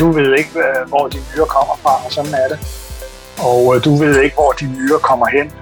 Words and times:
Du 0.00 0.12
ved 0.12 0.38
ikke, 0.38 0.50
hvor 0.86 1.08
de 1.08 1.16
nyere 1.16 1.46
kommer 1.46 1.74
fra, 1.82 2.04
og 2.06 2.12
sådan 2.12 2.34
er 2.34 2.48
det. 2.48 2.58
Og 3.38 3.76
øh, 3.76 3.84
du 3.84 3.96
ved 3.96 4.20
ikke, 4.22 4.34
hvor 4.34 4.52
de 4.52 4.66
nyere 4.66 4.98
kommer 4.98 5.26
hen. 5.26 5.52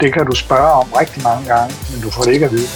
Det 0.00 0.12
kan 0.14 0.26
du 0.26 0.34
spørge 0.34 0.72
om 0.72 0.92
rigtig 0.92 1.22
mange 1.22 1.44
gange, 1.54 1.74
men 1.90 2.02
du 2.02 2.10
får 2.10 2.22
det 2.22 2.32
ikke 2.32 2.46
at 2.46 2.52
vide. 2.52 2.68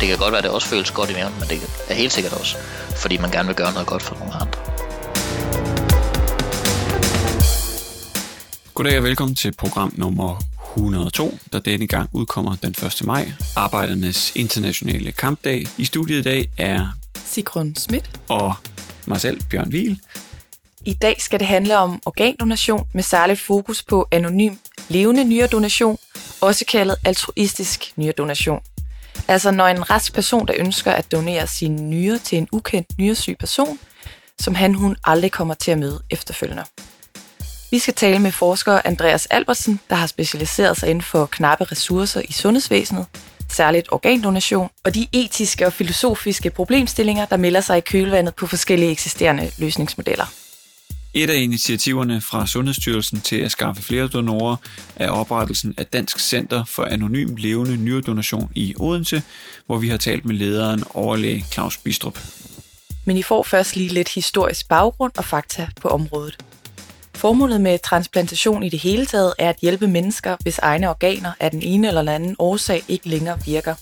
Det 0.00 0.08
kan 0.08 0.18
godt 0.18 0.32
være, 0.32 0.38
at 0.38 0.44
det 0.44 0.50
også 0.50 0.68
føles 0.68 0.90
godt 0.90 1.10
i 1.10 1.14
maven, 1.14 1.34
men 1.40 1.48
det 1.48 1.58
er 1.88 1.94
helt 1.94 2.12
sikkert 2.12 2.32
også, 2.32 2.56
fordi 2.96 3.18
man 3.18 3.30
gerne 3.30 3.46
vil 3.46 3.56
gøre 3.56 3.72
noget 3.72 3.88
godt 3.88 4.02
for 4.02 4.14
nogle 4.18 4.34
andre. 4.34 4.58
Goddag 8.74 8.98
og 8.98 9.04
velkommen 9.04 9.34
til 9.34 9.54
program 9.58 9.92
nummer 9.96 10.42
102, 10.76 11.38
der 11.52 11.58
denne 11.58 11.86
gang 11.86 12.10
udkommer 12.12 12.56
den 12.62 12.70
1. 12.70 13.02
maj, 13.04 13.32
Arbejdernes 13.56 14.32
Internationale 14.36 15.12
Kampdag. 15.12 15.66
I 15.78 15.84
studiet 15.84 16.18
i 16.18 16.22
dag 16.22 16.50
er 16.58 16.88
Sigrun 17.24 17.74
Schmidt 17.76 18.10
og 18.28 18.54
mig 19.06 19.20
selv, 19.20 19.40
Bjørn 19.50 19.68
Wiel. 19.68 20.00
I 20.84 20.92
dag 20.92 21.16
skal 21.20 21.40
det 21.40 21.48
handle 21.48 21.78
om 21.78 22.02
organdonation 22.06 22.86
med 22.94 23.02
særligt 23.02 23.40
fokus 23.40 23.82
på 23.82 24.08
anonym 24.10 24.54
levende 24.88 25.24
nyredonation, 25.24 25.98
også 26.40 26.64
kaldet 26.64 26.96
altruistisk 27.04 27.92
nyredonation. 27.96 28.60
Altså 29.28 29.50
når 29.50 29.66
en 29.66 29.90
rask 29.90 30.14
person, 30.14 30.46
der 30.46 30.54
ønsker 30.58 30.92
at 30.92 31.12
donere 31.12 31.46
sin 31.46 31.90
nyre 31.90 32.18
til 32.18 32.38
en 32.38 32.48
ukendt 32.52 32.98
nyresyg 32.98 33.36
person, 33.38 33.78
som 34.40 34.54
han 34.54 34.74
hun 34.74 34.96
aldrig 35.04 35.32
kommer 35.32 35.54
til 35.54 35.70
at 35.70 35.78
møde 35.78 36.02
efterfølgende. 36.10 36.64
Vi 37.74 37.78
skal 37.78 37.94
tale 37.94 38.18
med 38.18 38.32
forsker 38.32 38.80
Andreas 38.84 39.26
Albertsen, 39.26 39.80
der 39.90 39.96
har 39.96 40.06
specialiseret 40.06 40.76
sig 40.76 40.88
inden 40.88 41.02
for 41.02 41.26
knappe 41.26 41.64
ressourcer 41.64 42.22
i 42.28 42.32
sundhedsvæsenet, 42.32 43.06
særligt 43.50 43.88
organdonation, 43.92 44.68
og 44.84 44.94
de 44.94 45.06
etiske 45.12 45.66
og 45.66 45.72
filosofiske 45.72 46.50
problemstillinger, 46.50 47.24
der 47.24 47.36
melder 47.36 47.60
sig 47.60 47.78
i 47.78 47.80
kølvandet 47.80 48.34
på 48.34 48.46
forskellige 48.46 48.90
eksisterende 48.90 49.50
løsningsmodeller. 49.58 50.24
Et 51.14 51.30
af 51.30 51.36
initiativerne 51.36 52.20
fra 52.20 52.46
Sundhedsstyrelsen 52.46 53.20
til 53.20 53.36
at 53.36 53.50
skaffe 53.50 53.82
flere 53.82 54.08
donorer 54.08 54.56
er 54.96 55.10
oprettelsen 55.10 55.74
af 55.78 55.86
Dansk 55.86 56.18
Center 56.20 56.64
for 56.64 56.84
Anonym 56.84 57.36
Levende 57.36 57.76
Nyredonation 57.76 58.50
i 58.54 58.74
Odense, 58.78 59.22
hvor 59.66 59.78
vi 59.78 59.88
har 59.88 59.96
talt 59.96 60.24
med 60.24 60.34
lederen 60.34 60.84
overlæge 60.90 61.44
Claus 61.52 61.76
Bistrup. 61.76 62.18
Men 63.04 63.16
I 63.16 63.22
får 63.22 63.42
først 63.42 63.76
lige 63.76 63.88
lidt 63.88 64.14
historisk 64.14 64.68
baggrund 64.68 65.12
og 65.16 65.24
fakta 65.24 65.68
på 65.80 65.88
området. 65.88 66.36
Formålet 67.24 67.60
med 67.60 67.78
transplantation 67.78 68.62
i 68.62 68.68
det 68.68 68.78
hele 68.78 69.06
taget 69.06 69.34
er 69.38 69.48
at 69.48 69.56
hjælpe 69.62 69.86
mennesker, 69.86 70.36
hvis 70.40 70.58
egne 70.58 70.88
organer 70.88 71.32
af 71.40 71.50
den 71.50 71.62
ene 71.62 71.88
eller 71.88 72.12
anden 72.12 72.36
årsag 72.38 72.84
ikke 72.88 73.08
længere 73.08 73.38
virker. 73.44 73.74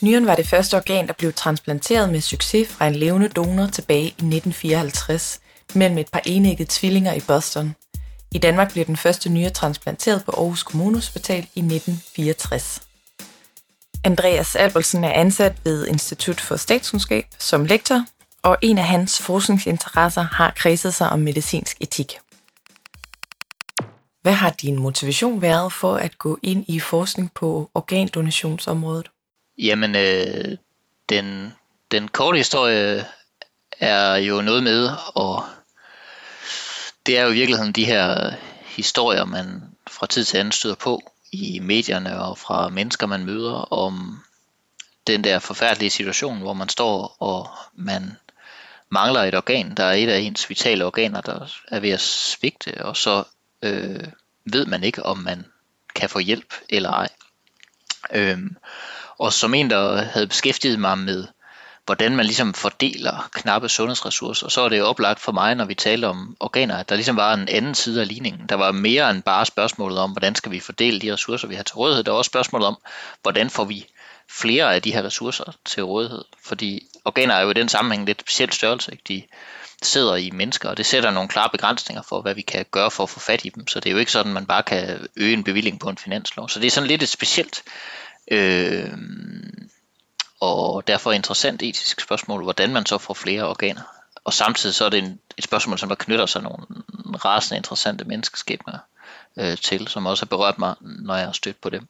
Nyren 0.00 0.26
var 0.26 0.34
det 0.34 0.48
første 0.48 0.76
organ, 0.76 1.06
der 1.06 1.12
blev 1.12 1.32
transplanteret 1.32 2.12
med 2.12 2.20
succes 2.20 2.68
fra 2.68 2.86
en 2.86 2.94
levende 2.94 3.28
donor 3.28 3.66
tilbage 3.66 4.02
i 4.02 4.06
1954 4.06 5.40
mellem 5.74 5.98
et 5.98 6.08
par 6.12 6.22
enæggede 6.26 6.68
tvillinger 6.72 7.12
i 7.14 7.20
Boston. 7.20 7.74
I 8.32 8.38
Danmark 8.38 8.72
blev 8.72 8.84
den 8.84 8.96
første 8.96 9.28
nyre 9.28 9.50
transplanteret 9.50 10.24
på 10.24 10.32
Aarhus 10.32 10.62
Kommunehospital 10.62 11.46
i 11.54 11.60
1964. 11.60 12.82
Andreas 14.04 14.56
Albertsen 14.56 15.04
er 15.04 15.12
ansat 15.12 15.56
ved 15.64 15.86
Institut 15.86 16.40
for 16.40 16.56
Statskundskab 16.56 17.24
som 17.38 17.64
lektor, 17.64 18.04
og 18.42 18.56
en 18.62 18.78
af 18.78 18.84
hans 18.84 19.18
forskningsinteresser 19.18 20.22
har 20.22 20.52
kredset 20.56 20.94
sig 20.94 21.10
om 21.10 21.18
medicinsk 21.18 21.76
etik. 21.80 22.18
Hvad 24.22 24.32
har 24.32 24.50
din 24.50 24.78
motivation 24.78 25.42
været 25.42 25.72
for 25.72 25.96
at 25.96 26.18
gå 26.18 26.38
ind 26.42 26.64
i 26.68 26.80
forskning 26.80 27.32
på 27.34 27.70
organdonationsområdet? 27.74 29.10
Jamen, 29.58 29.96
øh, 29.96 30.56
den, 31.08 31.54
den 31.90 32.08
korte 32.08 32.38
historie 32.38 33.06
er 33.80 34.16
jo 34.16 34.40
noget 34.40 34.62
med, 34.62 34.90
og 35.14 35.44
det 37.06 37.18
er 37.18 37.22
jo 37.22 37.30
i 37.30 37.34
virkeligheden 37.34 37.72
de 37.72 37.84
her 37.84 38.32
historier, 38.64 39.24
man 39.24 39.62
fra 39.90 40.06
tid 40.06 40.24
til 40.24 40.38
anden 40.38 40.52
støder 40.52 40.74
på 40.74 41.12
i 41.32 41.58
medierne 41.58 42.20
og 42.22 42.38
fra 42.38 42.68
mennesker, 42.68 43.06
man 43.06 43.24
møder 43.24 43.72
om 43.72 44.22
den 45.06 45.24
der 45.24 45.38
forfærdelige 45.38 45.90
situation, 45.90 46.38
hvor 46.38 46.52
man 46.52 46.68
står 46.68 47.16
og 47.18 47.50
man 47.74 48.16
mangler 48.90 49.20
et 49.20 49.34
organ, 49.34 49.74
der 49.74 49.84
er 49.84 49.92
et 49.92 50.08
af 50.08 50.18
ens 50.18 50.50
vitale 50.50 50.84
organer, 50.84 51.20
der 51.20 51.48
er 51.68 51.80
ved 51.80 51.90
at 51.90 52.00
svigte, 52.00 52.84
og 52.84 52.96
så 52.96 53.24
øh, 53.62 54.04
ved 54.44 54.66
man 54.66 54.84
ikke, 54.84 55.02
om 55.02 55.18
man 55.18 55.44
kan 55.94 56.08
få 56.08 56.18
hjælp 56.18 56.54
eller 56.68 56.90
ej. 56.90 57.08
Øhm, 58.12 58.56
og 59.18 59.32
som 59.32 59.54
en, 59.54 59.70
der 59.70 60.02
havde 60.02 60.26
beskæftiget 60.26 60.78
mig 60.78 60.98
med, 60.98 61.26
hvordan 61.88 62.16
man 62.16 62.24
ligesom 62.24 62.54
fordeler 62.54 63.28
knappe 63.32 63.68
sundhedsressourcer, 63.68 64.48
så 64.48 64.60
er 64.60 64.68
det 64.68 64.78
jo 64.78 64.86
oplagt 64.86 65.20
for 65.20 65.32
mig, 65.32 65.54
når 65.54 65.64
vi 65.64 65.74
taler 65.74 66.08
om 66.08 66.36
organer, 66.40 66.76
at 66.76 66.88
der 66.88 66.94
ligesom 66.94 67.16
var 67.16 67.34
en 67.34 67.48
anden 67.48 67.74
side 67.74 68.00
af 68.00 68.08
ligningen. 68.08 68.46
Der 68.48 68.54
var 68.54 68.72
mere 68.72 69.10
end 69.10 69.22
bare 69.22 69.46
spørgsmålet 69.46 69.98
om, 69.98 70.10
hvordan 70.10 70.34
skal 70.34 70.52
vi 70.52 70.60
fordele 70.60 71.00
de 71.00 71.12
ressourcer, 71.12 71.48
vi 71.48 71.54
har 71.54 71.62
til 71.62 71.76
rådighed. 71.76 72.04
Der 72.04 72.10
var 72.10 72.18
også 72.18 72.28
spørgsmålet 72.28 72.66
om, 72.68 72.78
hvordan 73.22 73.50
får 73.50 73.64
vi 73.64 73.86
flere 74.30 74.74
af 74.74 74.82
de 74.82 74.92
her 74.92 75.02
ressourcer 75.02 75.52
til 75.64 75.82
rådighed. 75.82 76.24
Fordi 76.44 76.86
organer 77.04 77.34
er 77.34 77.42
jo 77.42 77.50
i 77.50 77.54
den 77.54 77.68
sammenhæng 77.68 78.06
lidt 78.06 78.20
speciel 78.20 78.52
størrelse. 78.52 78.92
Ikke? 78.92 79.04
De 79.08 79.22
sidder 79.82 80.16
i 80.16 80.30
mennesker, 80.30 80.68
og 80.68 80.76
det 80.76 80.86
sætter 80.86 81.10
nogle 81.10 81.28
klare 81.28 81.50
begrænsninger 81.52 82.02
for, 82.02 82.20
hvad 82.20 82.34
vi 82.34 82.42
kan 82.42 82.64
gøre 82.70 82.90
for 82.90 83.02
at 83.02 83.10
få 83.10 83.20
fat 83.20 83.44
i 83.44 83.48
dem. 83.48 83.66
Så 83.66 83.80
det 83.80 83.90
er 83.90 83.92
jo 83.92 83.98
ikke 83.98 84.12
sådan, 84.12 84.30
at 84.30 84.34
man 84.34 84.46
bare 84.46 84.62
kan 84.62 85.06
øge 85.16 85.32
en 85.32 85.44
bevilling 85.44 85.80
på 85.80 85.88
en 85.88 85.98
finanslov. 85.98 86.48
Så 86.48 86.60
det 86.60 86.66
er 86.66 86.70
sådan 86.70 86.88
lidt 86.88 87.02
et 87.02 87.08
specielt 87.08 87.62
øh, 88.30 88.92
og 90.40 90.86
derfor 90.86 91.12
interessant 91.12 91.62
etisk 91.62 92.00
spørgsmål, 92.00 92.42
hvordan 92.42 92.72
man 92.72 92.86
så 92.86 92.98
får 92.98 93.14
flere 93.14 93.48
organer. 93.48 93.82
Og 94.24 94.32
samtidig 94.32 94.74
så 94.74 94.84
er 94.84 94.88
det 94.88 94.98
en, 94.98 95.18
et 95.38 95.44
spørgsmål, 95.44 95.78
som 95.78 95.88
der 95.88 95.96
knytter 95.96 96.26
sig 96.26 96.42
nogle 96.42 96.66
rasende 97.24 97.56
interessante 97.56 98.04
menneskeskæbner 98.04 98.78
øh, 99.36 99.56
til, 99.56 99.88
som 99.88 100.06
også 100.06 100.24
har 100.24 100.28
berørt 100.28 100.58
mig, 100.58 100.74
når 100.80 101.14
jeg 101.16 101.24
har 101.24 101.32
stødt 101.32 101.60
på 101.60 101.70
dem. 101.70 101.88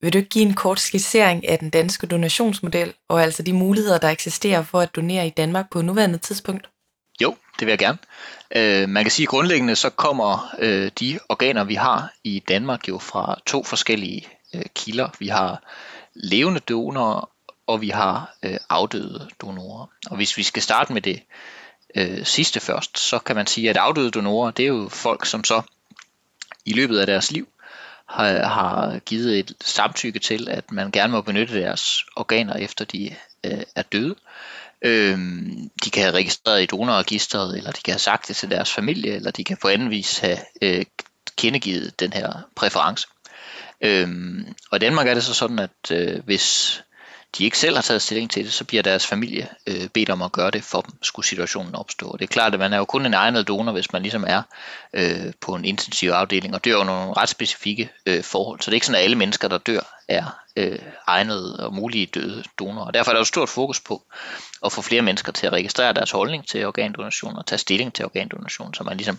Vil 0.00 0.12
du 0.12 0.18
ikke 0.18 0.30
give 0.30 0.44
en 0.44 0.54
kort 0.54 0.80
skitsering 0.80 1.48
af 1.48 1.58
den 1.58 1.70
danske 1.70 2.06
donationsmodel, 2.06 2.94
og 3.08 3.22
altså 3.22 3.42
de 3.42 3.52
muligheder, 3.52 3.98
der 3.98 4.08
eksisterer 4.08 4.62
for 4.62 4.80
at 4.80 4.96
donere 4.96 5.26
i 5.26 5.30
Danmark 5.30 5.70
på 5.70 5.82
nuværende 5.82 6.18
tidspunkt? 6.18 6.68
Jo, 7.20 7.36
det 7.58 7.66
vil 7.66 7.72
jeg 7.72 7.78
gerne. 7.78 7.98
Øh, 8.56 8.88
man 8.88 9.04
kan 9.04 9.10
sige 9.10 9.26
grundlæggende, 9.26 9.76
så 9.76 9.90
kommer 9.90 10.54
øh, 10.58 10.90
de 11.00 11.18
organer, 11.28 11.64
vi 11.64 11.74
har 11.74 12.12
i 12.24 12.42
Danmark 12.48 12.88
jo 12.88 12.98
fra 12.98 13.38
to 13.46 13.62
forskellige 13.64 14.28
øh, 14.54 14.62
kilder. 14.74 15.08
Vi 15.18 15.28
har 15.28 15.62
levende 16.14 16.60
donorer, 16.60 17.30
og 17.66 17.80
vi 17.80 17.88
har 17.88 18.34
øh, 18.42 18.56
afdøde 18.68 19.28
donorer. 19.40 19.86
Og 20.10 20.16
hvis 20.16 20.36
vi 20.36 20.42
skal 20.42 20.62
starte 20.62 20.92
med 20.92 21.02
det 21.02 21.22
øh, 21.94 22.24
sidste 22.24 22.60
først, 22.60 22.98
så 22.98 23.18
kan 23.18 23.36
man 23.36 23.46
sige, 23.46 23.70
at 23.70 23.76
afdøde 23.76 24.10
donorer, 24.10 24.50
det 24.50 24.62
er 24.62 24.68
jo 24.68 24.88
folk, 24.88 25.26
som 25.26 25.44
så 25.44 25.62
i 26.64 26.72
løbet 26.72 26.98
af 26.98 27.06
deres 27.06 27.30
liv 27.30 27.48
har, 28.06 28.46
har 28.46 28.98
givet 28.98 29.38
et 29.38 29.52
samtykke 29.60 30.18
til, 30.18 30.48
at 30.48 30.72
man 30.72 30.90
gerne 30.90 31.12
må 31.12 31.20
benytte 31.20 31.60
deres 31.60 32.04
organer, 32.16 32.54
efter 32.54 32.84
de 32.84 33.14
øh, 33.44 33.62
er 33.74 33.82
døde. 33.82 34.14
Øhm, 34.84 35.70
de 35.84 35.90
kan 35.90 36.02
have 36.02 36.14
registreret 36.14 36.62
i 36.62 36.66
donorregisteret, 36.66 37.56
eller 37.56 37.70
de 37.70 37.82
kan 37.82 37.92
have 37.92 37.98
sagt 37.98 38.28
det 38.28 38.36
til 38.36 38.50
deres 38.50 38.72
familie, 38.72 39.14
eller 39.14 39.30
de 39.30 39.44
kan 39.44 39.56
på 39.56 39.68
anden 39.68 39.90
vis 39.90 40.18
have 40.18 40.38
øh, 40.62 40.84
kendegivet 41.36 42.00
den 42.00 42.12
her 42.12 42.32
præference. 42.56 43.06
Øhm, 43.80 44.54
og 44.70 44.76
i 44.76 44.78
Danmark 44.78 45.06
er 45.06 45.14
det 45.14 45.24
så 45.24 45.34
sådan, 45.34 45.58
at 45.58 45.90
øh, 45.90 46.24
hvis 46.24 46.80
de 47.38 47.44
ikke 47.44 47.58
selv 47.58 47.74
har 47.74 47.82
taget 47.82 48.02
stilling 48.02 48.30
til 48.30 48.44
det, 48.44 48.52
så 48.52 48.64
bliver 48.64 48.82
deres 48.82 49.06
familie 49.06 49.48
øh, 49.66 49.88
bedt 49.88 50.10
om 50.10 50.22
at 50.22 50.32
gøre 50.32 50.50
det 50.50 50.64
for 50.64 50.80
dem, 50.80 51.02
skulle 51.02 51.26
situationen 51.26 51.74
opstå. 51.74 52.06
Og 52.06 52.18
det 52.18 52.24
er 52.24 52.32
klart, 52.32 52.54
at 52.54 52.60
man 52.60 52.72
er 52.72 52.78
jo 52.78 52.84
kun 52.84 53.06
en 53.06 53.14
egnet 53.14 53.48
donor, 53.48 53.72
hvis 53.72 53.92
man 53.92 54.02
ligesom 54.02 54.24
er 54.28 54.42
øh, 54.92 55.32
på 55.40 55.54
en 55.54 55.64
intensiv 55.64 56.10
afdeling 56.10 56.54
og 56.54 56.64
dør 56.64 56.76
under 56.76 56.94
nogle 56.94 57.12
ret 57.16 57.28
specifikke 57.28 57.90
øh, 58.06 58.24
forhold. 58.24 58.60
Så 58.60 58.70
det 58.70 58.72
er 58.72 58.76
ikke 58.76 58.86
sådan, 58.86 58.98
at 58.98 59.04
alle 59.04 59.16
mennesker, 59.16 59.48
der 59.48 59.58
dør, 59.58 59.99
er 60.10 60.40
øh, 60.56 60.78
egnede 61.06 61.66
og 61.66 61.74
mulige 61.74 62.06
døde 62.06 62.44
donorer. 62.58 62.86
Og 62.86 62.94
derfor 62.94 63.10
er 63.10 63.14
der 63.14 63.20
jo 63.20 63.24
stort 63.24 63.48
fokus 63.48 63.80
på 63.80 64.02
at 64.64 64.72
få 64.72 64.82
flere 64.82 65.02
mennesker 65.02 65.32
til 65.32 65.46
at 65.46 65.52
registrere 65.52 65.92
deres 65.92 66.10
holdning 66.10 66.46
til 66.48 66.66
organdonation 66.66 67.36
og 67.36 67.46
tage 67.46 67.58
stilling 67.58 67.94
til 67.94 68.04
organdonation, 68.04 68.74
så 68.74 68.84
man 68.84 68.96
ligesom 68.96 69.18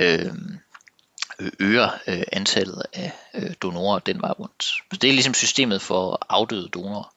øh, 0.00 0.32
øger 1.60 1.90
øh, 2.06 2.22
antallet 2.32 2.82
af 2.92 3.12
øh, 3.34 3.54
donorer 3.62 3.98
den 3.98 4.22
vej 4.22 4.30
rundt. 4.30 4.62
Så 4.62 4.82
det 4.90 5.04
er 5.04 5.12
ligesom 5.12 5.34
systemet 5.34 5.82
for 5.82 6.26
afdøde 6.28 6.68
donorer, 6.68 7.14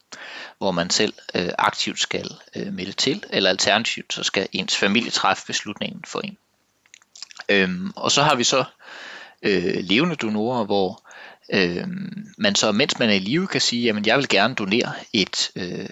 hvor 0.58 0.70
man 0.70 0.90
selv 0.90 1.14
øh, 1.34 1.50
aktivt 1.58 2.00
skal 2.00 2.30
øh, 2.56 2.72
melde 2.72 2.92
til, 2.92 3.24
eller 3.30 3.50
alternativt 3.50 4.12
så 4.12 4.22
skal 4.22 4.48
ens 4.52 4.76
familie 4.76 5.10
træffe 5.10 5.46
beslutningen 5.46 6.04
for 6.06 6.20
en. 6.20 6.36
Øhm, 7.48 7.92
og 7.96 8.12
så 8.12 8.22
har 8.22 8.34
vi 8.34 8.44
så 8.44 8.64
øh, 9.42 9.76
levende 9.80 10.16
donorer, 10.16 10.64
hvor 10.64 11.05
øh, 11.52 11.86
men 12.38 12.54
så 12.54 12.72
mens 12.72 12.98
man 12.98 13.10
er 13.10 13.14
i 13.14 13.18
live 13.18 13.46
kan 13.46 13.60
sige, 13.60 13.90
at 13.90 14.06
jeg 14.06 14.18
vil 14.18 14.28
gerne 14.28 14.54
donere 14.54 14.92
et 15.12 15.50
øh, 15.56 15.88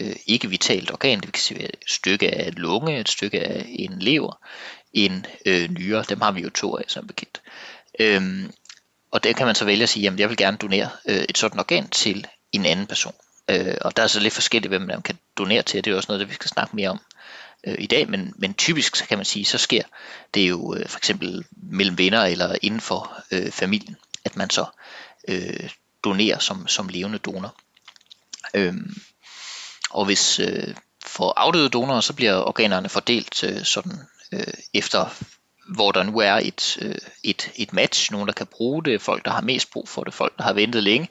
øh, 0.00 0.16
ikke 0.26 0.48
vitalt 0.48 0.90
organ, 0.90 1.20
det 1.20 1.32
kan 1.32 1.40
sige 1.40 1.62
et 1.62 1.76
stykke 1.86 2.34
af 2.34 2.48
et 2.48 2.58
lunge, 2.58 3.00
et 3.00 3.08
stykke 3.08 3.40
af 3.40 3.64
en 3.68 3.98
lever, 3.98 4.46
en 4.92 5.26
øh, 5.46 5.70
nyre, 5.70 6.04
dem 6.08 6.20
har 6.20 6.32
vi 6.32 6.40
jo 6.40 6.50
to 6.50 6.76
af 6.76 6.84
som 6.88 7.06
bekendt. 7.06 7.42
Øhm, 7.98 8.52
og 9.10 9.24
der 9.24 9.32
kan 9.32 9.46
man 9.46 9.54
så 9.54 9.64
vælge 9.64 9.82
at 9.82 9.88
sige, 9.88 10.08
at 10.08 10.20
jeg 10.20 10.28
vil 10.28 10.36
gerne 10.36 10.56
donere 10.56 10.88
øh, 11.08 11.24
et 11.28 11.38
sådan 11.38 11.58
organ 11.58 11.88
til 11.88 12.26
en 12.52 12.66
anden 12.66 12.86
person. 12.86 13.14
Øh, 13.50 13.74
og 13.80 13.96
der 13.96 14.02
er 14.02 14.06
så 14.06 14.20
lidt 14.20 14.34
forskelligt, 14.34 14.70
hvem 14.70 14.82
man 14.82 15.02
kan 15.02 15.18
donere 15.38 15.62
til. 15.62 15.84
Det 15.84 15.90
er 15.90 15.96
også 15.96 16.06
noget, 16.08 16.20
det 16.20 16.28
vi 16.28 16.34
skal 16.34 16.48
snakke 16.48 16.76
mere 16.76 16.88
om 16.88 17.00
øh, 17.66 17.74
i 17.78 17.86
dag, 17.86 18.10
men, 18.10 18.34
men 18.36 18.54
typisk 18.54 18.96
så 18.96 19.06
kan 19.06 19.18
man 19.18 19.24
sige, 19.24 19.44
så 19.44 19.58
sker 19.58 19.82
det 20.34 20.48
jo 20.48 20.74
øh, 20.74 20.88
for 20.88 20.98
eksempel 20.98 21.44
mellem 21.62 21.98
venner 21.98 22.24
eller 22.24 22.56
inden 22.62 22.80
for 22.80 23.22
øh, 23.30 23.50
familien, 23.50 23.96
at 24.24 24.36
man 24.36 24.50
så 24.50 24.64
øh, 25.28 25.70
donerer 26.04 26.38
som, 26.38 26.68
som 26.68 26.88
levende 26.88 27.18
donor. 27.18 27.54
Øhm, 28.54 28.94
og 29.90 30.04
hvis 30.04 30.38
øh, 30.38 30.74
for 31.06 31.32
afdøde 31.36 31.68
donorer, 31.68 32.00
så 32.00 32.12
bliver 32.12 32.34
organerne 32.34 32.88
fordelt 32.88 33.44
øh, 33.44 33.64
sådan 33.64 33.98
øh, 34.32 34.54
efter 34.74 35.08
hvor 35.74 35.92
der 35.92 36.02
nu 36.02 36.18
er 36.18 36.32
et, 36.32 36.78
øh, 36.80 36.94
et, 37.24 37.50
et 37.56 37.72
match, 37.72 38.12
nogen 38.12 38.26
der 38.26 38.32
kan 38.32 38.46
bruge 38.46 38.84
det, 38.84 39.00
folk 39.00 39.24
der 39.24 39.30
har 39.30 39.40
mest 39.40 39.70
brug 39.70 39.88
for 39.88 40.04
det, 40.04 40.14
folk 40.14 40.36
der 40.38 40.44
har 40.44 40.52
ventet 40.52 40.82
længe, 40.82 41.08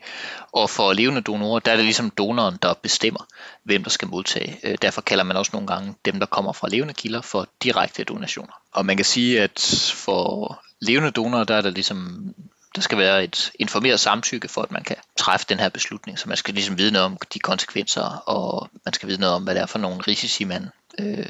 og 0.52 0.70
for 0.70 0.94
levende 0.94 1.22
donorer, 1.22 1.60
der 1.60 1.72
er 1.72 1.76
det 1.76 1.86
ligesom 1.86 2.10
donoren, 2.10 2.58
der 2.62 2.74
bestemmer, 2.74 3.28
hvem 3.64 3.84
der 3.84 3.90
skal 3.90 4.08
modtage. 4.08 4.60
Øh, 4.64 4.78
derfor 4.82 5.02
kalder 5.02 5.24
man 5.24 5.38
også 5.38 5.52
nogle 5.54 5.68
gange 5.68 5.96
dem, 6.06 6.20
der 6.20 6.26
kommer 6.26 6.54
fra 6.54 6.70
levende 6.70 6.94
kilder, 6.94 7.22
for 7.22 7.48
direkte 7.64 8.04
donationer. 8.04 8.54
Og 8.72 8.86
man 8.86 8.96
kan 8.96 9.06
sige, 9.06 9.42
at 9.42 9.92
for 9.94 10.62
levende 10.80 11.12
donorer, 11.12 11.44
der 11.44 11.56
er 11.56 11.62
der 11.62 11.70
ligesom 11.70 12.34
der 12.76 12.82
skal 12.82 12.98
være 12.98 13.24
et 13.24 13.52
informeret 13.60 14.00
samtykke 14.00 14.48
for, 14.48 14.62
at 14.62 14.72
man 14.72 14.84
kan 14.84 14.96
træffe 15.18 15.46
den 15.50 15.60
her 15.60 15.70
beslutning. 15.70 16.20
Så 16.20 16.28
man 16.28 16.38
skal 16.38 16.54
ligesom 16.54 16.78
vide 16.78 16.92
noget 16.92 17.06
om 17.06 17.18
de 17.34 17.40
konsekvenser, 17.40 18.04
og 18.26 18.70
man 18.86 18.94
skal 18.94 19.10
vide 19.10 19.20
noget 19.20 19.36
om, 19.36 19.44
hvad 19.44 19.56
det 19.56 19.62
er 19.62 19.66
for 19.66 19.80
nogle 19.80 20.02
risici, 20.02 20.44
man 20.44 20.70
øh, 21.00 21.26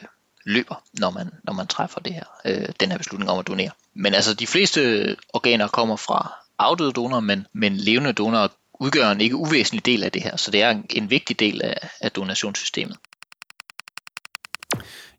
løber, 0.46 0.84
når 0.94 1.10
man, 1.10 1.32
når 1.44 1.54
man 1.54 1.68
træffer 1.68 2.00
det 2.00 2.14
her, 2.14 2.24
øh, 2.46 2.70
den 2.80 2.92
her 2.92 2.98
beslutning 2.98 3.32
om 3.32 3.40
at 3.40 3.48
donere. 3.48 3.72
Men 3.94 4.14
altså 4.14 4.34
de 4.34 4.48
fleste 4.48 4.82
øh, 4.82 5.18
organer 5.34 5.68
kommer 5.68 5.96
fra 5.96 6.34
afdøde 6.60 6.92
donorer, 6.92 7.20
men, 7.20 7.48
men 7.54 7.78
levende 7.78 8.14
donorer 8.14 8.48
udgør 8.80 9.12
en 9.12 9.22
ikke 9.22 9.36
uvæsentlig 9.36 9.86
del 9.86 10.04
af 10.04 10.12
det 10.12 10.24
her, 10.24 10.38
så 10.38 10.52
det 10.52 10.62
er 10.62 10.70
en, 10.70 10.86
en 10.90 11.10
vigtig 11.10 11.40
del 11.40 11.62
af, 11.62 11.90
af 12.02 12.12
donationssystemet. 12.12 12.98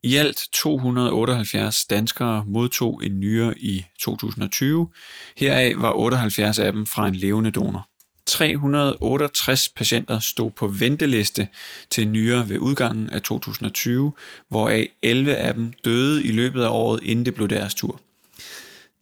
I 0.03 0.17
alt 0.17 0.49
278 0.53 1.85
danskere 1.85 2.45
modtog 2.47 3.01
en 3.05 3.21
nyre 3.21 3.59
i 3.59 3.85
2020. 4.01 4.89
Heraf 5.37 5.75
var 5.77 5.93
78 5.93 6.59
af 6.59 6.73
dem 6.73 6.87
fra 6.87 7.09
en 7.09 7.15
levende 7.15 7.51
donor. 7.51 7.89
368 8.27 9.69
patienter 9.69 10.19
stod 10.19 10.51
på 10.51 10.67
venteliste 10.67 11.49
til 11.91 12.09
nyre 12.09 12.49
ved 12.49 12.59
udgangen 12.59 13.11
af 13.11 13.23
2020, 13.23 14.13
hvoraf 14.49 14.89
11 15.03 15.37
af 15.37 15.55
dem 15.55 15.73
døde 15.85 16.25
i 16.25 16.33
løbet 16.33 16.63
af 16.63 16.69
året, 16.69 17.03
inden 17.03 17.25
det 17.25 17.35
blev 17.35 17.49
deres 17.49 17.75
tur. 17.75 18.01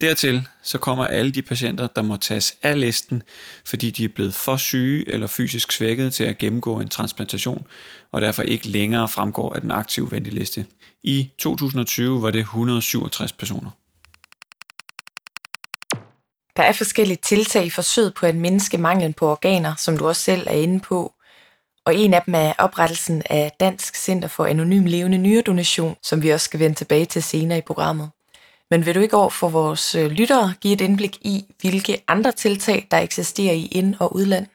Dertil 0.00 0.47
så 0.62 0.79
kommer 0.79 1.06
alle 1.06 1.31
de 1.31 1.43
patienter, 1.43 1.87
der 1.87 2.03
må 2.03 2.17
tages 2.17 2.56
af 2.62 2.81
listen, 2.81 3.23
fordi 3.65 3.91
de 3.91 4.05
er 4.05 4.09
blevet 4.09 4.35
for 4.35 4.56
syge 4.56 5.12
eller 5.12 5.27
fysisk 5.27 5.73
svækket 5.73 6.15
til 6.15 6.25
at 6.25 6.39
gennemgå 6.39 6.81
en 6.81 6.89
transplantation, 6.89 7.67
og 8.12 8.21
derfor 8.21 8.43
ikke 8.43 8.69
længere 8.69 9.09
fremgår 9.09 9.55
af 9.55 9.61
den 9.61 9.71
aktive 9.71 10.11
venteliste. 10.11 10.67
I 11.03 11.31
2020 11.39 12.23
var 12.23 12.31
det 12.31 12.41
167 12.41 13.33
personer. 13.33 13.71
Der 16.56 16.62
er 16.62 16.73
forskellige 16.73 17.19
tiltag 17.23 17.67
i 17.67 17.71
forsøget 17.71 18.15
på 18.15 18.27
at 18.27 18.35
mindske 18.35 18.79
manglen 18.79 19.15
på 19.15 19.31
organer, 19.31 19.75
som 19.75 19.99
du 19.99 20.09
også 20.09 20.23
selv 20.23 20.47
er 20.47 20.55
inde 20.55 20.81
på. 20.81 21.12
Og 21.85 21.95
en 21.95 22.15
af 22.15 22.23
dem 22.27 22.35
er 22.35 22.53
oprettelsen 22.59 23.23
af 23.31 23.53
Dansk 23.61 23.97
Center 23.97 24.29
for 24.29 24.47
Anonym 24.47 24.85
Levende 24.85 25.19
Nyredonation, 25.19 25.97
som 26.03 26.23
vi 26.23 26.31
også 26.31 26.45
skal 26.45 26.61
vende 26.61 26.77
tilbage 26.77 27.05
til 27.05 27.23
senere 27.23 27.59
i 27.59 27.62
programmet. 27.67 28.11
Men 28.70 28.87
vil 28.87 28.94
du 28.94 29.00
ikke 29.00 29.17
over 29.17 29.31
for 29.31 29.49
vores 29.49 29.94
øh, 29.94 30.11
lyttere 30.11 30.55
give 30.61 30.75
et 30.75 30.81
indblik 30.81 31.17
i, 31.20 31.44
hvilke 31.61 32.03
andre 32.09 32.32
tiltag, 32.32 32.87
der 32.91 32.99
eksisterer 32.99 33.55
i 33.55 33.67
ind- 33.67 33.94
og 34.00 34.17
udland? 34.17 34.47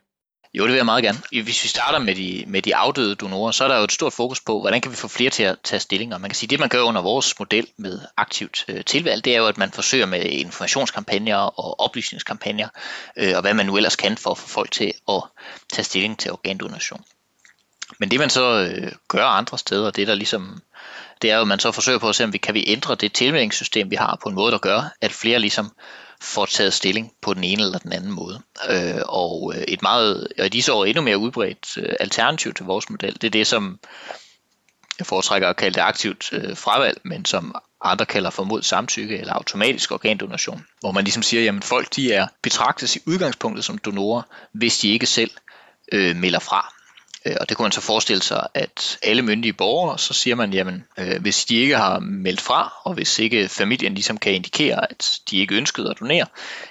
Jo, 0.54 0.63
det 0.63 0.71
vil 0.71 0.77
jeg 0.77 0.86
meget 0.86 1.04
gerne. 1.04 1.18
Hvis 1.31 1.63
vi 1.63 1.68
starter 1.68 2.00
med 2.00 2.15
de, 2.15 2.44
med 2.48 2.62
de 2.62 2.75
afdøde 2.75 3.15
donorer, 3.15 3.51
så 3.51 3.63
er 3.63 3.68
der 3.68 3.77
jo 3.77 3.83
et 3.83 3.92
stort 3.92 4.13
fokus 4.13 4.42
på, 4.42 4.60
hvordan 4.60 4.81
kan 4.81 4.92
vi 4.92 4.95
få 4.95 5.07
flere 5.07 5.30
til 5.30 5.44
at 5.44 5.57
tage 5.63 5.80
stillinger. 5.80 6.18
Man 6.18 6.30
kan 6.30 6.36
sige, 6.36 6.48
at 6.48 6.50
det 6.50 6.60
man 6.60 6.69
gør 6.69 6.81
under 6.81 7.01
vores 7.01 7.39
model 7.39 7.68
med 7.77 8.00
aktivt 8.18 8.65
øh, 8.68 8.83
tilvalg, 8.86 9.25
det 9.25 9.33
er 9.36 9.38
jo, 9.38 9.48
at 9.48 9.57
man 9.57 9.71
forsøger 9.71 10.06
med 10.06 10.25
informationskampagner 10.25 11.36
og 11.36 11.80
oplysningskampagner, 11.80 12.68
øh, 13.18 13.33
og 13.36 13.42
hvad 13.42 13.54
man 13.54 13.66
nu 13.66 13.77
ellers 13.77 13.95
kan 13.95 14.18
for 14.18 14.31
at 14.31 14.38
få 14.38 14.48
folk 14.48 14.71
til 14.71 14.94
at 15.09 15.24
tage 15.71 15.86
stilling 15.86 16.19
til 16.19 16.31
organdonation. 16.31 17.04
Men 18.00 18.12
det 18.12 18.19
man 18.19 18.30
så 18.30 18.59
øh, 18.59 18.92
gør 19.07 19.25
andre 19.25 19.57
steder, 19.57 19.92
det 19.92 20.07
der 20.07 20.16
ligesom, 20.16 20.62
det 21.23 21.31
er 21.31 21.35
jo, 21.35 21.41
at 21.41 21.47
man 21.47 21.59
så 21.59 21.71
forsøger 21.71 21.99
på 21.99 22.09
at 22.09 22.15
se, 22.15 22.23
om 22.23 22.33
vi 22.33 22.37
kan 22.37 22.53
vi 22.53 22.63
ændre 22.67 22.95
det 22.95 23.13
tilmeldingssystem, 23.13 23.91
vi 23.91 23.95
har 23.95 24.19
på 24.23 24.29
en 24.29 24.35
måde, 24.35 24.51
der 24.51 24.57
gør, 24.57 24.93
at 25.01 25.11
flere 25.11 25.39
ligesom 25.39 25.71
får 26.21 26.45
taget 26.45 26.73
stilling 26.73 27.11
på 27.21 27.33
den 27.33 27.43
ene 27.43 27.63
eller 27.63 27.79
den 27.79 27.93
anden 27.93 28.11
måde. 28.11 28.41
Øh, 28.69 29.01
og 29.05 29.53
øh, 29.55 29.61
et 29.61 29.81
meget, 29.81 30.27
og 30.39 30.45
i 30.45 30.49
disse 30.49 30.73
år 30.73 30.85
endnu 30.85 31.03
mere 31.03 31.17
udbredt 31.17 31.77
øh, 31.77 31.95
alternativ 31.99 32.53
til 32.53 32.65
vores 32.65 32.89
model, 32.89 33.13
det 33.13 33.23
er 33.23 33.29
det, 33.31 33.47
som 33.47 33.79
jeg 34.99 35.07
foretrækker 35.07 35.49
at 35.49 35.55
kalde 35.55 35.75
det 35.75 35.81
aktivt 35.81 36.29
øh, 36.33 36.57
fravalg, 36.57 37.01
men 37.03 37.25
som 37.25 37.55
andre 37.81 38.05
kalder 38.05 38.29
for 38.29 38.43
mod 38.43 38.61
samtykke 38.61 39.17
eller 39.17 39.33
automatisk 39.33 39.91
organdonation, 39.91 40.65
hvor 40.79 40.91
man 40.91 41.03
ligesom 41.03 41.23
siger, 41.23 41.53
at 41.53 41.63
folk 41.63 41.95
de 41.95 42.13
er 42.13 42.27
betragtes 42.41 42.95
i 42.95 42.99
udgangspunktet 43.07 43.65
som 43.65 43.77
donorer, 43.77 44.21
hvis 44.53 44.77
de 44.77 44.89
ikke 44.89 45.05
selv 45.05 45.31
øh, 45.91 46.15
melder 46.15 46.39
fra. 46.39 46.73
Øh, 47.25 47.35
og 47.41 47.49
det 47.49 47.57
kunne 47.57 47.63
man 47.63 47.71
så 47.71 47.81
forestille 47.81 48.23
sig, 48.23 48.47
at 48.53 48.97
alle 49.01 49.21
myndige 49.21 49.53
borgere, 49.53 49.99
så 49.99 50.13
siger 50.13 50.35
man, 50.35 50.53
jamen, 50.53 50.85
øh, 50.97 51.21
hvis 51.21 51.45
de 51.45 51.55
ikke 51.55 51.77
har 51.77 51.99
meldt 51.99 52.41
fra, 52.41 52.73
og 52.83 52.93
hvis 52.93 53.19
ikke 53.19 53.49
familien 53.49 53.93
ligesom 53.93 54.17
kan 54.17 54.33
indikere, 54.33 54.91
at 54.91 55.19
de 55.29 55.37
ikke 55.37 55.55
ønskede 55.55 55.89
at 55.89 55.99
donere, 55.99 56.25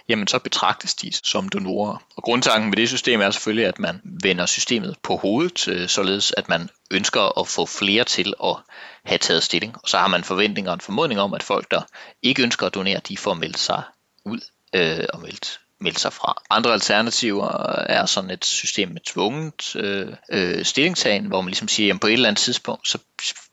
jamen 0.09 0.27
så 0.27 0.39
betragtes 0.39 0.95
de 0.95 1.13
som 1.23 1.49
donorer. 1.49 1.97
Og 2.17 2.23
grundtanken 2.23 2.71
med 2.71 2.77
det 2.77 2.89
system 2.89 3.21
er 3.21 3.31
selvfølgelig, 3.31 3.67
at 3.67 3.79
man 3.79 4.01
vender 4.05 4.47
systemet 4.47 4.97
på 5.03 5.17
hovedet, 5.17 5.69
øh, 5.69 5.89
således 5.89 6.35
at 6.37 6.49
man 6.49 6.69
ønsker 6.91 7.41
at 7.41 7.49
få 7.49 7.67
flere 7.67 8.05
til 8.05 8.35
at 8.45 8.57
have 9.05 9.19
taget 9.19 9.43
stilling. 9.43 9.77
Og 9.83 9.89
så 9.89 9.99
har 9.99 10.09
man 10.09 10.25
forventninger 10.25 10.71
og 10.71 10.75
en 10.75 10.81
formodning 10.81 11.21
om, 11.21 11.35
at 11.35 11.43
folk, 11.43 11.71
der 11.71 11.81
ikke 12.23 12.43
ønsker 12.43 12.67
at 12.67 12.75
donere, 12.75 13.01
de 13.09 13.17
får 13.17 13.35
meldt 13.35 13.59
sig 13.59 13.83
ud 14.25 14.41
øh, 14.75 15.05
og 15.13 15.21
meldt 15.21 15.61
melde 15.83 16.01
sig 16.01 16.13
fra. 16.13 16.43
Andre 16.51 16.73
alternativer 16.73 17.67
er 17.89 18.07
sådan 18.07 18.31
et 18.31 18.45
system 18.45 18.89
med 18.89 19.01
tvunget 19.01 19.77
øh, 19.77 20.13
øh, 20.31 20.65
stillingtagen, 20.65 21.27
hvor 21.27 21.41
man 21.41 21.49
ligesom 21.49 21.69
siger, 21.69 21.95
at 21.95 22.01
på 22.01 22.07
et 22.07 22.13
eller 22.13 22.29
andet 22.29 22.43
tidspunkt, 22.43 22.89
så 22.89 22.99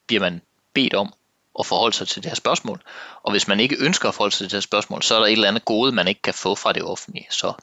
bliver 0.08 0.22
man 0.22 0.42
bedt 0.74 0.94
om 0.94 1.14
at 1.60 1.66
forholde 1.66 1.96
sig 1.96 2.08
til 2.08 2.24
det 2.24 2.30
her 2.30 2.36
spørgsmål. 2.36 2.82
Og 3.24 3.32
hvis 3.32 3.48
man 3.48 3.60
ikke 3.60 3.76
ønsker 3.80 4.10
at 4.10 4.16
forholde 4.16 4.36
sig 4.36 4.40
til 4.40 4.52
det 4.52 4.56
her 4.56 4.62
spørgsmål, 4.62 5.04
så 5.04 5.16
er 5.16 5.20
der 5.20 5.26
et 5.26 5.32
eller 5.32 5.48
andet 5.48 5.66
gode, 5.66 5.92
man 5.92 6.08
ikke 6.08 6.22
kan 6.22 6.34
få 6.34 6.56
fra 6.56 6.74
det 6.74 6.84
offentlige. 6.84 7.28
Så 7.30 7.54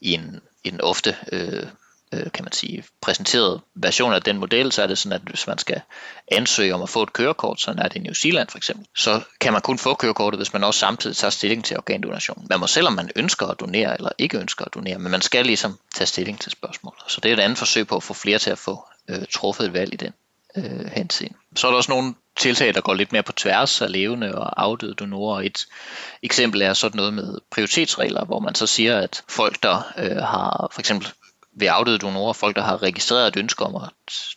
i 0.00 0.12
en, 0.12 0.40
en 0.64 0.80
ofte 0.80 1.16
øh, 1.32 1.66
øh, 2.14 2.32
kan 2.34 2.44
man 2.44 2.52
sige, 2.52 2.84
præsenteret 3.00 3.60
version 3.74 4.12
af 4.12 4.22
den 4.22 4.38
model, 4.38 4.72
så 4.72 4.82
er 4.82 4.86
det 4.86 4.98
sådan, 4.98 5.12
at 5.12 5.22
hvis 5.28 5.46
man 5.46 5.58
skal 5.58 5.80
ansøge 6.28 6.74
om 6.74 6.82
at 6.82 6.88
få 6.88 7.02
et 7.02 7.12
kørekort, 7.12 7.60
sådan 7.60 7.82
er 7.82 7.88
det 7.88 7.96
i 7.96 7.98
New 7.98 8.12
Zealand 8.12 8.48
for 8.48 8.58
eksempel, 8.58 8.86
så 8.96 9.20
kan 9.40 9.52
man 9.52 9.62
kun 9.62 9.78
få 9.78 9.94
kørekortet, 9.94 10.38
hvis 10.38 10.52
man 10.52 10.64
også 10.64 10.80
samtidig 10.80 11.16
tager 11.16 11.30
stilling 11.30 11.64
til 11.64 11.76
organdonation. 11.76 12.46
Man 12.50 12.60
må 12.60 12.66
selvom 12.66 12.92
man 12.92 13.10
ønsker 13.16 13.46
at 13.46 13.60
donere 13.60 13.96
eller 13.96 14.10
ikke 14.18 14.38
ønsker 14.38 14.64
at 14.64 14.74
donere, 14.74 14.98
men 14.98 15.10
man 15.10 15.20
skal 15.20 15.46
ligesom 15.46 15.78
tage 15.94 16.06
stilling 16.06 16.40
til 16.40 16.52
spørgsmålet. 16.52 17.02
Så 17.08 17.20
det 17.20 17.28
er 17.28 17.32
et 17.32 17.40
andet 17.40 17.58
forsøg 17.58 17.86
på 17.86 17.96
at 17.96 18.02
få 18.02 18.14
flere 18.14 18.38
til 18.38 18.50
at 18.50 18.58
få 18.58 18.84
øh, 19.08 19.24
truffet 19.32 19.66
et 19.66 19.72
valg 19.72 19.94
i 19.94 19.96
den 19.96 20.12
øh, 20.56 20.90
henseende. 20.92 21.34
Så 21.56 21.66
er 21.66 21.70
der 21.70 21.76
også 21.76 21.92
nogle 21.92 22.14
tiltag, 22.36 22.74
der 22.74 22.80
går 22.80 22.94
lidt 22.94 23.12
mere 23.12 23.22
på 23.22 23.32
tværs 23.32 23.82
af 23.82 23.92
levende 23.92 24.34
og 24.34 24.62
afdøde 24.62 24.94
donorer. 24.94 25.40
Et 25.40 25.66
eksempel 26.22 26.62
er 26.62 26.74
sådan 26.74 26.96
noget 26.96 27.14
med 27.14 27.38
prioritetsregler, 27.50 28.24
hvor 28.24 28.40
man 28.40 28.54
så 28.54 28.66
siger, 28.66 28.98
at 28.98 29.22
folk, 29.28 29.62
der 29.62 29.92
øh, 29.98 30.16
har 30.16 30.68
for 30.72 30.80
eksempel 30.80 31.08
ved 31.52 31.66
afdøde 31.66 31.98
donorer, 31.98 32.32
folk 32.32 32.56
der 32.56 32.62
har 32.62 32.82
registreret 32.82 33.28
et 33.28 33.36
ønske 33.36 33.64
om 33.64 33.76
at 33.76 33.90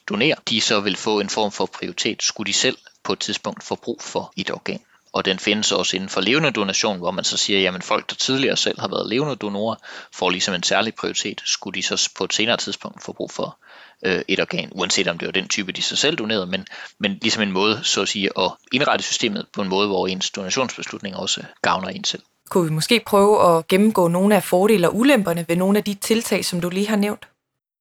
donere, 0.10 0.36
de 0.50 0.62
så 0.62 0.79
vil 0.79 0.96
få 0.96 1.20
en 1.20 1.29
form 1.29 1.51
for 1.51 1.65
prioritet, 1.65 2.24
skulle 2.24 2.48
de 2.48 2.58
selv 2.58 2.77
på 3.03 3.13
et 3.13 3.20
tidspunkt 3.20 3.63
få 3.63 3.75
brug 3.75 4.01
for 4.01 4.34
et 4.38 4.51
organ. 4.51 4.79
Og 5.13 5.25
den 5.25 5.39
findes 5.39 5.72
også 5.72 5.96
inden 5.96 6.10
for 6.10 6.22
levende 6.22 6.51
donation, 6.51 6.98
hvor 6.98 7.12
man 7.12 7.24
så 7.24 7.38
siger, 7.38 7.72
at 7.72 7.84
folk, 7.84 8.10
der 8.10 8.15
tidligere 8.15 8.58
selv 8.58 8.79
har 8.79 8.88
været 8.88 9.10
levende 9.10 9.36
donorer, 9.36 9.75
får 10.13 10.29
ligesom 10.29 10.53
en 10.53 10.63
særlig 10.63 10.96
prioritet, 10.96 11.41
skulle 11.46 11.75
de 11.75 11.84
så 11.84 12.10
på 12.17 12.24
et 12.24 12.34
senere 12.34 12.58
tidspunkt 12.58 13.03
få 13.03 13.13
brug 13.13 13.32
for 13.32 13.58
øh, 14.05 14.22
et 14.27 14.39
organ, 14.39 14.70
uanset 14.72 15.08
om 15.08 15.17
det 15.17 15.25
var 15.25 15.32
den 15.32 15.48
type, 15.48 15.72
de 15.72 15.82
sig 15.82 15.98
selv 15.98 16.17
donerede, 16.17 16.46
men, 16.46 16.67
men 17.00 17.17
ligesom 17.22 17.43
en 17.43 17.51
måde, 17.51 17.84
så 17.84 18.01
at 18.01 18.10
sige, 18.10 18.29
at 18.39 18.51
indrette 18.72 19.05
systemet 19.05 19.48
på 19.53 19.62
en 19.62 19.70
måde, 19.70 19.88
hvor 19.88 20.08
ens 20.08 20.32
donationsbeslutning 20.32 21.15
også 21.15 21.43
gavner 21.62 21.88
en 21.88 22.03
selv 22.03 22.24
kunne 22.53 22.69
vi 22.69 22.74
måske 22.74 23.01
prøve 23.05 23.57
at 23.57 23.67
gennemgå 23.67 24.07
nogle 24.07 24.36
af 24.36 24.43
fordele 24.43 24.88
og 24.89 24.95
ulemperne 24.95 25.45
ved 25.48 25.55
nogle 25.55 25.77
af 25.77 25.83
de 25.83 25.93
tiltag, 25.93 26.45
som 26.45 26.62
du 26.62 26.69
lige 26.69 26.88
har 26.88 26.95
nævnt? 26.95 27.27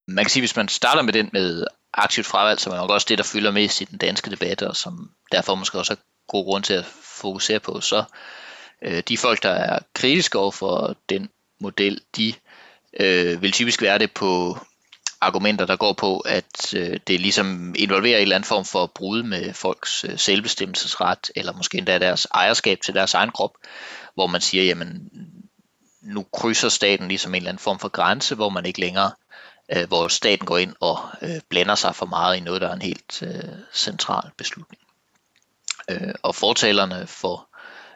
Man 0.08 0.24
kan 0.24 0.30
sige, 0.30 0.40
hvis 0.40 0.56
man 0.56 0.68
starter 0.68 1.02
med 1.02 1.12
den 1.12 1.30
med 1.32 1.64
aktivt 1.94 2.26
fravalg, 2.26 2.60
som 2.60 2.72
er 2.72 2.76
nok 2.76 2.90
også 2.90 3.06
det, 3.08 3.18
der 3.18 3.24
fylder 3.24 3.50
mest 3.50 3.80
i 3.80 3.84
den 3.84 3.98
danske 3.98 4.30
debat, 4.30 4.62
og 4.62 4.76
som 4.76 5.10
derfor 5.32 5.54
måske 5.54 5.78
også 5.78 5.92
er 5.92 5.96
god 6.28 6.44
grund 6.44 6.64
til 6.64 6.74
at 6.74 6.84
fokusere 7.02 7.60
på, 7.60 7.80
så 7.80 8.04
øh, 8.82 9.02
de 9.08 9.18
folk, 9.18 9.42
der 9.42 9.50
er 9.50 9.78
kritiske 9.94 10.38
over 10.38 10.50
for 10.50 10.96
den 11.08 11.28
model, 11.60 12.00
de 12.16 12.34
øh, 13.00 13.42
vil 13.42 13.52
typisk 13.52 13.82
være 13.82 13.98
det 13.98 14.12
på 14.12 14.58
argumenter, 15.20 15.66
der 15.66 15.76
går 15.76 15.92
på, 15.92 16.18
at 16.18 16.74
øh, 16.74 17.00
det 17.06 17.20
ligesom 17.20 17.74
involverer 17.78 18.16
en 18.16 18.22
eller 18.22 18.36
anden 18.36 18.48
form 18.48 18.64
for 18.64 18.86
brud 18.86 19.22
med 19.22 19.54
folks 19.54 20.04
øh, 20.04 20.18
selvbestemmelsesret, 20.18 21.30
eller 21.36 21.52
måske 21.52 21.78
endda 21.78 21.98
deres 21.98 22.26
ejerskab 22.34 22.80
til 22.80 22.94
deres 22.94 23.14
egen 23.14 23.30
krop, 23.30 23.52
hvor 24.14 24.26
man 24.26 24.40
siger, 24.40 24.64
jamen 24.64 25.10
nu 26.02 26.26
krydser 26.32 26.68
staten 26.68 27.08
ligesom 27.08 27.34
en 27.34 27.36
eller 27.36 27.48
anden 27.48 27.62
form 27.62 27.78
for 27.78 27.88
grænse, 27.88 28.34
hvor 28.34 28.48
man 28.48 28.66
ikke 28.66 28.80
længere 28.80 29.10
øh, 29.72 29.88
hvor 29.88 30.08
staten 30.08 30.46
går 30.46 30.58
ind 30.58 30.74
og 30.80 30.98
øh, 31.22 31.40
blander 31.48 31.74
sig 31.74 31.94
for 31.94 32.06
meget 32.06 32.36
i 32.36 32.40
noget, 32.40 32.60
der 32.60 32.68
er 32.68 32.74
en 32.74 32.82
helt 32.82 33.22
øh, 33.22 33.54
central 33.74 34.30
beslutning. 34.36 34.82
Øh, 35.90 36.14
og 36.22 36.34
fortalerne 36.34 37.06
for 37.06 37.48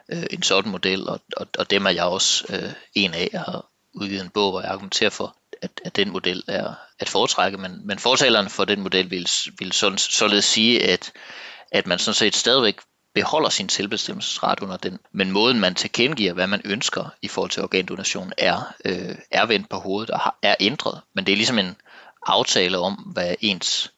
øh, 0.09 0.25
en 0.31 0.43
sådan 0.43 0.71
model, 0.71 1.09
og, 1.09 1.19
og, 1.37 1.47
og 1.57 1.69
dem 1.69 1.85
er 1.85 1.89
jeg 1.89 2.03
også 2.05 2.45
øh, 2.49 2.73
en 2.93 3.13
af. 3.13 3.29
Jeg 3.33 3.41
har 3.41 3.65
udgivet 3.93 4.23
en 4.23 4.29
bog, 4.29 4.51
hvor 4.51 4.61
jeg 4.61 4.71
argumenterer 4.71 5.09
for, 5.09 5.37
at, 5.61 5.71
at 5.85 5.95
den 5.95 6.09
model 6.09 6.43
er 6.47 6.73
at 6.99 7.09
foretrække, 7.09 7.57
men, 7.57 7.87
men 7.87 7.99
fortalerne 7.99 8.49
for 8.49 8.65
den 8.65 8.81
model 8.81 9.11
vil, 9.11 9.29
vil 9.59 9.71
sådan, 9.71 9.97
således 9.97 10.45
sige, 10.45 10.83
at, 10.83 11.11
at 11.71 11.87
man 11.87 11.99
sådan 11.99 12.13
set 12.13 12.35
stadigvæk 12.35 12.79
beholder 13.21 13.49
sin 13.49 13.69
selvbestemmelsesret 13.69 14.59
under 14.59 14.77
den, 14.77 14.99
men 15.11 15.31
måden 15.31 15.59
man 15.59 15.75
tilkendegiver, 15.75 16.33
hvad 16.33 16.47
man 16.47 16.61
ønsker 16.65 17.13
i 17.21 17.27
forhold 17.27 17.51
til 17.51 17.63
organdonation, 17.63 18.31
er, 18.37 18.73
øh, 18.85 19.15
er 19.31 19.45
vendt 19.45 19.69
på 19.69 19.77
hovedet 19.77 20.09
og 20.09 20.19
har, 20.19 20.37
er 20.41 20.55
ændret. 20.59 21.01
Men 21.13 21.25
det 21.25 21.31
er 21.31 21.35
ligesom 21.35 21.59
en 21.59 21.75
aftale 22.25 22.77
om, 22.77 22.93
hvad 22.93 23.35
ens 23.41 23.93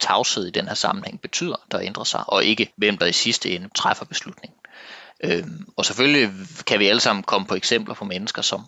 tavshed 0.00 0.46
i 0.46 0.50
den 0.50 0.68
her 0.68 0.74
sammenhæng 0.74 1.20
betyder, 1.20 1.56
der 1.70 1.80
ændrer 1.80 2.04
sig, 2.04 2.24
og 2.26 2.44
ikke 2.44 2.72
hvem 2.76 2.98
der 2.98 3.06
i 3.06 3.12
sidste 3.12 3.50
ende 3.50 3.68
træffer 3.74 4.04
beslutningen. 4.04 4.58
Øhm, 5.24 5.66
og 5.76 5.84
selvfølgelig 5.84 6.30
kan 6.66 6.80
vi 6.80 6.86
alle 6.86 7.00
sammen 7.00 7.22
komme 7.22 7.46
på 7.46 7.54
eksempler 7.54 7.94
på 7.94 8.04
mennesker, 8.04 8.42
som 8.42 8.66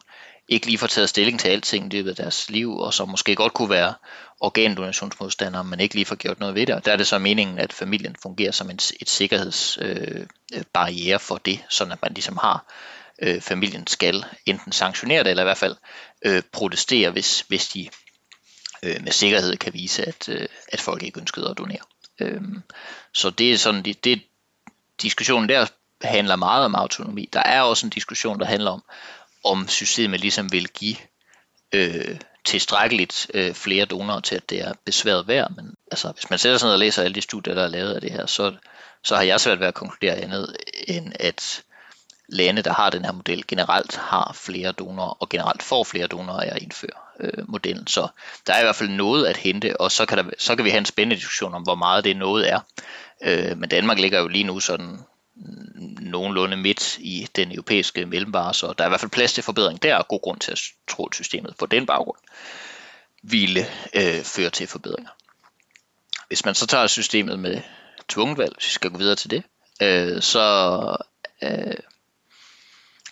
ikke 0.50 0.66
lige 0.66 0.78
får 0.78 0.86
taget 0.86 1.08
stilling 1.08 1.40
til 1.40 1.48
alting 1.48 1.86
i 1.86 1.96
løbet 1.96 2.10
af 2.10 2.16
deres 2.16 2.50
liv, 2.50 2.78
og 2.78 2.94
som 2.94 3.08
måske 3.08 3.34
godt 3.34 3.52
kunne 3.52 3.70
være 3.70 3.94
organdonationsmodstandere, 4.40 5.64
men 5.64 5.80
ikke 5.80 5.94
lige 5.94 6.04
får 6.04 6.16
gjort 6.16 6.40
noget 6.40 6.54
ved 6.54 6.66
det. 6.66 6.74
Og 6.74 6.84
der 6.84 6.92
er 6.92 6.96
det 6.96 7.06
så 7.06 7.18
meningen, 7.18 7.58
at 7.58 7.72
familien 7.72 8.16
fungerer 8.22 8.52
som 8.52 8.70
en, 8.70 8.78
et 9.00 9.08
sikkerhedsbarriere 9.08 11.14
øh, 11.14 11.20
for 11.20 11.36
det, 11.36 11.60
sådan 11.68 11.92
at 11.92 12.02
man 12.02 12.14
ligesom 12.14 12.36
har 12.36 12.72
øh, 13.22 13.40
familien 13.40 13.86
skal 13.86 14.24
enten 14.46 14.72
sanktionere 14.72 15.24
det, 15.24 15.30
eller 15.30 15.42
i 15.42 15.46
hvert 15.46 15.58
fald 15.58 15.76
øh, 16.24 16.42
protestere, 16.52 17.10
hvis, 17.10 17.44
hvis 17.48 17.68
de 17.68 17.88
øh, 18.82 19.02
med 19.02 19.12
sikkerhed 19.12 19.56
kan 19.56 19.74
vise, 19.74 20.08
at, 20.08 20.28
øh, 20.28 20.48
at 20.68 20.80
folk 20.80 21.02
ikke 21.02 21.20
ønskede 21.20 21.50
at 21.50 21.58
donere. 21.58 21.82
Øh, 22.20 22.42
så 23.14 23.30
det 23.30 23.52
er 23.52 23.58
sådan, 23.58 23.82
det, 23.82 24.04
det 24.04 24.22
diskussionen 25.02 25.48
der 25.48 25.66
handler 26.02 26.36
meget 26.36 26.64
om 26.64 26.74
autonomi. 26.74 27.28
Der 27.32 27.42
er 27.42 27.62
også 27.62 27.86
en 27.86 27.90
diskussion, 27.90 28.40
der 28.40 28.46
handler 28.46 28.70
om, 28.70 28.82
om 29.44 29.68
systemet 29.68 30.20
ligesom 30.20 30.52
vil 30.52 30.68
give 30.68 30.96
øh, 31.72 32.16
tilstrækkeligt 32.44 33.30
øh, 33.34 33.54
flere 33.54 33.84
donorer 33.84 34.20
til, 34.20 34.36
at 34.36 34.50
det 34.50 34.60
er 34.60 34.72
besværet 34.84 35.28
værd. 35.28 35.50
Men 35.56 35.74
altså, 35.90 36.12
hvis 36.12 36.30
man 36.30 36.38
sætter 36.38 36.58
sig 36.58 36.66
ned 36.66 36.72
og 36.72 36.78
læser 36.78 37.02
alle 37.02 37.14
de 37.14 37.20
studier, 37.20 37.54
der 37.54 37.64
er 37.64 37.68
lavet 37.68 37.94
af 37.94 38.00
det 38.00 38.12
her, 38.12 38.26
så, 38.26 38.54
så 39.04 39.16
har 39.16 39.22
jeg 39.22 39.40
svært 39.40 39.60
ved 39.60 39.66
at 39.66 39.74
konkludere 39.74 40.16
andet, 40.16 40.56
end 40.88 41.12
at 41.20 41.62
lande, 42.28 42.62
der 42.62 42.72
har 42.72 42.90
den 42.90 43.04
her 43.04 43.12
model, 43.12 43.46
generelt 43.46 43.96
har 43.96 44.32
flere 44.34 44.72
donorer, 44.72 45.22
og 45.22 45.28
generelt 45.28 45.62
får 45.62 45.84
flere 45.84 46.06
donorer 46.06 46.40
af 46.40 46.56
at 46.56 46.62
indføre 46.62 46.90
øh, 47.20 47.48
modellen. 47.48 47.86
Så 47.86 48.08
der 48.46 48.52
er 48.52 48.60
i 48.60 48.62
hvert 48.62 48.76
fald 48.76 48.88
noget 48.88 49.26
at 49.26 49.36
hente, 49.36 49.80
og 49.80 49.92
så 49.92 50.06
kan, 50.06 50.18
der, 50.18 50.24
så 50.38 50.56
kan 50.56 50.64
vi 50.64 50.70
have 50.70 50.78
en 50.78 50.84
spændende 50.84 51.16
diskussion 51.16 51.54
om, 51.54 51.62
hvor 51.62 51.74
meget 51.74 52.04
det 52.04 52.16
noget 52.16 52.50
er. 52.50 52.60
Øh, 53.22 53.58
men 53.58 53.68
Danmark 53.68 53.98
ligger 53.98 54.20
jo 54.20 54.28
lige 54.28 54.44
nu 54.44 54.60
sådan 54.60 54.98
nogenlunde 56.00 56.56
midt 56.56 56.98
i 56.98 57.28
den 57.36 57.52
europæiske 57.52 58.06
mellemvare, 58.06 58.54
så 58.54 58.72
der 58.78 58.84
er 58.84 58.88
i 58.88 58.90
hvert 58.90 59.00
fald 59.00 59.10
plads 59.10 59.32
til 59.32 59.44
forbedring 59.44 59.82
der, 59.82 59.96
og 59.96 60.08
god 60.08 60.20
grund 60.20 60.40
til 60.40 60.52
at 60.52 60.60
tro, 60.88 61.06
at 61.06 61.14
systemet 61.14 61.54
på 61.58 61.66
den 61.66 61.86
baggrund 61.86 62.18
ville 63.22 63.66
øh, 63.94 64.22
føre 64.24 64.50
til 64.50 64.66
forbedringer. 64.66 65.10
Hvis 66.28 66.44
man 66.44 66.54
så 66.54 66.66
tager 66.66 66.86
systemet 66.86 67.38
med 67.38 67.60
tvunget 68.08 68.38
valg, 68.38 68.54
hvis 68.54 68.66
vi 68.66 68.72
skal 68.72 68.90
gå 68.90 68.98
videre 68.98 69.16
til 69.16 69.30
det, 69.30 69.42
øh, 69.82 70.22
så, 70.22 70.96
øh, 71.42 71.74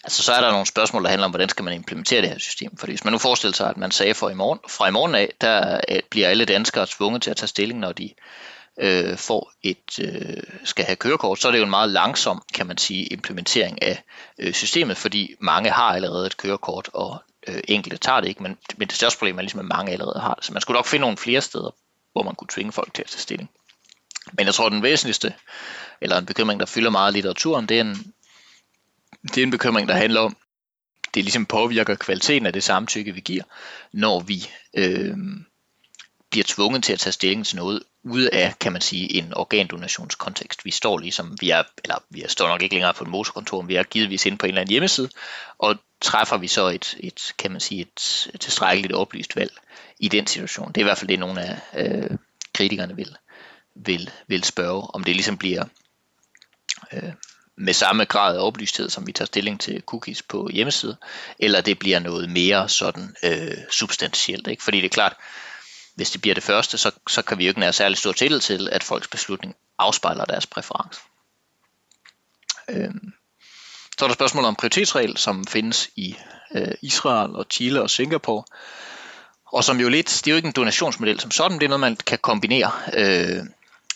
altså, 0.04 0.22
så 0.22 0.32
er 0.32 0.40
der 0.40 0.50
nogle 0.50 0.66
spørgsmål, 0.66 1.02
der 1.02 1.08
handler 1.08 1.24
om, 1.24 1.30
hvordan 1.30 1.48
skal 1.48 1.64
man 1.64 1.74
implementere 1.74 2.22
det 2.22 2.30
her 2.30 2.38
system. 2.38 2.76
Fordi 2.76 2.92
hvis 2.92 3.04
man 3.04 3.12
nu 3.12 3.18
forestiller 3.18 3.54
sig, 3.54 3.70
at 3.70 3.76
man 3.76 3.90
sagde 3.90 4.14
for 4.14 4.30
i 4.30 4.34
morgen, 4.34 4.60
fra 4.68 4.88
i 4.88 4.90
morgen 4.90 5.14
af, 5.14 5.32
der 5.40 5.80
øh, 5.88 6.00
bliver 6.10 6.28
alle 6.28 6.44
danskere 6.44 6.86
tvunget 6.86 7.22
til 7.22 7.30
at 7.30 7.36
tage 7.36 7.48
stilling, 7.48 7.80
når 7.80 7.92
de 7.92 8.10
øh, 8.78 9.16
får 9.16 9.52
et 9.62 9.98
øh, 10.00 10.42
skal 10.64 10.84
have 10.84 10.96
kørekort, 10.96 11.38
så 11.38 11.48
er 11.48 11.52
det 11.52 11.58
jo 11.58 11.64
en 11.64 11.70
meget 11.70 11.90
langsom, 11.90 12.42
kan 12.54 12.66
man 12.66 12.78
sige, 12.78 13.04
implementering 13.04 13.82
af 13.82 14.02
øh, 14.38 14.52
systemet, 14.52 14.96
fordi 14.96 15.34
mange 15.40 15.70
har 15.70 15.94
allerede 15.94 16.26
et 16.26 16.36
kørekort, 16.36 16.90
og 16.92 17.22
øh, 17.48 17.60
enkelte 17.68 17.96
tager 17.96 18.20
det 18.20 18.28
ikke, 18.28 18.42
men, 18.42 18.56
men 18.76 18.88
det 18.88 18.96
største 18.96 19.18
problem 19.18 19.38
er 19.38 19.42
ligesom, 19.42 19.60
at 19.60 19.66
mange 19.66 19.92
allerede 19.92 20.20
har 20.20 20.34
det. 20.34 20.44
Så 20.44 20.52
man 20.52 20.62
skulle 20.62 20.78
nok 20.78 20.86
finde 20.86 21.00
nogle 21.00 21.16
flere 21.16 21.40
steder, 21.40 21.74
hvor 22.12 22.22
man 22.22 22.34
kunne 22.34 22.48
tvinge 22.48 22.72
folk 22.72 22.94
til 22.94 23.02
at 23.02 23.08
tage 23.08 23.20
stilling. 23.20 23.50
Men 24.32 24.46
jeg 24.46 24.54
tror, 24.54 24.68
den 24.68 24.82
væsentligste, 24.82 25.34
eller 26.00 26.18
en 26.18 26.26
bekymring, 26.26 26.60
der 26.60 26.66
fylder 26.66 26.90
meget 26.90 27.12
i 27.12 27.14
litteraturen, 27.14 27.66
det 27.66 27.76
er 27.76 27.80
en, 27.80 28.12
det 29.22 29.38
er 29.38 29.42
en 29.42 29.50
bekymring, 29.50 29.88
der 29.88 29.94
handler 29.94 30.20
om, 30.20 30.36
det 31.14 31.24
ligesom 31.24 31.46
påvirker 31.46 31.94
kvaliteten 31.94 32.46
af 32.46 32.52
det 32.52 32.62
samtykke, 32.62 33.12
vi 33.12 33.20
giver, 33.20 33.42
når 33.92 34.20
vi 34.20 34.50
øh, 34.74 35.16
bliver 36.30 36.44
tvunget 36.46 36.84
til 36.84 36.92
at 36.92 36.98
tage 36.98 37.12
stilling 37.12 37.46
til 37.46 37.56
noget 37.56 37.82
ude 38.04 38.34
af, 38.34 38.54
kan 38.60 38.72
man 38.72 38.80
sige, 38.80 39.14
en 39.14 39.34
organdonationskontekst. 39.34 40.64
Vi 40.64 40.70
står 40.70 40.98
ligesom, 40.98 41.36
vi 41.40 41.50
er, 41.50 41.62
eller 41.84 42.02
vi 42.10 42.22
er, 42.22 42.28
står 42.28 42.48
nok 42.48 42.62
ikke 42.62 42.74
længere 42.74 42.94
på 42.94 43.04
et 43.04 43.10
motorkontor, 43.10 43.60
men 43.60 43.68
vi 43.68 43.74
er 43.74 43.82
givetvis 43.82 44.26
inde 44.26 44.38
på 44.38 44.46
en 44.46 44.50
eller 44.50 44.60
anden 44.60 44.72
hjemmeside, 44.72 45.08
og 45.58 45.76
træffer 46.00 46.36
vi 46.36 46.48
så 46.48 46.66
et, 46.66 46.96
et 47.00 47.34
kan 47.38 47.50
man 47.50 47.60
sige, 47.60 47.80
et, 47.80 48.30
et 48.34 48.40
tilstrækkeligt 48.40 48.94
oplyst 48.94 49.36
valg 49.36 49.52
i 49.98 50.08
den 50.08 50.26
situation. 50.26 50.68
Det 50.68 50.76
er 50.76 50.80
i 50.80 50.84
hvert 50.84 50.98
fald 50.98 51.08
det, 51.08 51.18
nogle 51.18 51.42
af 51.42 51.58
øh, 51.74 52.10
kritikerne 52.54 52.96
vil, 52.96 53.16
vil, 53.74 54.10
vil 54.26 54.44
spørge, 54.44 54.94
om 54.94 55.04
det 55.04 55.14
ligesom 55.14 55.38
bliver 55.38 55.64
øh, 56.92 57.12
med 57.56 57.72
samme 57.72 58.04
grad 58.04 58.36
af 58.36 58.46
oplysthed, 58.46 58.90
som 58.90 59.06
vi 59.06 59.12
tager 59.12 59.26
stilling 59.26 59.60
til 59.60 59.82
cookies 59.86 60.22
på 60.22 60.48
hjemmeside, 60.52 60.96
eller 61.38 61.60
det 61.60 61.78
bliver 61.78 61.98
noget 61.98 62.30
mere 62.30 62.68
sådan 62.68 63.16
øh, 63.22 63.56
substantielt. 63.70 64.46
Ikke? 64.46 64.62
Fordi 64.62 64.76
det 64.76 64.84
er 64.84 64.88
klart, 64.88 65.16
hvis 65.98 66.10
det 66.10 66.20
bliver 66.20 66.34
det 66.34 66.42
første, 66.42 66.78
så, 66.78 66.90
så 67.08 67.22
kan 67.22 67.38
vi 67.38 67.44
jo 67.44 67.48
ikke 67.48 67.60
nære 67.60 67.72
særlig 67.72 67.98
stor 67.98 68.12
tillid 68.12 68.40
til, 68.40 68.68
at 68.72 68.84
folks 68.84 69.08
beslutning 69.08 69.56
afspejler 69.78 70.24
deres 70.24 70.46
præference. 70.46 71.00
Øhm. 72.68 73.12
Så 73.98 74.04
er 74.04 74.08
der 74.08 74.14
spørgsmål 74.14 74.44
om 74.44 74.56
prioritetsregel, 74.56 75.16
som 75.16 75.46
findes 75.46 75.90
i 75.96 76.16
øh, 76.54 76.74
Israel 76.82 77.36
og 77.36 77.46
Chile 77.50 77.82
og 77.82 77.90
Singapore, 77.90 78.44
og 79.46 79.64
som 79.64 79.80
jo 79.80 79.88
lidt, 79.88 80.06
det 80.06 80.26
er 80.26 80.30
jo 80.30 80.36
ikke 80.36 80.46
en 80.46 80.52
donationsmodel 80.52 81.20
som 81.20 81.30
sådan, 81.30 81.58
det 81.58 81.64
er 81.64 81.68
noget, 81.68 81.80
man 81.80 81.96
kan 81.96 82.18
kombinere 82.18 82.72
øh, 82.94 83.44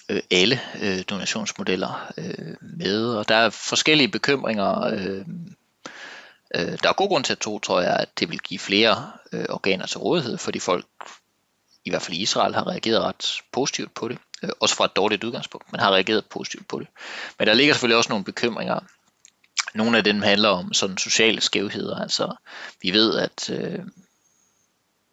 øh, 0.08 0.20
alle 0.30 0.60
øh, 0.82 1.04
donationsmodeller 1.10 2.12
øh, 2.18 2.56
med, 2.60 3.06
og 3.06 3.28
der 3.28 3.36
er 3.36 3.50
forskellige 3.50 4.08
bekymringer. 4.08 4.80
Øh, 4.80 5.24
øh, 6.54 6.78
der 6.82 6.88
er 6.88 6.92
god 6.92 7.08
grund 7.08 7.24
til 7.24 7.32
at 7.32 7.38
tro, 7.38 7.58
tror 7.58 7.80
jeg, 7.80 7.96
at 7.96 8.18
det 8.18 8.30
vil 8.30 8.40
give 8.40 8.60
flere 8.60 9.12
øh, 9.32 9.44
organer 9.48 9.86
til 9.86 9.98
rådighed, 9.98 10.38
fordi 10.38 10.58
folk 10.58 10.86
i 11.84 11.90
hvert 11.90 12.02
fald 12.02 12.16
Israel 12.16 12.54
har 12.54 12.66
reageret 12.66 13.02
ret 13.02 13.42
positivt 13.52 13.94
på 13.94 14.08
det, 14.08 14.18
øh, 14.42 14.50
også 14.60 14.74
fra 14.74 14.84
et 14.84 14.96
dårligt 14.96 15.24
udgangspunkt, 15.24 15.72
men 15.72 15.80
har 15.80 15.90
reageret 15.90 16.24
positivt 16.26 16.68
på 16.68 16.78
det. 16.78 16.88
Men 17.38 17.48
der 17.48 17.54
ligger 17.54 17.74
selvfølgelig 17.74 17.96
også 17.96 18.10
nogle 18.10 18.24
bekymringer. 18.24 18.80
Nogle 19.74 19.98
af 19.98 20.04
dem 20.04 20.22
handler 20.22 20.48
om 20.48 20.72
sådan 20.72 20.98
sociale 20.98 21.40
skævheder, 21.40 22.00
altså 22.00 22.36
vi 22.82 22.90
ved, 22.90 23.18
at 23.18 23.50
øh, 23.50 23.78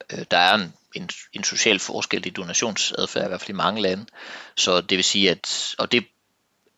øh, 0.10 0.26
der 0.32 0.38
er 0.38 0.56
en, 0.56 0.74
en, 0.96 1.10
en 1.34 1.44
social 1.44 1.80
forskel 1.80 2.26
i 2.26 2.30
donationsadfærd, 2.30 3.26
i 3.26 3.28
hvert 3.28 3.42
fald 3.42 3.50
i 3.50 3.54
mange 3.54 3.82
lande, 3.82 4.06
så 4.56 4.82
det 4.82 4.96
vil 4.96 5.04
sige, 5.04 5.32
at, 5.32 5.76
og 5.78 5.92
det 5.92 6.06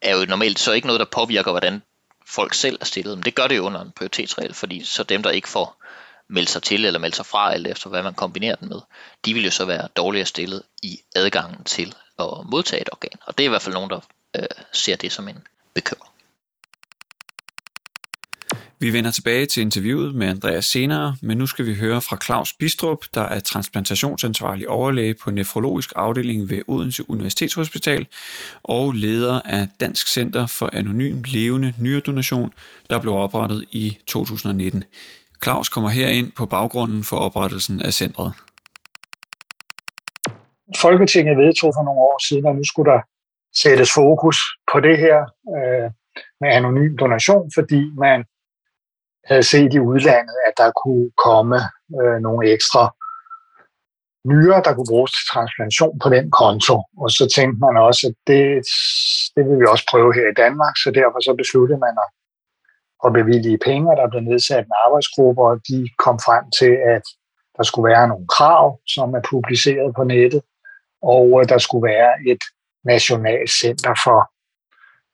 er 0.02 0.18
jo 0.18 0.26
normalt 0.26 0.60
så 0.60 0.72
ikke 0.72 0.88
noget, 0.88 1.00
der 1.00 1.06
påvirker, 1.06 1.52
hvordan 1.52 1.82
folk 2.26 2.54
selv 2.54 2.78
er 2.82 2.86
stillet, 2.86 3.18
men 3.18 3.26
det 3.26 3.36
gør 3.36 3.48
det 3.48 3.58
jo 3.58 3.66
under 3.66 3.82
en 3.82 3.92
prioritetsregel, 3.92 4.54
fordi 4.54 4.84
så 4.84 5.04
dem, 5.04 5.24
der 5.24 5.30
ikke 5.30 5.50
får 5.50 5.82
melde 6.32 6.50
sig 6.50 6.64
til 6.64 6.86
eller 6.86 7.00
melde 7.00 7.16
sig 7.16 7.26
fra, 7.26 7.54
alt 7.54 7.68
efter 7.68 7.90
hvad 7.90 8.04
man 8.04 8.14
kombinerer 8.14 8.56
den 8.56 8.70
med, 8.70 8.80
de 9.26 9.34
vil 9.34 9.44
jo 9.44 9.52
så 9.52 9.66
være 9.66 9.88
dårligere 9.96 10.26
stillet 10.26 10.64
i 10.84 11.00
adgangen 11.16 11.64
til 11.64 11.96
at 12.20 12.28
modtage 12.52 12.82
et 12.82 12.90
organ. 12.92 13.20
Og 13.26 13.38
det 13.38 13.44
er 13.44 13.48
i 13.48 13.50
hvert 13.50 13.62
fald 13.62 13.74
nogen, 13.74 13.90
der 13.90 14.00
øh, 14.38 14.44
ser 14.74 14.96
det 14.96 15.12
som 15.12 15.28
en 15.28 15.48
bekymring. 15.74 16.12
Vi 18.82 18.94
vender 18.94 19.12
tilbage 19.12 19.46
til 19.46 19.62
interviewet 19.62 20.16
med 20.16 20.28
Andreas 20.28 20.66
senere, 20.66 21.16
men 21.22 21.38
nu 21.38 21.48
skal 21.48 21.66
vi 21.66 21.76
høre 21.76 22.02
fra 22.02 22.18
Claus 22.26 22.54
Bistrup, 22.54 23.06
der 23.14 23.22
er 23.22 23.40
transplantationsansvarlig 23.40 24.70
overlæge 24.70 25.14
på 25.14 25.32
nefrologisk 25.32 25.94
afdeling 25.96 26.50
ved 26.50 26.62
Odense 26.68 27.10
Universitetshospital 27.10 28.08
og 28.64 28.92
leder 28.92 29.42
af 29.46 29.68
Dansk 29.80 30.08
Center 30.08 30.48
for 30.48 30.70
Anonym 30.74 31.24
Levende 31.28 31.74
Nyredonation, 31.80 32.54
der 32.90 33.00
blev 33.00 33.14
oprettet 33.14 33.66
i 33.72 33.98
2019. 34.08 34.84
Claus 35.44 35.70
kommer 35.70 35.90
her 35.90 36.08
ind 36.08 36.32
på 36.32 36.46
baggrunden 36.46 37.04
for 37.04 37.18
oprettelsen 37.18 37.82
af 37.82 37.94
centret. 37.94 38.34
Folketinget 40.78 41.38
vedtog 41.38 41.72
for 41.78 41.84
nogle 41.84 42.02
år 42.10 42.18
siden, 42.28 42.46
at 42.48 42.56
nu 42.56 42.64
skulle 42.64 42.92
der 42.92 43.02
sættes 43.62 43.94
fokus 43.94 44.38
på 44.72 44.80
det 44.80 44.98
her 44.98 45.18
øh, 45.56 45.88
med 46.42 46.50
anonym 46.58 46.98
donation, 46.98 47.52
fordi 47.58 47.82
man 48.06 48.20
havde 49.30 49.44
set 49.44 49.74
i 49.74 49.80
udlandet, 49.80 50.38
at 50.48 50.54
der 50.58 50.70
kunne 50.84 51.08
komme 51.26 51.58
øh, 52.00 52.18
nogle 52.26 52.42
ekstra 52.56 52.84
nyere, 54.32 54.62
der 54.66 54.74
kunne 54.74 54.92
bruges 54.94 55.12
til 55.12 55.26
transplantation 55.34 56.00
på 56.04 56.08
den 56.16 56.26
konto. 56.42 56.76
Og 57.02 57.10
så 57.18 57.24
tænkte 57.36 57.60
man 57.66 57.76
også, 57.88 58.02
at 58.10 58.16
det, 58.30 58.44
det 59.36 59.44
vil 59.48 59.60
vi 59.62 59.66
også 59.74 59.86
prøve 59.92 60.12
her 60.18 60.28
i 60.32 60.40
Danmark, 60.44 60.74
så 60.84 60.90
derfor 61.00 61.20
så 61.28 61.34
besluttede 61.42 61.80
man 61.86 61.96
at 62.04 62.10
og 63.03 63.13
bevillige 63.13 63.60
penge, 63.67 63.91
og 63.91 63.98
der 63.98 64.10
blev 64.10 64.22
nedsat 64.22 64.65
en 64.65 64.77
arbejdsgruppe, 64.86 65.41
og 65.41 65.53
de 65.70 65.89
kom 66.03 66.17
frem 66.27 66.43
til, 66.60 66.74
at 66.96 67.05
der 67.58 67.63
skulle 67.63 67.89
være 67.91 68.08
nogle 68.08 68.27
krav, 68.27 68.79
som 68.88 69.08
er 69.13 69.24
publiceret 69.34 69.96
på 69.96 70.03
nettet, 70.03 70.41
og 71.13 71.25
øh, 71.38 71.50
der 71.50 71.58
skulle 71.58 71.86
være 71.93 72.12
et 72.31 72.43
nationalt 72.93 73.51
center 73.62 73.93
for, 74.03 74.20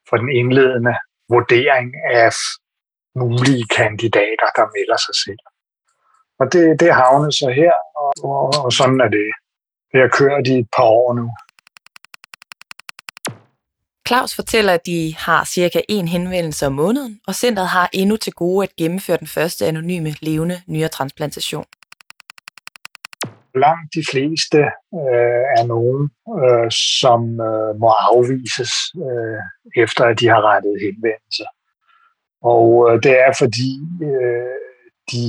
for 0.09 0.15
den 0.17 0.29
indledende 0.39 0.95
vurdering 1.29 1.89
af 2.11 2.31
mulige 3.21 3.65
kandidater, 3.79 4.47
der 4.57 4.65
melder 4.75 4.99
sig 5.05 5.15
selv. 5.25 5.43
Og 6.39 6.45
det, 6.53 6.79
det 6.79 6.99
havnede 7.01 7.31
så 7.31 7.49
her, 7.61 7.75
og, 8.03 8.11
og, 8.31 8.45
og 8.65 8.71
sådan 8.79 8.99
er 9.05 9.09
det. 9.17 9.29
Det 9.91 9.99
har 10.01 10.11
kørt 10.19 10.47
i 10.47 10.55
et 10.59 10.69
par 10.77 10.89
år 11.01 11.13
nu. 11.19 11.25
Claus 14.07 14.35
fortæller, 14.35 14.73
at 14.73 14.85
de 14.85 15.15
har 15.17 15.43
cirka 15.45 15.81
en 15.89 16.07
henvendelse 16.07 16.65
om 16.65 16.73
måneden, 16.73 17.19
og 17.27 17.35
centret 17.35 17.67
har 17.67 17.89
endnu 17.93 18.17
til 18.17 18.33
gode 18.33 18.63
at 18.63 18.75
gennemføre 18.75 19.17
den 19.17 19.27
første 19.27 19.65
anonyme 19.65 20.09
levende 20.21 20.61
nyretransplantation. 20.67 21.65
Langt 23.55 23.93
de 23.95 24.03
fleste 24.11 24.57
øh, 24.99 25.43
er 25.57 25.65
nogen, 25.75 26.03
øh, 26.39 26.71
som 27.01 27.21
øh, 27.49 27.79
må 27.81 27.89
afvises, 28.09 28.73
øh, 29.05 29.39
efter 29.83 30.03
at 30.05 30.19
de 30.19 30.27
har 30.27 30.41
rettet 30.41 30.75
henvendelser. 30.85 31.49
Og 32.41 32.67
øh, 32.87 33.03
det 33.03 33.13
er 33.25 33.33
fordi, 33.41 33.71
øh, 34.09 34.57
de 35.11 35.23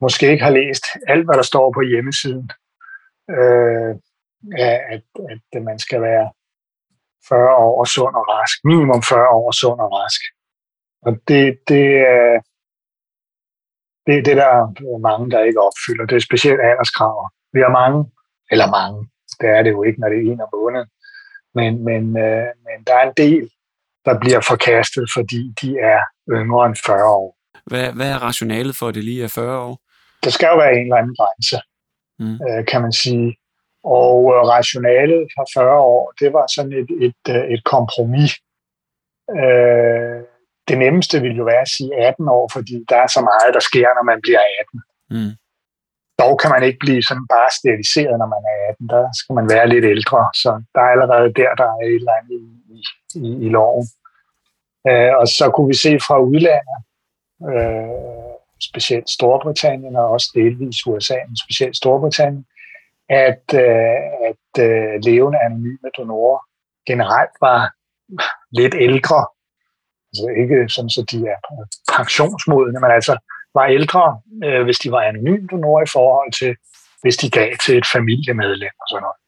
måske 0.00 0.30
ikke 0.32 0.44
har 0.44 0.56
læst 0.60 0.84
alt, 1.06 1.24
hvad 1.26 1.36
der 1.36 1.46
står 1.52 1.72
på 1.72 1.80
hjemmesiden, 1.80 2.50
øh, 3.30 3.92
at, 4.58 5.02
at 5.52 5.62
man 5.62 5.78
skal 5.78 6.02
være 6.02 6.30
40 7.28 7.54
år 7.70 7.84
sund 7.84 8.14
og 8.20 8.24
rask. 8.34 8.56
Minimum 8.64 9.02
40 9.02 9.28
år 9.40 9.50
sund 9.60 9.80
og 9.84 9.90
rask. 9.98 10.20
Og 11.06 11.12
det, 11.28 11.44
det, 11.68 11.84
det, 14.06 14.16
det 14.26 14.36
der 14.40 14.48
er 14.58 14.98
mange, 15.08 15.30
der 15.30 15.40
ikke 15.48 15.60
opfylder. 15.68 16.04
Det 16.06 16.16
er 16.16 16.28
specielt 16.28 16.60
alderskrav. 16.68 17.30
Vi 17.54 17.60
har 17.64 17.72
mange, 17.82 18.00
eller 18.52 18.68
mange, 18.78 18.98
det 19.40 19.48
er 19.56 19.62
det 19.62 19.70
jo 19.70 19.82
ikke, 19.82 20.00
når 20.00 20.08
det 20.08 20.18
er 20.18 20.32
en 20.32 20.40
af 20.46 20.50
måneden. 20.56 20.88
Men, 21.58 21.72
men, 21.88 22.02
øh, 22.24 22.50
men 22.66 22.76
der 22.86 22.94
er 23.00 23.04
en 23.08 23.16
del, 23.16 23.50
der 24.04 24.14
bliver 24.22 24.40
forkastet, 24.40 25.04
fordi 25.16 25.40
de 25.62 25.70
er 25.92 26.00
yngre 26.36 26.66
end 26.66 26.76
40 26.86 27.04
år. 27.04 27.36
Hvad, 27.66 27.92
hvad 27.92 28.10
er 28.10 28.18
rationalet 28.18 28.76
for, 28.76 28.88
at 28.88 28.94
det 28.94 29.04
lige 29.04 29.24
er 29.24 29.28
40 29.28 29.58
år? 29.58 29.74
Der 30.24 30.30
skal 30.30 30.48
jo 30.52 30.56
være 30.56 30.74
en 30.76 30.86
eller 30.86 30.96
anden 30.96 31.16
grænse, 31.18 31.58
mm. 32.18 32.38
øh, 32.46 32.66
kan 32.66 32.82
man 32.82 32.92
sige. 32.92 33.36
Og 33.86 34.18
øh, 34.34 34.40
rationalet 34.54 35.22
fra 35.34 35.44
40 35.54 35.80
år, 35.92 36.12
det 36.20 36.32
var 36.36 36.46
sådan 36.54 36.72
et, 36.80 36.90
et, 37.06 37.22
øh, 37.36 37.44
et 37.54 37.62
kompromis. 37.64 38.32
Øh, 39.38 40.20
det 40.68 40.76
nemmeste 40.84 41.16
ville 41.24 41.36
jo 41.36 41.44
være 41.44 41.64
at 41.66 41.74
sige 41.76 41.90
18 41.94 42.28
år, 42.28 42.46
fordi 42.56 42.74
der 42.90 42.98
er 43.04 43.10
så 43.16 43.20
meget, 43.30 43.54
der 43.56 43.64
sker, 43.68 43.88
når 43.98 44.04
man 44.10 44.18
bliver 44.24 44.42
18. 44.60 44.80
Mm. 45.14 45.32
Dog 46.22 46.34
kan 46.40 46.50
man 46.54 46.62
ikke 46.68 46.80
blive 46.84 47.02
sådan 47.08 47.26
bare 47.36 47.50
steriliseret, 47.58 48.16
når 48.18 48.28
man 48.34 48.42
er 48.52 48.56
18. 48.70 48.88
Der 48.94 49.04
skal 49.20 49.34
man 49.38 49.46
være 49.54 49.70
lidt 49.72 49.86
ældre, 49.94 50.20
så 50.42 50.50
der 50.74 50.80
er 50.86 50.90
allerede 50.94 51.28
der, 51.40 51.50
der 51.60 51.68
er 51.74 51.80
et 51.86 52.00
eller 52.02 52.18
andet 52.18 52.38
i, 52.76 52.78
i, 53.24 53.26
i 53.46 53.48
loven. 53.56 53.86
Øh, 54.88 55.12
og 55.20 55.26
så 55.38 55.44
kunne 55.54 55.68
vi 55.72 55.78
se 55.86 55.92
fra 56.06 56.16
udlandet, 56.30 56.78
øh, 57.50 58.34
specielt 58.68 59.08
Storbritannien 59.10 59.96
og 59.96 60.06
også 60.16 60.28
delvis 60.34 60.86
USA, 60.86 61.18
men 61.28 61.36
specielt 61.44 61.76
Storbritannien, 61.76 62.44
at, 63.08 63.44
øh, 63.54 63.98
at 64.28 64.64
øh, 64.66 64.94
levende 65.08 65.38
anonyme 65.46 65.88
donorer 65.98 66.40
generelt 66.86 67.36
var 67.40 67.60
lidt 68.58 68.74
ældre. 68.74 69.20
Altså 70.10 70.26
ikke 70.42 70.68
sådan, 70.68 70.90
så 70.90 71.02
de 71.12 71.18
er 71.32 71.38
pensionsmodne, 71.96 72.80
men 72.80 72.90
altså 72.90 73.14
var 73.54 73.66
ældre, 73.66 74.20
øh, 74.44 74.62
hvis 74.64 74.78
de 74.78 74.90
var 74.90 75.02
anonyme 75.02 75.46
donorer 75.50 75.82
i 75.84 75.92
forhold 75.92 76.32
til, 76.40 76.56
hvis 77.02 77.16
de 77.16 77.30
gav 77.30 77.50
til 77.64 77.78
et 77.78 77.86
familiemedlem 77.94 78.74
og 78.82 78.86
sådan 78.88 79.02
noget. 79.06 79.20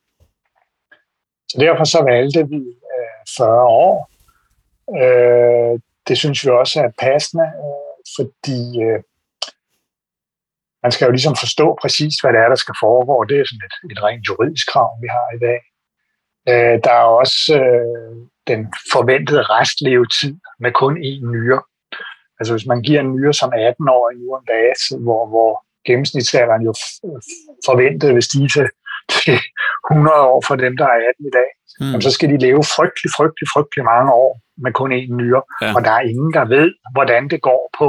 Så 1.50 1.56
derfor 1.60 1.84
så 1.84 2.00
valgte 2.12 2.48
vi 2.48 2.62
øh, 2.92 3.20
40 3.36 3.64
år. 3.84 4.10
Øh, 5.00 5.80
det 6.08 6.18
synes 6.18 6.44
vi 6.44 6.50
også 6.50 6.76
er 6.80 6.90
passende, 7.06 7.48
øh, 7.64 8.00
fordi 8.16 8.60
øh, 8.86 9.00
man 10.82 10.92
skal 10.92 11.06
jo 11.06 11.12
ligesom 11.16 11.36
forstå 11.44 11.66
præcis, 11.82 12.14
hvad 12.20 12.32
det 12.32 12.40
er, 12.40 12.48
der 12.48 12.60
skal 12.64 12.74
foregå. 12.84 13.16
Det 13.28 13.36
er 13.36 13.44
sådan 13.48 13.66
et, 13.68 13.76
et 13.92 14.00
rent 14.06 14.24
juridisk 14.28 14.66
krav, 14.72 14.90
vi 15.02 15.08
har 15.16 15.26
i 15.36 15.40
dag. 15.46 15.60
Øh, 16.50 16.76
der 16.84 16.94
er 17.02 17.08
også 17.22 17.40
øh, 17.62 18.16
den 18.50 18.60
forventede 18.94 19.42
restlevetid 19.42 20.34
med 20.62 20.72
kun 20.82 20.94
én 21.10 21.22
nyre. 21.34 21.60
Altså 22.38 22.52
hvis 22.54 22.66
man 22.72 22.80
giver 22.86 23.00
en 23.00 23.14
nyre 23.16 23.34
som 23.40 23.50
18-årig 23.68 24.16
nu 24.20 24.26
om 24.38 24.44
dagen, 24.54 25.02
hvor, 25.06 25.22
hvor 25.32 25.50
gennemsnitsalderen 25.86 26.62
jo 26.68 26.72
forventet 27.68 28.14
vil 28.14 28.28
stige 28.30 28.48
til, 28.48 28.66
til 29.16 29.38
100 29.90 30.20
år 30.32 30.40
for 30.48 30.56
dem, 30.64 30.74
der 30.80 30.86
er 30.94 30.98
18 31.10 31.26
i 31.30 31.32
dag, 31.38 31.50
mm. 31.80 31.86
jamen, 31.86 32.02
så 32.06 32.10
skal 32.16 32.28
de 32.32 32.38
leve 32.46 32.62
frygtelig, 32.76 33.10
frygtelig, 33.16 33.48
frygtelig 33.54 33.84
mange 33.92 34.10
år 34.22 34.32
med 34.64 34.72
kun 34.80 34.90
én 35.00 35.12
nyre. 35.20 35.42
Ja. 35.62 35.70
Og 35.76 35.80
der 35.86 35.92
er 35.98 36.04
ingen, 36.12 36.32
der 36.38 36.44
ved, 36.56 36.68
hvordan 36.96 37.22
det 37.32 37.40
går 37.48 37.62
på 37.78 37.88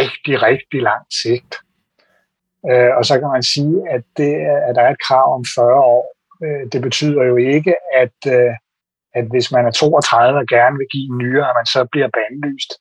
rigtig, 0.00 0.34
rigtig 0.48 0.80
lang 0.90 1.04
sigt. 1.22 1.52
Øh, 2.68 2.90
og 2.98 3.04
så 3.04 3.20
kan 3.20 3.28
man 3.28 3.42
sige, 3.42 3.76
at, 3.90 4.02
det, 4.16 4.32
at 4.66 4.74
der 4.76 4.82
er 4.82 4.90
et 4.90 5.02
krav 5.08 5.34
om 5.34 5.44
40 5.54 5.74
år. 5.74 6.14
Øh, 6.44 6.72
det 6.72 6.82
betyder 6.82 7.22
jo 7.22 7.36
ikke, 7.36 7.74
at, 8.02 8.18
øh, 8.26 8.52
at 9.14 9.24
hvis 9.30 9.52
man 9.52 9.66
er 9.66 9.70
32 9.70 10.38
og 10.38 10.46
gerne 10.46 10.76
vil 10.78 10.86
give 10.92 11.06
en 11.10 11.18
nyere, 11.18 11.48
at 11.48 11.56
man 11.58 11.66
så 11.66 11.88
bliver 11.92 12.08
bandlyst. 12.18 12.72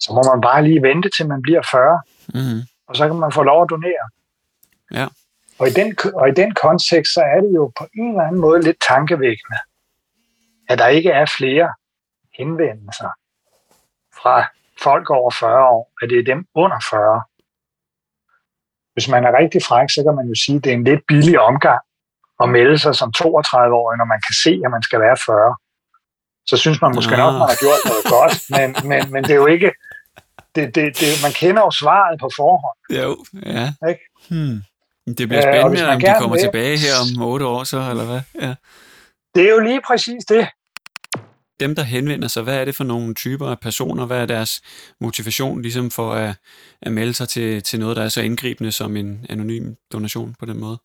Så 0.00 0.12
må 0.14 0.22
man 0.32 0.40
bare 0.40 0.64
lige 0.64 0.82
vente 0.82 1.08
til 1.16 1.28
man 1.28 1.42
bliver 1.42 1.62
40, 1.70 2.00
mm-hmm. 2.34 2.60
og 2.88 2.96
så 2.96 3.06
kan 3.08 3.16
man 3.16 3.32
få 3.32 3.42
lov 3.42 3.62
at 3.62 3.70
donere. 3.70 4.04
Ja. 4.92 5.06
Og 5.58 5.68
i, 5.68 5.70
den, 5.70 5.96
og 6.14 6.28
i 6.28 6.32
den 6.32 6.54
kontekst, 6.54 7.14
så 7.14 7.20
er 7.20 7.40
det 7.40 7.52
jo 7.54 7.72
på 7.78 7.84
en 7.94 8.08
eller 8.08 8.22
anden 8.22 8.40
måde 8.40 8.62
lidt 8.62 8.76
tankevækkende, 8.88 9.58
at 10.68 10.78
der 10.78 10.86
ikke 10.86 11.10
er 11.10 11.26
flere 11.38 11.68
henvendelser 12.38 13.10
fra 14.22 14.48
folk 14.82 15.10
over 15.10 15.30
40 15.30 15.68
år, 15.68 15.92
at 16.02 16.10
det 16.10 16.18
er 16.18 16.24
dem 16.34 16.46
under 16.54 16.80
40, 16.90 17.22
hvis 18.94 19.08
man 19.08 19.24
er 19.28 19.32
rigtig 19.40 19.60
fræk, 19.68 19.88
så 19.90 20.00
kan 20.06 20.14
man 20.18 20.26
jo 20.30 20.34
sige, 20.44 20.56
at 20.56 20.64
det 20.64 20.70
er 20.72 20.76
en 20.76 20.84
lidt 20.84 21.02
billig 21.08 21.40
omgang 21.40 21.82
at 22.42 22.48
melde 22.48 22.78
sig 22.78 22.94
som 23.00 23.08
32-årig, 23.18 23.96
når 24.00 24.08
man 24.12 24.20
kan 24.26 24.34
se, 24.44 24.52
at 24.64 24.70
man 24.76 24.82
skal 24.82 24.98
være 25.00 25.16
40. 25.26 25.56
Så 26.50 26.56
synes 26.56 26.78
man 26.84 26.92
måske 26.94 27.16
nok, 27.22 27.32
at 27.34 27.40
man 27.42 27.50
har 27.54 27.60
gjort 27.64 27.82
noget 27.90 28.04
godt, 28.16 28.34
men, 28.56 28.68
men, 28.90 29.00
men 29.12 29.20
det 29.24 29.32
er 29.36 29.40
jo 29.44 29.50
ikke... 29.56 29.70
Det, 30.54 30.74
det, 30.74 30.84
det, 31.00 31.08
man 31.24 31.32
kender 31.32 31.62
jo 31.68 31.70
svaret 31.82 32.20
på 32.20 32.28
forhånd. 32.38 32.78
Jo, 33.00 33.10
ja. 33.56 33.66
Ikke? 33.90 34.02
Hmm. 34.30 34.56
Det 35.18 35.28
bliver 35.28 35.42
spændende, 35.42 35.82
øh, 35.82 35.94
om 35.94 36.00
de 36.00 36.14
kommer 36.20 36.36
vil, 36.36 36.44
tilbage 36.46 36.76
her 36.84 36.94
om 37.02 37.22
otte 37.30 37.46
år 37.46 37.64
så, 37.64 37.78
eller 37.90 38.06
hvad? 38.10 38.22
Ja. 38.44 38.54
Det 39.34 39.42
er 39.46 39.50
jo 39.56 39.60
lige 39.60 39.82
præcis 39.88 40.24
det 40.24 40.44
dem, 41.62 41.74
der 41.74 41.82
henvender 41.82 42.28
sig, 42.28 42.42
hvad 42.42 42.60
er 42.60 42.64
det 42.64 42.74
for 42.74 42.84
nogle 42.84 43.14
typer 43.14 43.46
af 43.46 43.60
personer? 43.60 44.06
Hvad 44.06 44.20
er 44.22 44.26
deres 44.26 44.52
motivation 45.00 45.62
ligesom 45.62 45.90
for 45.90 46.08
at, 46.12 46.34
at 46.82 46.92
melde 46.92 47.14
sig 47.14 47.28
til, 47.28 47.62
til 47.62 47.80
noget, 47.80 47.96
der 47.96 48.04
er 48.04 48.08
så 48.08 48.22
indgribende 48.22 48.72
som 48.72 48.96
en 48.96 49.26
anonym 49.30 49.74
donation 49.92 50.34
på 50.40 50.44
den 50.46 50.60
måde? 50.60 50.78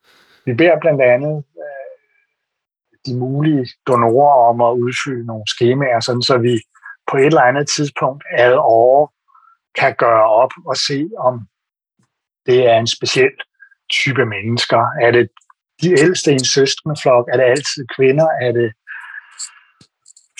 Vi 0.45 0.53
beder 0.53 0.79
blandt 0.81 1.01
andet 1.01 1.43
øh, 1.63 1.87
de 3.07 3.19
mulige 3.19 3.67
donorer 3.87 4.49
om 4.49 4.61
at 4.61 4.73
udfylde 4.83 5.25
nogle 5.25 5.43
skemaer, 5.47 5.99
sådan 5.99 6.21
så 6.21 6.37
vi 6.37 6.53
på 7.11 7.17
et 7.17 7.25
eller 7.25 7.41
andet 7.41 7.67
tidspunkt 7.75 8.23
ad 8.37 8.53
år 8.57 9.13
kan 9.79 9.95
gøre 9.97 10.25
op 10.41 10.51
og 10.65 10.75
se, 10.87 11.09
om 11.19 11.33
det 12.45 12.67
er 12.71 12.77
en 12.79 12.87
speciel 12.87 13.35
type 13.89 14.25
mennesker. 14.25 14.81
Er 15.01 15.11
det 15.11 15.29
de 15.81 15.89
ældste 15.99 16.31
i 16.31 16.33
en 16.33 16.49
søskendeflok? 16.55 17.25
Er 17.31 17.37
det 17.37 17.43
altid 17.43 17.85
kvinder? 17.95 18.27
Er 18.41 18.51
det 18.51 18.69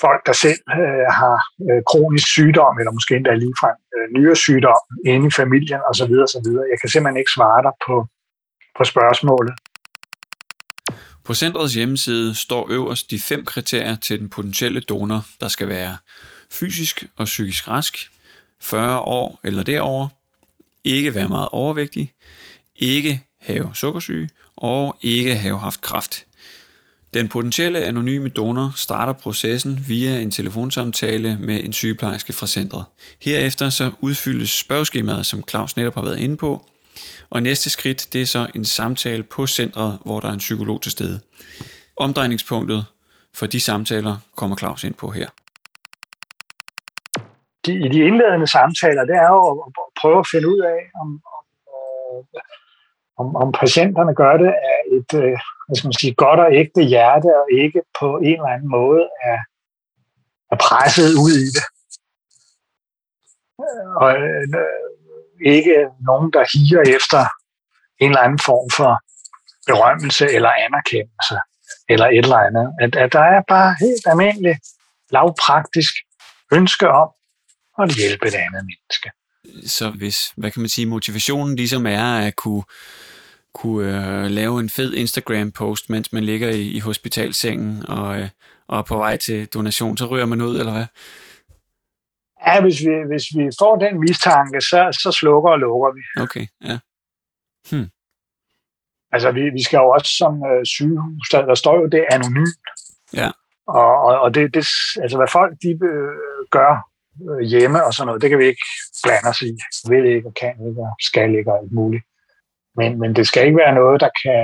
folk, 0.02 0.22
der 0.28 0.34
selv 0.46 0.62
øh, 0.80 1.08
har 1.20 1.38
øh, 1.68 1.82
kronisk 1.90 2.28
sygdom, 2.36 2.74
eller 2.80 2.92
måske 2.98 3.16
endda 3.16 3.34
ligefrem 3.44 3.78
øh, 3.96 4.06
nyresygdom 4.18 4.82
inde 5.06 5.28
i 5.28 5.32
familien 5.32 5.82
osv. 5.90 6.14
osv. 6.26 6.48
Jeg 6.72 6.78
kan 6.82 6.90
simpelthen 6.90 7.20
ikke 7.22 7.36
svare 7.38 7.62
dig 7.68 7.74
på, 7.88 7.96
på 8.78 8.84
spørgsmålet. 8.84 9.54
På 11.28 11.34
centrets 11.34 11.74
hjemmeside 11.74 12.36
står 12.36 12.68
øverst 12.70 13.12
de 13.12 13.20
fem 13.20 13.46
kriterier 13.46 13.96
til 13.96 14.20
den 14.20 14.30
potentielle 14.30 14.82
donor, 14.82 15.26
der 15.42 15.48
skal 15.48 15.68
være 15.70 15.98
fysisk 16.52 17.06
og 17.18 17.26
psykisk 17.26 17.68
rask, 17.68 18.12
40 18.62 19.00
år 19.00 19.40
eller 19.44 19.64
derover, 19.64 20.08
ikke 20.84 21.16
være 21.16 21.28
meget 21.28 21.50
overvægtig, 21.52 22.14
ikke 22.76 23.24
have 23.42 23.70
sukkersyge 23.74 24.30
og 24.56 24.98
ikke 25.02 25.36
have 25.36 25.60
haft 25.60 25.82
kræft. 25.82 26.27
Den 27.18 27.30
potentielle 27.30 27.80
anonyme 27.80 28.30
donor 28.30 28.72
starter 28.76 29.14
processen 29.14 29.80
via 29.88 30.22
en 30.22 30.32
telefonsamtale 30.32 31.38
med 31.40 31.64
en 31.64 31.74
sygeplejerske 31.74 32.34
fra 32.34 32.48
centret. 32.48 32.86
Herefter 33.22 33.70
så 33.70 33.92
udfyldes 34.02 34.50
spørgeskemaet, 34.60 35.26
som 35.26 35.44
Claus 35.50 35.78
netop 35.78 35.96
har 35.96 36.02
været 36.02 36.20
inde 36.20 36.38
på, 36.38 36.66
og 37.30 37.44
næste 37.44 37.70
skridt 37.70 38.14
det 38.14 38.22
er 38.22 38.26
så 38.26 38.48
en 38.56 38.66
samtale 38.66 39.24
på 39.24 39.48
centret, 39.48 40.00
hvor 40.06 40.20
der 40.20 40.28
er 40.28 40.32
en 40.34 40.40
psykolog 40.40 40.82
til 40.82 40.92
stede. 40.92 41.20
Omdrejningspunktet 41.98 42.86
for 43.36 43.46
de 43.46 43.60
samtaler 43.60 44.18
kommer 44.36 44.56
Claus 44.58 44.84
ind 44.84 44.94
på 44.94 45.10
her. 45.10 45.30
De, 47.66 47.74
I 47.86 47.90
de 47.96 48.00
indledende 48.10 48.48
samtaler, 48.48 49.04
det 49.06 49.16
er 49.16 49.30
jo 49.30 49.62
at 49.62 49.84
prøve 50.02 50.20
at 50.20 50.28
finde 50.32 50.48
ud 50.48 50.60
af, 50.60 50.80
om, 51.02 51.08
om, 51.38 51.44
øh, 51.76 52.42
om, 53.18 53.36
om 53.36 53.52
patienterne 53.52 54.16
gør 54.16 54.38
det 54.38 54.54
af 54.72 54.80
et 54.98 55.12
øh, 55.24 55.38
hvad 55.66 55.76
skal 55.76 55.88
man 55.88 56.00
sige, 56.02 56.14
godt 56.14 56.40
og 56.40 56.50
ægte 56.62 56.82
hjerte, 56.82 57.30
og 57.42 57.46
ikke 57.64 57.82
på 58.00 58.18
en 58.18 58.38
eller 58.40 58.54
anden 58.56 58.70
måde 58.70 59.04
er, 59.32 59.40
er 60.52 60.58
presset 60.68 61.12
ud 61.26 61.36
i 61.48 61.50
det. 61.58 61.66
Øh, 63.64 63.88
og 64.04 64.12
øh, 64.28 64.48
ikke 65.56 65.76
nogen, 66.10 66.30
der 66.36 66.44
higer 66.54 66.84
efter 66.98 67.22
en 68.04 68.10
eller 68.12 68.22
anden 68.22 68.40
form 68.50 68.70
for 68.80 68.92
berømmelse 69.68 70.26
eller 70.36 70.50
anerkendelse 70.66 71.38
eller 71.90 72.08
et 72.08 72.26
eller 72.28 72.42
andet. 72.48 72.68
At, 72.82 72.96
at 72.96 73.14
der 73.14 73.26
er 73.36 73.42
bare 73.48 73.76
helt 73.80 74.06
almindelig 74.12 74.56
lavpraktisk 75.12 75.94
ønske 76.54 76.88
om 76.90 77.10
at 77.82 77.90
hjælpe 78.00 78.28
et 78.28 78.36
andet 78.36 78.64
menneske. 78.70 79.10
Så 79.78 79.90
hvis, 79.90 80.18
hvad 80.38 80.52
kan 80.52 80.62
man 80.62 80.70
sige, 80.70 80.86
motivationen 80.86 81.56
ligesom 81.56 81.86
er 81.88 82.18
at 82.28 82.36
kunne, 82.36 82.64
kunne 83.58 84.24
øh, 84.24 84.32
lave 84.40 84.60
en 84.60 84.70
fed 84.70 84.94
Instagram-post, 84.94 85.90
mens 85.90 86.14
man 86.14 86.24
ligger 86.24 86.50
i, 86.50 86.62
i 86.62 86.80
hospitalsengen 86.80 87.90
og, 87.90 88.20
øh, 88.20 88.30
og 88.68 88.78
er 88.80 88.84
på 88.84 88.98
vej 88.98 89.18
til 89.18 89.48
donation, 89.48 89.98
så 89.98 90.06
rører 90.06 90.26
man 90.26 90.42
ud, 90.42 90.60
eller 90.60 90.72
hvad? 90.72 90.86
Ja, 92.48 92.62
hvis 92.62 92.80
vi, 92.86 92.94
hvis 93.12 93.26
vi 93.38 93.44
får 93.60 93.76
den 93.76 94.00
mistanke, 94.00 94.62
så, 94.62 95.00
så 95.04 95.10
slukker 95.20 95.50
og 95.52 95.60
lukker 95.60 95.90
vi. 95.98 96.22
Okay, 96.24 96.46
ja. 96.70 96.78
Hmm. 97.70 97.90
Altså, 99.12 99.32
vi, 99.32 99.44
vi 99.50 99.64
skal 99.64 99.78
jo 99.78 99.90
også 99.90 100.12
som 100.18 100.34
øh, 100.52 100.66
sygehus, 100.66 101.30
der, 101.32 101.46
der 101.46 101.56
står 101.56 101.76
jo 101.82 101.86
det 101.86 102.06
anonymt. 102.12 102.68
Ja. 103.14 103.30
Og, 103.68 103.92
og, 104.08 104.20
og 104.20 104.36
det, 104.36 104.54
det, 104.54 104.66
altså, 105.04 105.18
hvad 105.18 105.32
folk 105.32 105.54
de 105.64 105.70
øh, 105.92 106.16
gør 106.52 106.72
øh, 107.30 107.42
hjemme 107.52 107.86
og 107.86 107.94
sådan 107.94 108.08
noget, 108.08 108.22
det 108.22 108.30
kan 108.30 108.40
vi 108.40 108.46
ikke 108.46 108.66
blande 109.04 109.30
os 109.30 109.42
i. 109.42 109.52
Vil 109.90 110.06
ikke 110.16 110.28
og 110.28 110.34
kan 110.42 110.56
ikke 110.68 110.82
og 110.82 110.96
skal 111.10 111.36
ikke 111.36 111.52
og 111.52 111.58
alt 111.60 111.72
muligt. 111.72 112.04
Men, 112.78 113.00
men 113.00 113.16
det 113.16 113.28
skal 113.28 113.46
ikke 113.46 113.58
være 113.58 113.76
noget, 113.76 114.02
der 114.02 114.10
kan, 114.24 114.44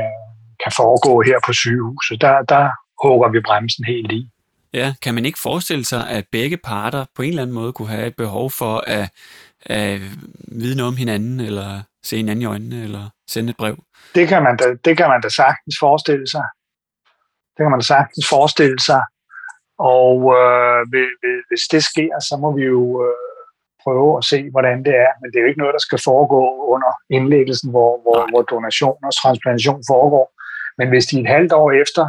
kan 0.63 0.71
foregå 0.75 1.21
her 1.21 1.37
på 1.45 1.53
sygehuset. 1.53 2.21
Der, 2.21 2.41
der 2.41 2.69
hugger 3.03 3.29
vi 3.29 3.39
bremsen 3.47 3.85
helt 3.85 4.11
i. 4.11 4.29
Ja, 4.73 4.93
kan 5.01 5.13
man 5.13 5.25
ikke 5.25 5.39
forestille 5.39 5.85
sig, 5.85 6.09
at 6.09 6.25
begge 6.31 6.57
parter 6.57 7.05
på 7.15 7.21
en 7.21 7.29
eller 7.29 7.41
anden 7.41 7.55
måde 7.55 7.73
kunne 7.73 7.87
have 7.87 8.07
et 8.07 8.15
behov 8.15 8.51
for 8.51 8.83
at, 8.87 9.09
at 9.65 10.01
vide 10.47 10.77
noget 10.77 10.91
om 10.91 10.97
hinanden, 10.97 11.39
eller 11.39 11.81
se 12.03 12.17
hinanden 12.17 12.41
i 12.41 12.45
øjnene, 12.45 12.83
eller 12.83 13.09
sende 13.27 13.49
et 13.49 13.57
brev? 13.57 13.75
Det 14.15 14.27
kan 14.27 14.43
man 14.43 14.57
da, 14.57 14.65
det 14.85 14.97
kan 14.97 15.09
man 15.09 15.21
da 15.21 15.29
sagtens 15.29 15.75
forestille 15.79 16.27
sig. 16.27 16.45
Det 17.53 17.59
kan 17.63 17.71
man 17.71 17.79
da 17.79 17.85
sagtens 17.85 18.25
forestille 18.29 18.79
sig. 18.79 19.01
Og 19.79 20.17
øh, 20.39 20.79
hvis 21.49 21.63
det 21.71 21.83
sker, 21.83 22.13
så 22.27 22.37
må 22.41 22.55
vi 22.57 22.63
jo 22.63 22.83
øh, 23.05 23.32
prøve 23.83 24.17
at 24.17 24.23
se, 24.31 24.39
hvordan 24.53 24.77
det 24.87 24.95
er. 25.05 25.11
Men 25.19 25.27
det 25.27 25.37
er 25.37 25.43
jo 25.43 25.51
ikke 25.51 25.63
noget, 25.63 25.77
der 25.77 25.85
skal 25.87 25.99
foregå 26.09 26.41
under 26.73 26.91
indlæggelsen, 27.17 27.69
hvor, 27.73 27.91
hvor, 28.03 28.19
hvor 28.31 28.41
donation 28.53 28.97
og 29.07 29.13
transplantation 29.21 29.81
foregår. 29.93 30.25
Men 30.77 30.87
hvis 30.89 31.05
de 31.05 31.19
et 31.19 31.27
halvt 31.35 31.53
år 31.61 31.71
efter 31.83 32.03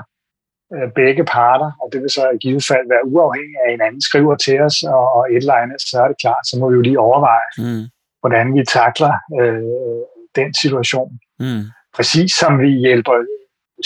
øh, 0.75 0.89
begge 1.01 1.25
parter, 1.25 1.71
og 1.83 1.87
det 1.93 1.99
vil 2.03 2.11
så 2.11 2.25
i 2.35 2.39
givet 2.45 2.65
fald 2.71 2.87
være 2.95 3.09
uafhængigt 3.13 3.61
af 3.65 3.71
hinanden, 3.71 4.03
skriver 4.09 4.35
til 4.45 4.57
os 4.67 4.77
og, 4.83 5.05
og 5.17 5.23
et 5.33 5.37
eller 5.37 5.63
andet, 5.63 5.81
så 5.91 5.97
er 6.03 6.09
det 6.09 6.19
klart, 6.25 6.45
så 6.49 6.55
må 6.61 6.65
vi 6.71 6.77
jo 6.79 6.85
lige 6.89 7.05
overveje, 7.09 7.51
mm. 7.59 7.85
hvordan 8.23 8.47
vi 8.57 8.63
takler 8.79 9.13
øh, 9.41 10.03
den 10.41 10.51
situation. 10.63 11.11
Mm. 11.41 11.65
Præcis 11.97 12.33
som 12.43 12.53
vi 12.65 12.71
hjælper 12.87 13.17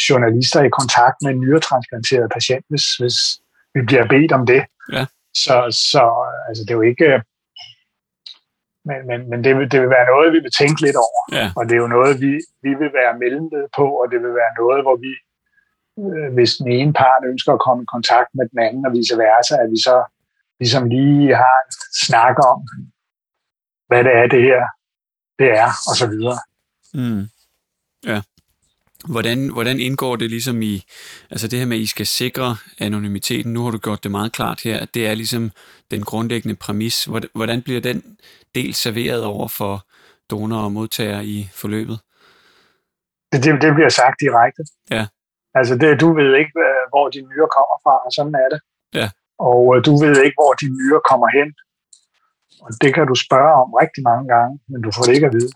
journalister 0.08 0.60
i 0.62 0.76
kontakt 0.80 1.16
med 1.22 1.30
en 1.32 1.40
nyretransplanteret 1.40 2.30
patient, 2.36 2.64
hvis, 2.68 2.86
hvis 3.00 3.18
vi 3.74 3.80
bliver 3.88 4.06
bedt 4.08 4.32
om 4.32 4.46
det. 4.46 4.62
Ja. 4.92 5.04
Så, 5.44 5.56
så 5.92 6.02
altså, 6.48 6.62
det 6.64 6.70
er 6.70 6.80
jo 6.82 6.90
ikke... 6.92 7.22
Men, 8.88 8.98
men, 9.10 9.20
men 9.30 9.38
det, 9.44 9.52
vil, 9.56 9.66
det 9.72 9.78
vil 9.82 9.90
være 9.96 10.10
noget, 10.12 10.28
vi 10.36 10.40
vil 10.44 10.58
tænke 10.60 10.80
lidt 10.86 10.98
over. 11.06 11.22
Ja. 11.38 11.46
Og 11.58 11.62
det 11.66 11.74
er 11.74 11.82
jo 11.84 11.94
noget, 11.96 12.12
vi, 12.24 12.32
vi 12.64 12.72
vil 12.80 12.90
være 13.00 13.18
mellemled 13.22 13.66
på, 13.78 13.86
og 14.00 14.06
det 14.12 14.18
vil 14.24 14.34
være 14.42 14.52
noget, 14.60 14.80
hvor 14.84 14.96
vi, 15.04 15.12
øh, 16.02 16.28
hvis 16.36 16.52
den 16.60 16.68
ene 16.78 16.92
part 17.00 17.22
ønsker 17.30 17.52
at 17.52 17.64
komme 17.66 17.82
i 17.82 17.92
kontakt 17.94 18.30
med 18.38 18.44
den 18.52 18.58
anden, 18.66 18.86
og 18.86 18.92
vice 18.96 19.16
versa, 19.24 19.54
at 19.64 19.70
vi 19.74 19.80
så 19.88 19.96
ligesom 20.60 20.82
lige 20.96 21.34
har 21.42 21.56
en 21.64 21.72
snak 22.06 22.36
om, 22.52 22.58
hvad 23.88 24.02
det 24.04 24.12
er, 24.20 24.26
det 24.34 24.42
her 24.50 24.62
det 25.38 25.48
er, 25.64 25.70
og 25.88 25.94
så 26.00 26.06
videre. 26.12 26.38
Mm. 26.94 27.22
Ja. 28.10 28.18
Hvordan, 29.10 29.52
hvordan 29.52 29.80
indgår 29.80 30.16
det 30.16 30.30
ligesom 30.30 30.62
i, 30.62 30.84
altså 31.30 31.48
det 31.48 31.58
her 31.58 31.66
med, 31.66 31.76
at 31.76 31.82
I 31.82 31.86
skal 31.86 32.06
sikre 32.06 32.56
anonymiteten, 32.78 33.52
nu 33.52 33.64
har 33.64 33.70
du 33.70 33.78
gjort 33.78 34.02
det 34.02 34.10
meget 34.10 34.32
klart 34.32 34.60
her, 34.64 34.80
at 34.80 34.94
det 34.94 35.06
er 35.06 35.14
ligesom 35.14 35.50
den 35.90 36.02
grundlæggende 36.02 36.56
præmis. 36.56 37.08
Hvordan 37.34 37.62
bliver 37.62 37.80
den 37.80 38.02
del 38.54 38.74
serveret 38.74 39.24
over 39.24 39.48
for 39.48 39.86
donorer 40.30 40.64
og 40.64 40.72
modtagere 40.72 41.24
i 41.24 41.48
forløbet? 41.54 41.98
Det, 43.32 43.44
det, 43.44 43.62
det 43.62 43.74
bliver 43.74 43.88
sagt 43.88 44.16
direkte. 44.20 44.62
Ja. 44.90 45.06
Altså 45.54 45.74
det, 45.80 46.00
du 46.00 46.08
ved 46.18 46.30
ikke, 46.40 46.52
hvor 46.92 47.08
de 47.14 47.20
nyere 47.20 47.48
kommer 47.56 47.76
fra, 47.84 47.94
og 48.06 48.10
sådan 48.16 48.34
er 48.44 48.48
det. 48.54 48.60
Ja. 49.00 49.08
Og 49.38 49.60
øh, 49.76 49.84
du 49.86 49.92
ved 50.02 50.14
ikke, 50.24 50.38
hvor 50.40 50.52
de 50.60 50.66
nyere 50.78 51.00
kommer 51.10 51.28
hen. 51.38 51.48
Og 52.64 52.70
det 52.82 52.90
kan 52.94 53.06
du 53.10 53.14
spørge 53.26 53.52
om 53.62 53.68
rigtig 53.82 54.02
mange 54.10 54.26
gange, 54.34 54.52
men 54.70 54.78
du 54.84 54.88
får 54.94 55.02
det 55.02 55.14
ikke 55.14 55.26
at 55.30 55.34
vide. 55.38 55.52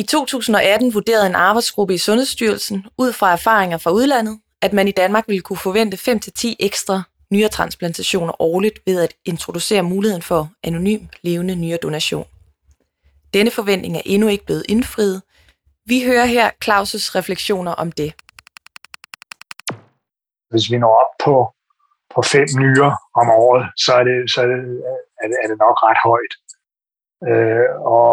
I 0.00 0.02
2018 0.02 0.94
vurderede 0.94 1.26
en 1.26 1.34
arbejdsgruppe 1.34 1.94
i 1.94 1.98
Sundhedsstyrelsen 1.98 2.86
ud 2.98 3.12
fra 3.12 3.32
erfaringer 3.32 3.78
fra 3.78 3.90
udlandet, 3.90 4.40
at 4.62 4.72
man 4.72 4.88
i 4.88 4.90
Danmark 4.90 5.24
ville 5.28 5.42
kunne 5.42 5.56
forvente 5.56 5.96
5-10 5.96 6.54
ekstra 6.60 7.02
nyretransplantationer 7.30 8.42
årligt 8.42 8.78
ved 8.86 9.02
at 9.02 9.14
introducere 9.24 9.82
muligheden 9.82 10.22
for 10.22 10.50
anonym 10.64 11.00
levende 11.22 11.54
nyredonation. 11.54 12.26
Denne 13.34 13.50
forventning 13.50 13.96
er 13.96 14.02
endnu 14.04 14.28
ikke 14.28 14.44
blevet 14.44 14.64
indfriet. 14.68 15.22
Vi 15.86 16.04
hører 16.04 16.24
her 16.24 16.50
Claus' 16.64 17.16
refleksioner 17.18 17.72
om 17.72 17.92
det. 17.92 18.14
Hvis 20.50 20.70
vi 20.70 20.78
når 20.78 20.94
op 21.02 21.12
på, 21.24 21.34
på 22.14 22.22
fem 22.22 22.48
nyrer 22.62 22.92
om 23.20 23.26
året, 23.30 23.64
så 23.84 23.92
er 24.00 24.04
det, 24.04 24.30
så 24.32 24.40
er 24.42 24.46
det, 24.46 24.58
er 25.22 25.26
det, 25.30 25.36
er 25.42 25.48
det 25.50 25.58
nok 25.58 25.76
ret 25.86 26.00
højt. 26.08 26.34
Øh, 27.28 27.68
og 27.98 28.10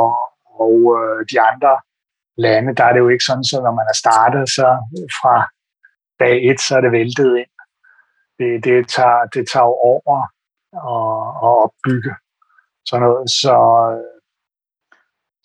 og 0.64 0.76
øh, 0.98 1.26
de 1.32 1.38
andre 1.50 1.74
lande, 2.38 2.76
der 2.76 2.84
er 2.86 2.94
det 2.94 3.00
jo 3.00 3.10
ikke 3.10 3.28
sådan, 3.30 3.50
så 3.52 3.58
når 3.66 3.74
man 3.80 3.88
er 3.94 3.98
startet, 4.04 4.46
så 4.58 4.68
fra 5.20 5.36
dag 6.20 6.36
et, 6.50 6.60
så 6.62 6.72
er 6.78 6.82
det 6.82 6.92
væltet 6.92 7.30
ind. 7.42 7.54
Det, 8.40 8.52
det, 8.68 8.78
tager, 8.96 9.20
det 9.34 9.44
tager 9.52 9.68
jo 9.72 9.76
over 9.92 10.16
at, 10.22 10.26
at 11.46 11.54
opbygge 11.64 12.14
sådan 12.90 13.04
noget. 13.08 13.30
Så, 13.42 13.56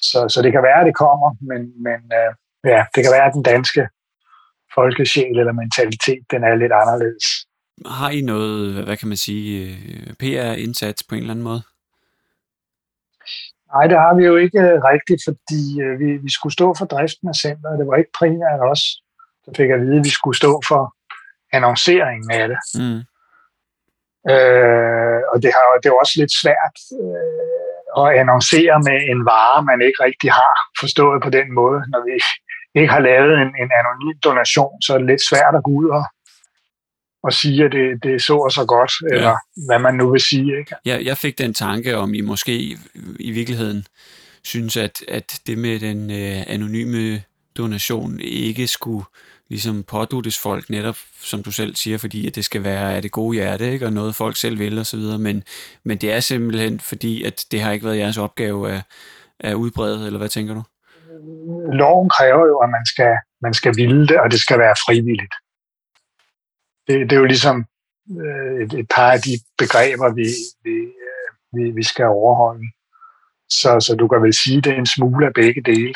så, 0.08 0.18
så 0.32 0.38
det 0.42 0.52
kan 0.52 0.62
være, 0.62 0.80
at 0.80 0.86
det 0.86 0.96
kommer, 1.04 1.28
men, 1.50 1.60
men 1.86 2.00
øh, 2.20 2.30
ja, 2.72 2.80
det 2.94 3.00
kan 3.02 3.12
være, 3.16 3.26
at 3.28 3.34
den 3.38 3.42
danske 3.42 3.82
folkesjæl 4.74 5.38
eller 5.38 5.52
mentalitet, 5.52 6.22
den 6.30 6.40
er 6.44 6.54
lidt 6.54 6.72
anderledes. 6.82 7.26
Har 7.86 8.10
I 8.10 8.20
noget, 8.20 8.84
hvad 8.84 8.96
kan 8.96 9.08
man 9.08 9.16
sige, 9.16 9.48
øh, 9.64 10.14
PR-indsats 10.20 11.02
på 11.08 11.14
en 11.14 11.20
eller 11.20 11.34
anden 11.34 11.48
måde? 11.50 11.62
Nej, 13.74 13.86
det 13.90 13.98
har 14.04 14.14
vi 14.18 14.24
jo 14.30 14.36
ikke 14.44 14.60
øh, 14.60 14.78
rigtigt, 14.92 15.22
fordi 15.28 15.62
øh, 15.84 15.94
vi, 16.00 16.08
vi 16.26 16.30
skulle 16.36 16.52
stå 16.58 16.74
for 16.78 16.86
driften 16.92 17.28
af 17.28 17.36
centret. 17.44 17.78
Det 17.78 17.86
var 17.86 17.96
ikke 17.96 18.18
primært 18.20 18.60
os, 18.72 18.82
der 19.44 19.52
fik 19.56 19.70
at 19.70 19.80
vide, 19.80 19.98
at 19.98 20.04
vi 20.08 20.14
skulle 20.18 20.36
stå 20.42 20.52
for 20.70 20.82
annonceringen 21.56 22.30
af 22.40 22.46
det. 22.52 22.60
Mm. 22.80 23.00
Øh, 24.32 25.20
og 25.32 25.36
det, 25.42 25.50
har, 25.56 25.64
det 25.82 25.88
er 25.88 26.00
også 26.02 26.14
lidt 26.22 26.34
svært 26.42 26.76
øh, 27.02 28.00
at 28.00 28.08
annoncere 28.20 28.74
med 28.88 28.98
en 29.12 29.20
vare, 29.30 29.58
man 29.70 29.80
ikke 29.86 30.00
rigtig 30.06 30.30
har 30.40 30.54
forstået 30.82 31.18
på 31.22 31.30
den 31.38 31.48
måde. 31.60 31.80
Når 31.92 32.00
vi 32.06 32.12
ikke 32.80 32.92
har 32.96 33.02
lavet 33.10 33.32
en, 33.42 33.50
en 33.62 33.70
anonym 33.80 34.18
donation, 34.28 34.74
så 34.82 34.88
er 34.94 34.98
det 34.98 35.10
lidt 35.12 35.28
svært 35.30 35.54
at 35.58 35.64
gå 35.66 35.70
ud 35.80 35.88
og, 35.98 36.04
og 37.22 37.32
sige, 37.32 37.64
at 37.64 37.72
det, 37.72 38.02
det 38.02 38.22
så 38.22 38.34
og 38.36 38.52
så 38.52 38.64
godt, 38.64 38.92
ja. 39.10 39.16
eller 39.16 39.36
hvad 39.66 39.78
man 39.78 39.94
nu 39.94 40.10
vil 40.10 40.20
sige. 40.20 40.58
Ikke? 40.58 40.74
Ja, 40.84 40.98
jeg 41.04 41.16
fik 41.16 41.38
den 41.38 41.54
tanke 41.54 41.96
om, 41.96 42.14
I 42.14 42.20
måske 42.20 42.58
i, 43.18 43.30
virkeligheden 43.30 43.86
synes, 44.44 44.76
at, 44.76 45.04
at 45.08 45.40
det 45.46 45.58
med 45.58 45.80
den 45.80 46.10
øh, 46.10 46.42
anonyme 46.46 47.22
donation 47.56 48.20
ikke 48.20 48.66
skulle 48.66 49.04
ligesom 49.48 49.82
påduttes 49.82 50.38
folk 50.38 50.70
netop, 50.70 50.96
som 51.20 51.42
du 51.42 51.52
selv 51.52 51.76
siger, 51.76 51.98
fordi 51.98 52.26
at 52.26 52.34
det 52.34 52.44
skal 52.44 52.64
være 52.64 52.94
af 52.94 53.02
det 53.02 53.10
gode 53.10 53.34
hjerte, 53.34 53.72
ikke? 53.72 53.86
og 53.86 53.92
noget 53.92 54.14
folk 54.14 54.36
selv 54.36 54.58
vil 54.58 54.86
videre, 54.92 55.18
men, 55.18 55.42
men 55.84 55.98
det 55.98 56.12
er 56.12 56.20
simpelthen 56.20 56.80
fordi, 56.80 57.24
at 57.24 57.44
det 57.50 57.60
har 57.60 57.72
ikke 57.72 57.86
været 57.86 57.98
jeres 57.98 58.18
opgave 58.18 58.72
at, 58.72 58.82
at 59.40 59.54
udbrede, 59.54 60.06
eller 60.06 60.18
hvad 60.18 60.28
tænker 60.28 60.54
du? 60.54 60.62
Loven 61.72 62.08
kræver 62.08 62.46
jo, 62.46 62.58
at 62.58 62.70
man 62.70 62.86
skal, 62.86 63.12
man 63.42 63.54
skal 63.54 63.76
ville 63.76 64.06
det, 64.06 64.20
og 64.20 64.30
det 64.30 64.40
skal 64.40 64.58
være 64.58 64.74
frivilligt 64.86 65.34
det, 66.90 67.10
det 67.10 67.16
er 67.16 67.20
jo 67.20 67.24
ligesom 67.24 67.64
øh, 68.24 68.62
et, 68.62 68.72
et 68.72 68.88
par 68.94 69.12
af 69.12 69.20
de 69.20 69.34
begreber, 69.58 70.14
vi, 70.14 70.26
vi, 70.64 70.76
øh, 71.06 71.28
vi, 71.52 71.70
vi 71.70 71.82
skal 71.82 72.06
overholde. 72.06 72.66
Så, 73.48 73.80
så 73.80 73.96
du 73.96 74.08
kan 74.08 74.22
vel 74.22 74.34
sige, 74.34 74.58
at 74.58 74.64
det 74.64 74.72
er 74.72 74.78
en 74.78 74.94
smule 74.96 75.26
af 75.26 75.32
begge 75.34 75.62
dele. 75.62 75.94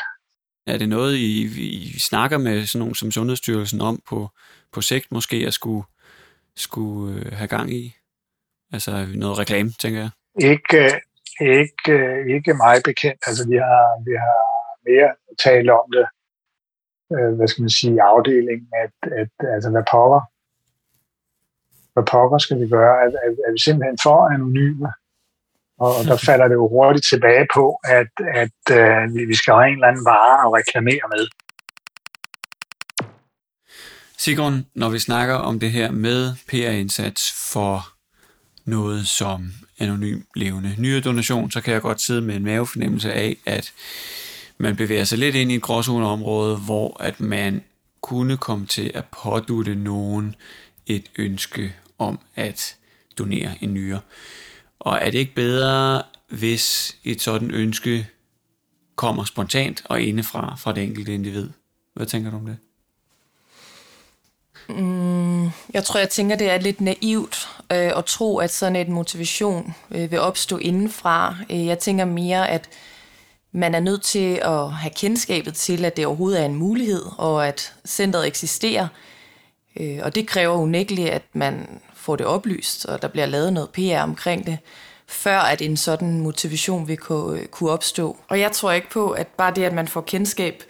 Er 0.67 0.77
det 0.77 0.89
noget, 0.89 1.15
I, 1.15 1.31
I 1.85 1.99
snakker 1.99 2.37
med 2.37 2.65
sådan 2.65 2.79
nogen 2.79 2.95
som 2.95 3.11
Sundhedsstyrelsen 3.11 3.81
om 3.81 3.99
på, 4.09 4.29
på 4.71 4.81
sigt 4.81 5.11
måske 5.11 5.37
at 5.47 5.53
skulle, 5.53 5.83
skulle 6.55 7.19
øh, 7.19 7.31
have 7.31 7.47
gang 7.47 7.73
i? 7.73 7.95
Altså 8.73 9.07
noget 9.15 9.39
reklame, 9.39 9.69
tænker 9.69 9.99
jeg? 9.99 10.11
Ikke, 10.51 11.01
ikke, 11.41 11.95
ikke 12.35 12.53
mig 12.53 12.81
bekendt. 12.85 13.21
Altså 13.27 13.47
vi 13.49 13.55
har, 13.55 14.03
vi 14.07 14.13
har 14.25 14.39
mere 14.89 15.09
tale 15.43 15.73
om 15.81 15.87
det, 15.95 16.05
øh, 17.15 17.35
hvad 17.35 17.47
skal 17.47 17.61
man 17.61 17.69
sige, 17.69 18.01
afdelingen, 18.01 18.69
at, 18.83 18.95
at 19.21 19.33
altså, 19.55 19.69
hvad 19.71 19.83
pokker, 19.91 20.21
hvad 21.95 22.05
pokker 22.11 22.37
skal 22.37 22.59
vi 22.61 22.67
gøre? 22.67 22.95
Er, 23.03 23.09
er, 23.25 23.31
er 23.47 23.51
vi 23.51 23.59
simpelthen 23.59 23.97
for 24.03 24.19
anonyme? 24.35 24.87
Og, 25.83 25.91
og 25.97 26.03
der 26.09 26.17
falder 26.27 26.47
det 26.47 26.55
jo 26.61 26.67
hurtigt 26.67 27.05
tilbage 27.11 27.47
på, 27.53 27.65
at, 27.99 28.11
at 28.43 28.61
øh, 28.79 29.29
vi 29.31 29.35
skal 29.35 29.53
have 29.53 29.67
en 29.67 29.73
eller 29.73 29.87
anden 29.87 30.05
vare 30.05 30.35
at 30.45 30.53
reklamere 30.59 31.05
med. 31.13 31.23
Sigrun, 34.17 34.65
når 34.75 34.89
vi 34.89 34.99
snakker 34.99 35.35
om 35.35 35.59
det 35.59 35.71
her 35.71 35.91
med 35.91 36.33
PR-indsats 36.49 37.51
for 37.51 37.87
noget 38.65 39.07
som 39.07 39.51
anonym 39.79 40.21
levende 40.35 40.75
nyredonation, 40.77 41.51
så 41.51 41.61
kan 41.61 41.73
jeg 41.73 41.81
godt 41.81 42.01
sidde 42.01 42.21
med 42.21 42.35
en 42.35 42.43
mavefornemmelse 42.43 43.13
af, 43.13 43.37
at 43.45 43.73
man 44.57 44.75
bevæger 44.75 45.03
sig 45.03 45.17
lidt 45.17 45.35
ind 45.35 45.51
i 45.51 45.55
et 45.55 45.61
gråzoneområde, 45.61 46.57
hvor 46.57 46.97
at 47.03 47.19
man 47.19 47.63
kunne 48.01 48.37
komme 48.37 48.65
til 48.65 48.91
at 48.93 49.05
pådutte 49.23 49.75
nogen 49.75 50.35
et 50.87 51.11
ønske 51.17 51.75
om 51.97 52.19
at 52.35 52.75
donere 53.17 53.51
en 53.61 53.73
nyre. 53.73 53.99
Og 54.79 54.99
er 55.01 55.11
det 55.11 55.19
ikke 55.19 55.35
bedre, 55.35 56.03
hvis 56.29 56.97
et 57.03 57.21
sådan 57.21 57.51
ønske 57.51 58.07
kommer 58.95 59.23
spontant 59.23 59.81
og 59.85 60.01
indefra 60.01 60.55
fra 60.55 60.73
det 60.73 60.83
enkelte 60.83 61.13
individ? 61.13 61.49
Hvad 61.93 62.05
tænker 62.05 62.31
du 62.31 62.37
om 62.37 62.45
det? 62.45 62.57
Mm, 64.69 65.43
jeg 65.73 65.83
tror, 65.83 65.99
jeg 65.99 66.09
tænker, 66.09 66.35
det 66.35 66.49
er 66.49 66.57
lidt 66.57 66.81
naivt 66.81 67.49
øh, 67.71 67.91
at 67.97 68.05
tro, 68.05 68.37
at 68.37 68.51
sådan 68.51 68.75
et 68.75 68.87
motivation 68.87 69.73
øh, 69.91 70.11
vil 70.11 70.19
opstå 70.19 70.57
indenfra. 70.57 71.35
Øh, 71.49 71.65
jeg 71.65 71.79
tænker 71.79 72.05
mere, 72.05 72.49
at 72.49 72.69
man 73.51 73.75
er 73.75 73.79
nødt 73.79 74.03
til 74.03 74.39
at 74.43 74.71
have 74.71 74.91
kendskabet 74.95 75.53
til, 75.53 75.85
at 75.85 75.97
det 75.97 76.05
overhovedet 76.05 76.41
er 76.41 76.45
en 76.45 76.55
mulighed, 76.55 77.03
og 77.17 77.47
at 77.47 77.73
centret 77.85 78.27
eksisterer. 78.27 78.87
Øh, 79.79 79.99
og 80.03 80.15
det 80.15 80.27
kræver 80.27 80.55
unægteligt, 80.55 81.09
at 81.09 81.23
man 81.33 81.81
får 81.93 82.15
det 82.15 82.25
oplyst, 82.25 82.85
og 82.85 83.01
der 83.01 83.07
bliver 83.07 83.25
lavet 83.25 83.53
noget 83.53 83.69
PR 83.69 84.01
omkring 84.03 84.45
det, 84.45 84.57
før 85.07 85.39
at 85.39 85.61
en 85.61 85.77
sådan 85.77 86.21
motivation 86.21 86.87
vil 86.87 86.99
øh, 87.11 87.45
kunne 87.45 87.71
opstå. 87.71 88.17
Og 88.27 88.39
jeg 88.39 88.51
tror 88.51 88.71
ikke 88.71 88.89
på, 88.89 89.11
at 89.11 89.27
bare 89.27 89.53
det, 89.55 89.63
at 89.63 89.73
man 89.73 89.87
får 89.87 90.01
kendskab 90.01 90.63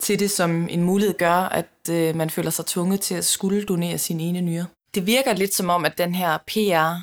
til 0.00 0.18
det 0.18 0.30
som 0.30 0.68
en 0.70 0.82
mulighed, 0.82 1.18
gør, 1.18 1.34
at 1.34 1.90
øh, 1.90 2.16
man 2.16 2.30
føler 2.30 2.50
sig 2.50 2.66
tvunget 2.66 3.00
til 3.00 3.14
at 3.14 3.24
skulle 3.24 3.64
donere 3.64 3.98
sin 3.98 4.20
ene 4.20 4.40
nyre. 4.40 4.66
Det 4.94 5.06
virker 5.06 5.32
lidt 5.32 5.54
som 5.54 5.70
om, 5.70 5.84
at 5.84 5.98
den 5.98 6.14
her 6.14 6.38
PR 6.46 7.00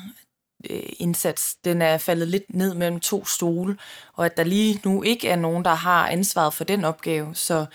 øh, 0.70 0.92
indsats, 0.98 1.54
den 1.64 1.82
er 1.82 1.98
faldet 1.98 2.28
lidt 2.28 2.54
ned 2.54 2.74
mellem 2.74 3.00
to 3.00 3.24
stole, 3.26 3.76
og 4.14 4.26
at 4.26 4.36
der 4.36 4.44
lige 4.44 4.80
nu 4.84 5.02
ikke 5.02 5.28
er 5.28 5.36
nogen, 5.36 5.64
der 5.64 5.74
har 5.74 6.08
ansvaret 6.08 6.54
for 6.54 6.64
den 6.64 6.84
opgave. 6.84 7.34
Så 7.34 7.66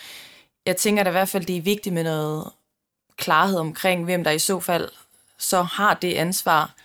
jeg 0.65 0.77
tænker 0.77 1.03
da 1.03 1.09
i 1.09 1.11
hvert 1.11 1.29
fald, 1.29 1.45
det 1.45 1.57
er 1.57 1.61
vigtigt 1.61 1.95
med 1.95 2.03
noget 2.03 2.51
klarhed 3.17 3.57
omkring, 3.57 4.03
hvem 4.03 4.23
der 4.23 4.31
i 4.31 4.39
så 4.39 4.59
fald 4.59 4.89
så 5.37 5.61
har 5.61 5.93
det 5.93 6.13
ansvar, 6.13 6.75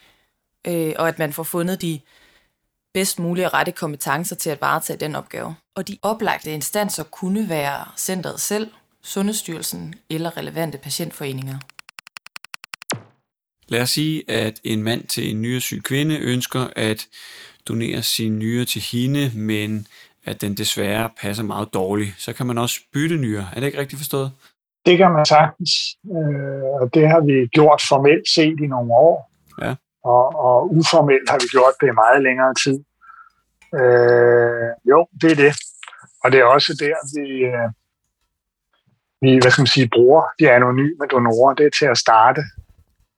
øh, 0.66 0.92
og 0.98 1.08
at 1.08 1.18
man 1.18 1.32
får 1.32 1.42
fundet 1.42 1.82
de 1.82 2.00
bedst 2.94 3.18
mulige 3.18 3.48
rette 3.48 3.72
kompetencer 3.72 4.36
til 4.36 4.50
at 4.50 4.60
varetage 4.60 5.00
den 5.00 5.14
opgave. 5.14 5.54
Og 5.74 5.88
de 5.88 5.98
oplagte 6.02 6.50
instanser 6.50 7.02
kunne 7.02 7.48
være 7.48 7.84
centret 7.96 8.40
selv, 8.40 8.70
Sundhedsstyrelsen 9.02 9.94
eller 10.10 10.36
relevante 10.36 10.78
patientforeninger. 10.78 11.58
Lad 13.68 13.82
os 13.82 13.90
sige, 13.90 14.30
at 14.30 14.60
en 14.64 14.82
mand 14.82 15.06
til 15.06 15.30
en 15.30 15.42
nyresyg 15.42 15.82
kvinde 15.82 16.18
ønsker 16.18 16.68
at 16.76 17.08
donere 17.68 18.02
sin 18.02 18.38
nyre 18.38 18.64
til 18.64 18.82
hende, 18.82 19.32
men 19.34 19.86
at 20.24 20.40
den 20.40 20.54
desværre 20.54 21.10
passer 21.20 21.42
meget 21.42 21.74
dårligt. 21.74 22.14
Så 22.18 22.32
kan 22.32 22.46
man 22.46 22.58
også 22.58 22.80
bytte 22.92 23.16
nyre. 23.16 23.48
Er 23.52 23.60
det 23.60 23.66
ikke 23.66 23.78
rigtigt 23.78 23.98
forstået? 23.98 24.32
Det 24.86 24.98
kan 24.98 25.10
man 25.12 25.26
sagtens, 25.26 25.70
øh, 26.16 26.64
og 26.80 26.94
det 26.94 27.08
har 27.08 27.20
vi 27.20 27.46
gjort 27.46 27.82
formelt 27.88 28.28
set 28.28 28.58
i 28.60 28.66
nogle 28.66 28.92
år. 28.92 29.30
Ja. 29.62 29.74
Og, 30.04 30.24
og 30.46 30.56
uformelt 30.78 31.30
har 31.30 31.38
vi 31.42 31.48
gjort 31.56 31.74
det 31.80 31.86
i 31.86 32.00
meget 32.02 32.22
længere 32.22 32.54
tid. 32.64 32.78
Øh, 33.80 34.70
jo, 34.90 34.98
det 35.20 35.30
er 35.32 35.38
det. 35.44 35.52
Og 36.24 36.32
det 36.32 36.40
er 36.40 36.44
også 36.44 36.72
der, 36.84 36.96
vi, 37.16 37.26
øh, 37.52 37.68
vi 39.22 39.30
hvad 39.42 39.50
skal 39.50 39.62
man 39.62 39.74
sige, 39.76 39.88
bruger 39.96 40.22
de 40.38 40.50
anonyme 40.50 41.04
donorer. 41.10 41.54
Det 41.54 41.66
er 41.66 41.74
til 41.78 41.88
at 41.94 41.98
starte 41.98 42.42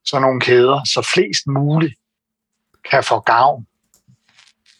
sådan 0.05 0.21
nogle 0.21 0.41
kæder, 0.41 0.79
så 0.93 0.99
flest 1.13 1.43
muligt 1.47 1.95
kan 2.91 3.03
få 3.03 3.19
gavn 3.19 3.65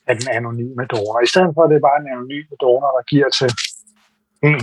af 0.08 0.14
den 0.20 0.28
anonyme 0.38 0.86
donor. 0.92 1.24
I 1.24 1.28
stedet 1.28 1.52
for, 1.54 1.64
at 1.64 1.70
det 1.70 1.78
er 1.78 1.88
bare 1.90 2.00
en 2.02 2.12
anonym 2.14 2.48
donor, 2.62 2.92
der 2.98 3.04
giver 3.12 3.30
til 3.40 3.50
en 4.50 4.60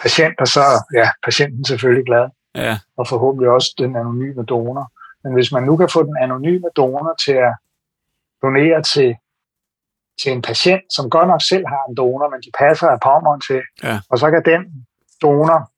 patient, 0.00 0.34
og 0.40 0.48
så 0.48 0.60
er 0.60 0.98
ja, 1.00 1.10
patienten 1.24 1.64
selvfølgelig 1.64 2.04
glad. 2.04 2.28
Ja. 2.54 2.78
Og 2.96 3.08
forhåbentlig 3.08 3.50
også 3.50 3.74
den 3.78 3.96
anonyme 3.96 4.42
donor. 4.42 4.92
Men 5.24 5.32
hvis 5.34 5.52
man 5.52 5.62
nu 5.62 5.76
kan 5.76 5.88
få 5.88 6.02
den 6.02 6.16
anonyme 6.20 6.68
donor 6.76 7.14
til 7.24 7.32
at 7.32 7.54
donere 8.42 8.82
til, 8.82 9.16
til 10.22 10.32
en 10.32 10.42
patient, 10.42 10.82
som 10.96 11.10
godt 11.10 11.28
nok 11.28 11.42
selv 11.42 11.66
har 11.66 11.82
en 11.88 11.96
donor, 11.96 12.30
men 12.30 12.40
de 12.40 12.50
passer 12.58 12.88
af 12.88 13.00
pommeren 13.00 13.40
til, 13.40 13.60
ja. 13.82 14.00
og 14.10 14.18
så 14.18 14.30
kan 14.30 14.42
den 14.44 14.62
donor 15.22 15.70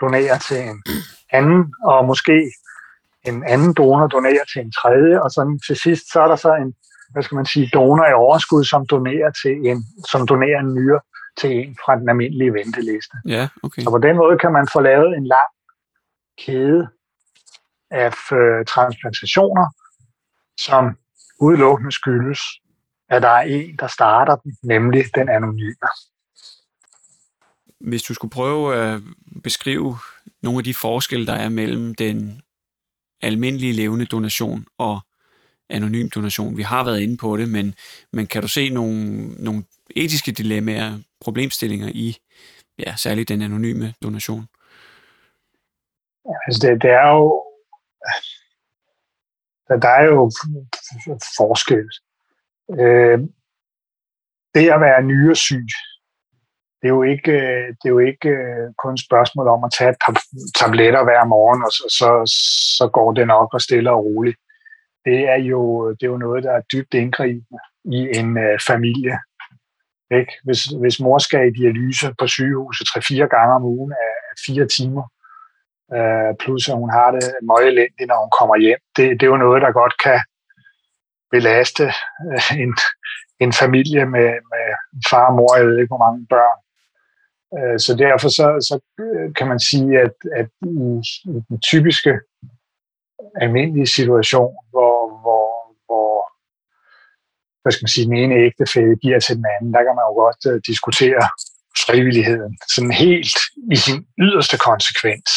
donere 0.00 0.38
til 0.38 0.60
en 0.68 0.82
anden, 1.32 1.74
og 1.84 2.04
måske 2.04 2.50
en 3.24 3.44
anden 3.44 3.74
donor 3.74 4.06
donerer 4.06 4.44
til 4.52 4.60
en 4.62 4.72
tredje, 4.72 5.22
og 5.22 5.30
sådan 5.30 5.60
til 5.66 5.76
sidst, 5.76 6.12
så 6.12 6.20
er 6.20 6.28
der 6.28 6.36
så 6.36 6.54
en, 6.54 6.74
hvad 7.12 7.22
skal 7.22 7.36
man 7.36 7.46
sige, 7.46 7.70
donor 7.74 8.06
i 8.06 8.12
overskud, 8.12 8.64
som 8.64 8.86
donerer, 8.86 9.30
til 9.42 9.52
en, 9.68 9.84
som 10.10 10.26
donerer 10.26 10.60
en 10.60 10.74
nyre 10.74 11.00
til 11.40 11.50
en 11.50 11.76
fra 11.84 11.96
den 11.98 12.08
almindelige 12.08 12.52
venteliste. 12.52 13.16
Ja, 13.26 13.48
okay. 13.62 13.82
Så 13.82 13.90
på 13.90 13.98
den 13.98 14.16
måde 14.16 14.38
kan 14.38 14.52
man 14.52 14.68
få 14.72 14.80
lavet 14.80 15.16
en 15.16 15.26
lang 15.26 15.50
kæde 16.38 16.88
af 17.90 18.32
øh, 18.32 18.64
transplantationer, 18.66 19.66
som 20.60 20.96
udelukkende 21.40 21.92
skyldes, 21.92 22.40
at 23.08 23.22
der 23.22 23.28
er 23.28 23.42
en, 23.42 23.76
der 23.76 23.86
starter 23.86 24.36
den, 24.36 24.56
nemlig 24.62 25.04
den 25.14 25.28
anonyme. 25.28 25.88
Hvis 27.80 28.02
du 28.02 28.14
skulle 28.14 28.30
prøve 28.30 28.76
at 28.76 29.00
beskrive 29.42 29.98
nogle 30.42 30.58
af 30.58 30.64
de 30.64 30.74
forskelle, 30.74 31.26
der 31.26 31.34
er 31.34 31.48
mellem 31.48 31.94
den 31.94 32.42
almindelige 33.22 33.72
levende 33.72 34.06
donation 34.06 34.66
og 34.78 35.00
anonym 35.70 36.08
donation. 36.10 36.56
Vi 36.56 36.62
har 36.62 36.84
været 36.84 37.00
inde 37.00 37.16
på 37.16 37.36
det, 37.36 37.48
men, 37.48 37.74
men 38.12 38.26
kan 38.26 38.42
du 38.42 38.48
se 38.48 38.70
nogle, 38.70 39.28
nogle 39.28 39.64
etiske 39.96 40.32
dilemmaer, 40.32 40.98
problemstillinger 41.20 41.88
i 41.94 42.16
ja, 42.78 42.96
særligt 42.96 43.28
den 43.28 43.42
anonyme 43.42 43.94
donation? 44.02 44.46
Ja, 46.24 46.34
altså 46.46 46.66
det, 46.66 46.82
det 46.82 46.90
er 46.90 47.08
jo 47.08 47.44
der, 49.68 49.88
er 49.88 50.04
jo 50.04 50.30
forskel. 51.36 51.88
Øh, 52.80 53.18
det 54.54 54.70
at 54.70 54.80
være 54.80 55.02
nyresyg, 55.02 55.66
det 56.80 56.86
er 56.88 56.94
jo 56.98 57.02
ikke, 57.02 57.32
det 57.78 57.84
er 57.84 57.94
jo 57.96 57.98
ikke 57.98 58.28
øh, 58.28 58.74
kun 58.82 58.94
et 58.94 59.00
spørgsmål 59.00 59.48
om 59.48 59.64
at 59.64 59.72
tage 59.78 59.90
et 59.90 59.96
par 60.04 60.14
tabletter 60.58 61.04
hver 61.04 61.24
morgen, 61.24 61.62
og 61.66 61.72
så, 61.72 61.84
så, 61.98 62.10
så 62.78 62.88
går 62.88 63.12
det 63.12 63.26
nok 63.26 63.54
og 63.54 63.60
stille 63.60 63.90
og 63.90 64.04
roligt. 64.04 64.36
Det 65.04 65.18
er 65.28 65.40
jo, 65.52 65.90
det 65.90 66.02
er 66.02 66.10
jo 66.10 66.16
noget, 66.16 66.44
der 66.44 66.52
er 66.52 66.68
dybt 66.72 66.94
indgribende 66.94 67.58
i 67.84 68.00
en 68.18 68.38
øh, 68.38 68.58
familie. 68.66 69.18
Ikke? 70.10 70.32
Hvis, 70.44 70.64
hvis 70.64 71.00
mor 71.00 71.18
skal 71.18 71.48
i 71.48 71.58
dialyse 71.60 72.14
på 72.18 72.26
sygehuset 72.26 72.86
3-4 72.88 73.14
gange 73.34 73.54
om 73.54 73.64
ugen 73.64 73.92
af 73.92 74.12
4 74.46 74.66
timer, 74.76 75.04
øh, 75.96 76.30
plus 76.40 76.68
at 76.68 76.76
hun 76.82 76.90
har 76.90 77.10
det 77.10 77.24
meget 77.50 77.66
elendigt, 77.66 78.08
når 78.08 78.18
hun 78.24 78.32
kommer 78.38 78.56
hjem, 78.64 78.80
det, 78.96 79.04
det 79.16 79.22
er 79.22 79.34
jo 79.34 79.44
noget, 79.46 79.62
der 79.62 79.80
godt 79.82 79.94
kan 80.04 80.20
belaste 81.30 81.84
øh, 82.26 82.50
en, 82.64 82.72
en 83.44 83.52
familie 83.52 84.02
med, 84.14 84.30
med 84.52 84.66
far 85.10 85.26
og 85.30 85.34
mor, 85.38 85.56
jeg 85.56 85.66
ved 85.66 85.78
ikke, 85.78 85.92
hvor 85.94 86.04
mange 86.06 86.26
børn, 86.34 86.58
Øh, 87.56 87.78
så 87.84 87.92
derfor 87.96 88.28
så, 88.28 88.46
så 88.68 88.74
øh, 89.04 89.34
kan 89.34 89.46
man 89.48 89.60
sige, 89.70 89.90
at, 90.06 90.14
at 90.40 90.48
i, 90.62 90.76
i 91.34 91.38
den 91.48 91.58
typiske 91.70 92.12
almindelige 93.42 93.86
situation, 93.98 94.54
hvor 94.70 94.87
hvad 97.68 97.74
skal 97.74 97.86
man 97.86 97.94
sige, 97.94 98.08
den 98.10 98.16
ene 98.22 98.34
ægtefælle 98.46 98.96
giver 99.04 99.20
til 99.20 99.36
den 99.36 99.46
anden, 99.54 99.70
der 99.74 99.82
kan 99.86 99.94
man 99.98 100.06
jo 100.08 100.14
godt 100.24 100.40
uh, 100.50 100.58
diskutere 100.70 101.22
frivilligheden 101.86 102.52
sådan 102.74 102.94
helt 103.04 103.38
i 103.74 103.76
sin 103.84 103.98
yderste 104.24 104.56
konsekvens 104.68 105.30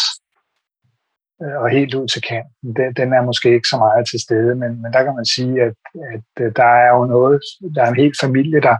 øh, 1.43 1.57
og 1.61 1.67
helt 1.77 1.93
ud 1.99 2.07
til 2.13 2.21
kanten. 2.31 2.69
Den, 2.77 2.89
den 2.99 3.09
er 3.17 3.21
måske 3.29 3.47
ikke 3.55 3.71
så 3.73 3.77
meget 3.85 4.03
til 4.11 4.19
stede, 4.25 4.53
men, 4.61 4.71
men 4.81 4.89
der 4.95 5.01
kan 5.03 5.15
man 5.19 5.27
sige, 5.35 5.55
at, 5.67 5.75
at 6.15 6.29
øh, 6.43 6.51
der 6.61 6.71
er 6.83 6.89
jo 6.97 7.03
noget, 7.15 7.39
der 7.75 7.81
er 7.83 7.89
en 7.89 8.01
hel 8.03 8.13
familie, 8.23 8.59
der 8.67 8.75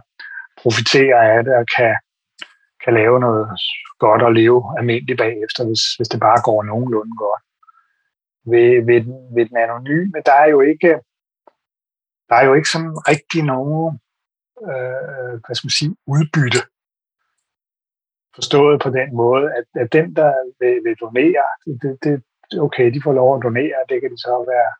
profiterer 0.62 1.20
af 1.32 1.44
det 1.44 1.54
og 1.60 1.66
kan 1.76 1.94
kan 2.84 2.94
lave 2.94 3.20
noget 3.20 3.46
godt 3.98 4.22
og 4.22 4.32
leve 4.40 4.58
almindeligt 4.78 5.18
bagefter, 5.18 5.62
hvis, 5.68 5.84
hvis 5.96 6.08
det 6.12 6.20
bare 6.20 6.40
går 6.48 6.62
nogenlunde 6.62 7.14
godt. 7.24 7.42
Ved, 8.52 8.70
ved, 8.88 9.00
ved 9.34 9.44
den 9.50 9.56
anonyme, 9.66 10.18
der 10.28 10.34
er 10.42 10.48
jo 10.54 10.60
ikke, 10.60 10.90
der 12.32 12.38
er 12.38 12.46
jo 12.48 12.54
ikke 12.54 12.70
sådan 12.74 12.94
rigtig 13.12 13.42
nogen 13.42 14.00
øh, 14.68 15.34
hvad 15.44 15.54
skal 15.54 15.66
man 15.66 15.78
sige, 15.80 15.96
udbytte 16.14 16.60
forstået 18.34 18.76
på 18.84 18.90
den 18.98 19.16
måde, 19.22 19.46
at, 19.58 19.66
at 19.82 19.92
den, 19.92 20.16
der 20.16 20.32
vil, 20.60 20.74
vil 20.84 20.96
donere, 21.04 21.46
det, 21.82 21.98
det, 22.04 22.14
okay, 22.66 22.94
de 22.94 23.02
får 23.04 23.12
lov 23.12 23.36
at 23.36 23.42
donere, 23.42 23.78
det 23.88 24.00
kan 24.00 24.10
de 24.10 24.18
så 24.18 24.34
være, 24.52 24.70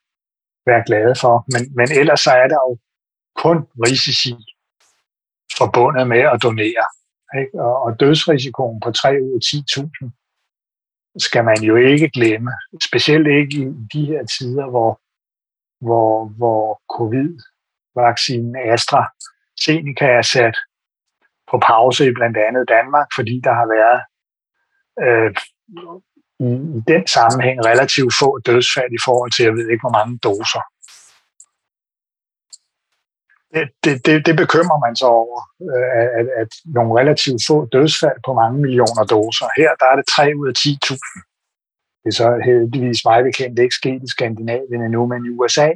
være 0.70 0.82
glade 0.86 1.14
for. 1.22 1.34
Men, 1.52 1.62
men 1.78 1.88
ellers 2.00 2.20
så 2.20 2.30
er 2.30 2.48
der 2.48 2.60
jo 2.68 2.78
kun 3.44 3.58
risici 3.86 4.34
forbundet 5.58 6.08
med 6.08 6.22
at 6.32 6.42
donere. 6.42 6.86
Ikke? 7.40 7.54
Og, 7.66 7.74
og 7.84 8.00
dødsrisikoen 8.00 8.80
på 8.80 8.90
3 8.92 9.08
ud 9.24 9.32
af 9.38 9.42
10.000 9.44 10.10
skal 11.26 11.44
man 11.44 11.62
jo 11.62 11.76
ikke 11.76 12.10
glemme. 12.10 12.52
Specielt 12.88 13.26
ikke 13.26 13.56
i 13.56 13.66
de 13.92 14.06
her 14.06 14.22
tider, 14.26 14.66
hvor, 14.70 15.00
hvor, 15.87 16.12
hvor 16.40 16.64
covid-vaccinen 16.97 18.57
AstraZeneca 18.73 20.07
er 20.21 20.23
sat 20.35 20.57
på 21.51 21.57
pause 21.71 22.03
i 22.09 22.16
blandt 22.18 22.37
andet 22.47 22.68
Danmark, 22.77 23.09
fordi 23.16 23.35
der 23.47 23.55
har 23.61 23.66
været 23.77 24.01
øh, 25.05 25.31
i, 26.47 26.51
i 26.77 26.81
den 26.92 27.05
sammenhæng 27.16 27.59
relativt 27.71 28.14
få 28.21 28.29
dødsfald 28.49 28.92
i 28.99 29.03
forhold 29.07 29.31
til, 29.33 29.42
jeg 29.45 29.55
ved 29.59 29.66
ikke, 29.71 29.85
hvor 29.85 29.97
mange 29.99 30.14
doser. 30.29 30.62
Det, 33.55 33.66
det, 33.85 33.95
det, 34.07 34.27
det 34.27 34.35
bekymrer 34.42 34.79
man 34.87 34.95
sig 35.01 35.09
over, 35.09 35.38
øh, 35.73 36.09
at, 36.18 36.27
at 36.42 36.51
nogle 36.77 36.92
relativt 37.01 37.40
få 37.49 37.57
dødsfald 37.77 38.18
på 38.27 38.33
mange 38.40 38.59
millioner 38.64 39.05
doser. 39.14 39.47
Her 39.61 39.71
der 39.81 39.87
er 39.92 39.97
det 39.97 40.07
3 40.16 40.23
ud 40.40 40.47
af 40.53 40.57
10.000. 40.59 41.32
Det 42.02 42.08
er 42.08 42.18
så 42.22 42.40
heldigvis 42.44 43.04
meget 43.04 43.24
bekendt 43.24 43.58
ikke 43.58 43.74
sket 43.74 44.02
i 44.02 44.10
Skandinavien 44.14 44.82
endnu, 44.82 45.06
men 45.06 45.26
i 45.26 45.28
USA, 45.28 45.68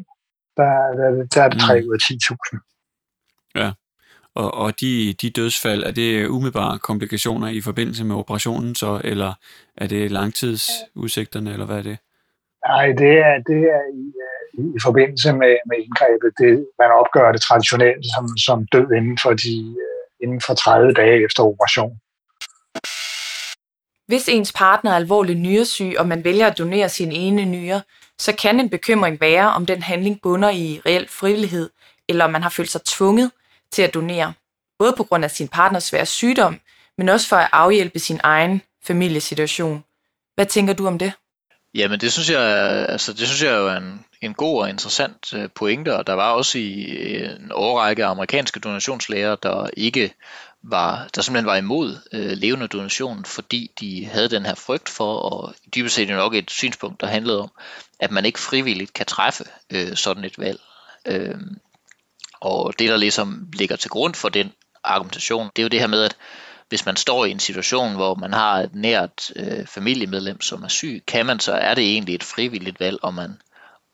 der, 0.57 0.71
der, 0.99 1.27
der 1.35 1.43
er 1.43 1.49
det 1.49 1.61
3 1.61 1.81
mm. 1.81 1.87
ud 1.89 1.93
af 1.95 2.03
10.000. 2.13 3.61
Ja. 3.61 3.73
Og, 4.35 4.55
og 4.55 4.81
de, 4.81 5.15
de 5.23 5.31
dødsfald, 5.31 5.83
er 5.83 5.91
det 5.91 6.27
umiddelbare 6.27 6.79
komplikationer 6.79 7.49
i 7.49 7.61
forbindelse 7.61 8.05
med 8.05 8.17
operationen 8.17 8.75
så, 8.75 9.01
eller 9.05 9.33
er 9.77 9.87
det 9.87 10.11
langtidsudsigterne, 10.11 11.53
eller 11.53 11.67
hvad 11.67 11.79
er 11.79 11.83
det? 11.83 11.99
Nej, 12.67 12.87
det 12.87 13.13
er, 13.29 13.35
det 13.51 13.61
er 13.77 13.85
i, 14.01 14.05
i, 14.59 14.63
i 14.77 14.81
forbindelse 14.83 15.33
med, 15.33 15.55
med 15.69 15.77
indgrebet. 15.85 16.31
Det, 16.39 16.67
man 16.79 16.91
opgør 17.01 17.33
det 17.33 17.41
traditionelt 17.41 18.05
som, 18.15 18.25
som 18.47 18.67
død 18.73 18.89
inden 18.99 19.19
for, 19.23 19.33
de, 19.45 19.77
inden 20.23 20.41
for 20.47 20.55
30 20.55 20.93
dage 20.93 21.25
efter 21.25 21.43
operation. 21.43 22.01
Hvis 24.07 24.29
ens 24.29 24.53
partner 24.53 24.91
er 24.91 24.97
alvorligt 24.97 25.39
nyresyg, 25.39 25.95
og 25.99 26.09
man 26.09 26.25
vælger 26.25 26.47
at 26.47 26.59
donere 26.59 26.89
sin 26.89 27.13
ene 27.13 27.45
nyre, 27.45 27.83
så 28.19 28.33
kan 28.33 28.61
en 28.61 28.71
bekymring 28.71 29.21
være, 29.21 29.53
om 29.53 29.67
den 29.67 29.83
handling 29.83 30.21
bunder 30.23 30.51
i 30.51 30.81
reel 30.87 31.09
frivillighed, 31.09 31.71
eller 32.09 32.25
om 32.25 32.31
man 32.31 32.43
har 32.43 32.51
følt 32.51 32.71
sig 32.71 32.81
tvunget 32.85 33.31
til 33.71 33.83
at 33.83 33.95
donere, 33.95 34.33
både 34.79 34.95
på 34.97 35.05
grund 35.05 35.25
af 35.25 35.31
sin 35.31 35.49
partners 35.49 35.85
svære 35.85 36.07
sygdom, 36.07 36.61
men 36.99 37.09
også 37.09 37.29
for 37.29 37.37
at 37.37 37.49
afhjælpe 37.53 37.99
sin 37.99 38.21
egen 38.23 38.63
familiesituation. 38.85 39.85
Hvad 40.35 40.47
tænker 40.47 40.73
du 40.73 40.87
om 40.87 40.99
det? 40.99 41.13
Jamen 41.75 42.01
det 42.01 42.13
synes 42.13 42.31
jeg, 42.31 42.41
altså 42.89 43.13
det 43.13 43.29
synes 43.29 43.43
jeg 43.43 43.53
jo 43.53 43.69
er 43.69 43.77
en, 43.77 44.05
en 44.23 44.35
god 44.35 44.63
og 44.63 44.69
interessant 44.69 45.35
øh, 45.35 45.49
pointe, 45.55 45.97
og 45.97 46.07
der 46.07 46.13
var 46.13 46.33
også 46.33 46.59
i 46.59 46.85
øh, 46.85 47.31
en 47.31 47.51
årrække 47.55 48.05
amerikanske 48.05 48.61
donationslæger, 48.61 49.37
der 49.37 49.71
ikke 49.77 50.15
var, 50.71 51.09
der 51.15 51.23
simpelthen 51.23 51.47
var 51.47 51.57
imod 51.57 51.99
øh, 52.13 52.31
levende 52.31 52.69
donation, 52.69 53.25
fordi 53.25 53.71
de 53.81 54.07
havde 54.07 54.29
den 54.29 54.47
her 54.47 54.55
frygt 54.55 54.89
for, 54.89 55.17
og 55.17 55.55
dybest 55.75 55.95
set 55.95 56.09
nok 56.09 56.35
et 56.35 56.51
synspunkt, 56.51 57.01
der 57.01 57.07
handlede 57.07 57.41
om, 57.41 57.51
at 58.01 58.11
man 58.11 58.25
ikke 58.25 58.39
frivilligt 58.39 58.93
kan 58.93 59.07
træffe 59.07 59.45
øh, 59.71 59.97
sådan 59.97 60.25
et 60.25 60.39
valg. 60.39 60.61
Øh, 61.07 61.41
og 62.41 62.79
det, 62.79 62.89
der 62.89 62.97
ligesom 62.97 63.49
ligger 63.53 63.77
til 63.77 63.91
grund 63.91 64.15
for 64.15 64.29
den 64.29 64.53
argumentation, 64.85 65.51
det 65.57 65.63
er 65.63 65.65
jo 65.65 65.69
det 65.69 65.81
her 65.81 65.87
med, 65.87 66.03
at 66.03 66.17
hvis 66.69 66.87
man 66.87 66.97
står 66.97 67.25
i 67.25 67.31
en 67.31 67.41
situation, 67.41 67.95
hvor 67.95 68.15
man 68.15 68.33
har 68.33 68.61
et 68.61 68.75
nært 68.75 69.33
øh, 69.37 69.67
familiemedlem, 69.67 70.41
som 70.41 70.63
er 70.63 70.69
syg, 70.69 71.03
kan 71.07 71.27
man 71.27 71.41
så, 71.41 71.53
er 71.53 71.75
det 71.75 71.93
egentlig 71.93 72.15
et 72.15 72.25
frivilligt 72.25 72.81
valg, 72.81 72.99
om 73.03 73.15
man, 73.15 73.41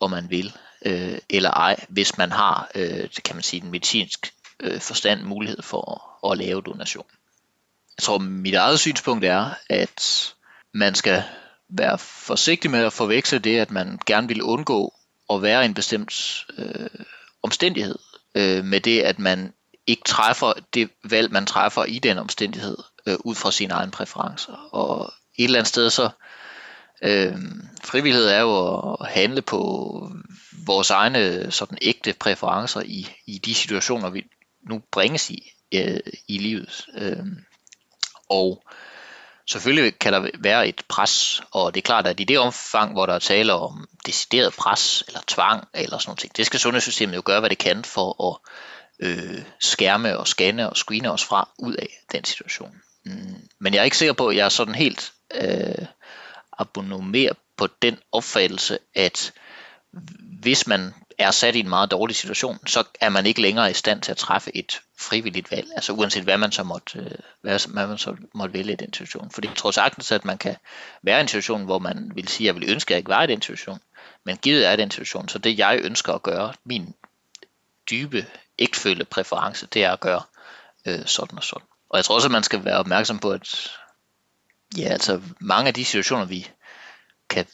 om 0.01 0.11
man 0.11 0.31
vil 0.31 0.53
øh, 0.85 1.19
eller 1.31 1.51
ej, 1.51 1.85
hvis 1.89 2.19
man 2.19 2.33
har, 2.33 2.71
øh, 2.75 3.09
kan 3.25 3.37
man 3.37 3.43
sige, 3.43 3.61
den 3.61 3.71
medicinsk 3.71 4.33
øh, 4.63 4.81
forstand 4.81 5.23
mulighed 5.23 5.63
for 5.63 6.05
at, 6.25 6.33
at 6.33 6.39
lave 6.39 6.63
donation. 6.63 7.07
Jeg 7.99 8.03
tror, 8.03 8.19
mit 8.19 8.55
eget 8.55 8.81
synspunkt 8.81 9.25
er, 9.25 9.51
at 9.71 10.35
man 10.75 10.95
skal 10.95 11.23
være 11.69 11.99
forsigtig 11.99 12.71
med 12.71 12.81
at 12.81 12.93
forveksle 12.93 13.39
det, 13.39 13.59
at 13.59 13.71
man 13.71 13.99
gerne 14.07 14.29
vil 14.29 14.43
undgå 14.43 14.95
at 15.31 15.43
være 15.43 15.63
i 15.63 15.65
en 15.65 15.75
bestemt 15.75 16.47
øh, 16.59 17.05
omstændighed 17.43 17.99
øh, 18.35 18.65
med 18.65 18.81
det, 18.81 19.01
at 19.01 19.19
man 19.19 19.53
ikke 19.87 20.03
træffer 20.07 20.53
det 20.75 20.91
valg, 21.05 21.33
man 21.33 21.47
træffer 21.47 21.85
i 21.85 21.99
den 21.99 22.19
omstændighed, 22.19 22.77
øh, 23.07 23.17
ud 23.25 23.35
fra 23.35 23.51
sine 23.51 23.75
egne 23.75 23.91
præferencer. 23.91 24.53
Og 24.73 25.13
et 25.39 25.45
eller 25.45 25.59
andet 25.59 25.69
sted 25.69 25.91
så, 25.91 26.11
øh, 27.03 27.37
frivillighed 27.85 28.29
er 28.29 28.41
jo 28.41 28.93
at 28.95 29.09
handle 29.09 29.43
på 29.43 30.13
vores 30.67 30.91
egne 30.91 31.51
sådan 31.51 31.79
ægte 31.83 32.13
præferencer 32.13 32.81
i, 32.81 33.09
i 33.27 33.39
de 33.39 33.55
situationer, 33.55 34.11
vi 34.11 34.25
nu 34.63 34.83
bringes 34.91 35.31
i 35.31 35.53
øh, 35.73 36.01
i 36.29 36.39
livet. 36.39 36.87
Øh, 36.99 37.27
og 38.29 38.65
selvfølgelig 39.51 39.99
kan 39.99 40.13
der 40.13 40.29
være 40.39 40.69
et 40.69 40.83
pres, 40.89 41.43
og 41.51 41.75
det 41.75 41.81
er 41.81 41.87
klart, 41.87 42.07
at 42.07 42.21
i 42.21 42.25
det 42.25 42.39
omfang, 42.39 42.93
hvor 42.93 43.07
der 43.07 43.15
er 43.15 43.19
tale 43.19 43.53
om 43.53 43.89
decideret 44.07 44.53
pres 44.53 45.05
eller 45.09 45.21
tvang 45.27 45.69
eller 45.75 45.99
sådan 45.99 46.11
noget, 46.11 46.37
det 46.37 46.47
skal 46.47 46.61
sundhedssystemet 46.61 47.17
jo 47.17 47.23
gøre, 47.25 47.41
hvad 47.41 47.51
det 47.51 47.59
kan 47.59 47.85
for 47.85 48.31
at 48.31 48.39
øh, 49.07 49.43
skærme 49.61 50.19
og 50.19 50.29
scanne 50.29 50.71
og 50.71 50.77
screene 50.77 51.13
os 51.13 51.25
fra 51.25 51.49
ud 51.59 51.75
af 51.75 51.89
den 52.13 52.25
situation. 52.25 52.77
Mm, 53.05 53.49
men 53.59 53.75
jeg 53.75 53.81
er 53.81 53.85
ikke 53.85 53.99
sikker 53.99 54.13
på, 54.13 54.29
at 54.29 54.37
jeg 54.37 54.45
er 54.45 54.49
sådan 54.49 54.75
helt 54.75 55.13
øh, 55.35 55.87
abonnerer 56.59 57.33
på 57.57 57.67
den 57.83 57.99
opfattelse, 58.13 58.79
at 58.95 59.33
hvis 60.41 60.67
man 60.67 60.95
er 61.19 61.31
sat 61.31 61.55
i 61.57 61.61
en 61.61 61.69
meget 61.69 61.91
dårlig 61.91 62.17
situation, 62.17 62.59
så 62.67 62.85
er 63.01 63.09
man 63.09 63.27
ikke 63.27 63.43
længere 63.43 63.71
i 63.71 63.75
stand 63.75 64.03
til 64.03 64.11
at 64.11 64.17
træffe 64.17 64.57
et 64.57 64.81
frivilligt 64.99 65.51
valg, 65.51 65.69
altså 65.75 65.93
uanset 65.93 66.25
hvad 66.25 66.39
man 66.39 66.53
så 66.53 66.63
måtte, 66.63 66.99
øh, 66.99 67.11
hvad, 67.41 67.73
hvad 67.73 67.87
man 67.87 67.99
så 67.99 68.17
måtte 68.35 68.53
vælge 68.55 68.73
i 68.73 68.77
den 68.77 68.93
situation. 68.93 69.31
Fordi 69.31 69.49
jeg 69.49 69.57
tror 69.57 69.71
sagtens, 69.71 70.13
at 70.13 70.25
man 70.25 70.39
kan 70.39 70.57
være 71.03 71.19
i 71.19 71.21
en 71.21 71.29
situation, 71.29 71.65
hvor 71.65 71.79
man 71.79 72.13
vil 72.15 72.29
sige, 72.29 72.49
at 72.49 72.55
jeg 72.55 72.61
vil 72.61 72.71
ønske, 72.71 72.89
at 72.89 72.91
jeg 72.91 72.99
ikke 72.99 73.09
var 73.09 73.23
i 73.23 73.27
den 73.27 73.43
situation, 73.43 73.81
men 74.25 74.37
givet 74.37 74.67
er 74.67 74.77
den 74.77 74.91
situation, 74.91 75.29
så 75.29 75.39
det 75.39 75.59
jeg 75.59 75.81
ønsker 75.83 76.13
at 76.13 76.23
gøre, 76.23 76.53
min 76.65 76.95
dybe, 77.91 78.27
ægtfølge 78.59 79.05
præference, 79.05 79.67
det 79.67 79.85
er 79.85 79.93
at 79.93 80.01
gøre 80.01 80.23
øh, 80.87 81.07
sådan 81.07 81.39
og 81.39 81.45
sådan. 81.45 81.67
Og 81.89 81.97
jeg 81.97 82.05
tror 82.05 82.15
også, 82.15 82.29
at 82.29 82.33
man 82.33 82.43
skal 82.43 82.65
være 82.65 82.77
opmærksom 82.77 83.19
på, 83.19 83.31
at 83.31 83.71
ja, 84.77 84.89
altså 84.89 85.21
mange 85.41 85.69
af 85.69 85.75
de 85.75 85.85
situationer, 85.85 86.25
vi 86.25 86.51
kan 87.29 87.47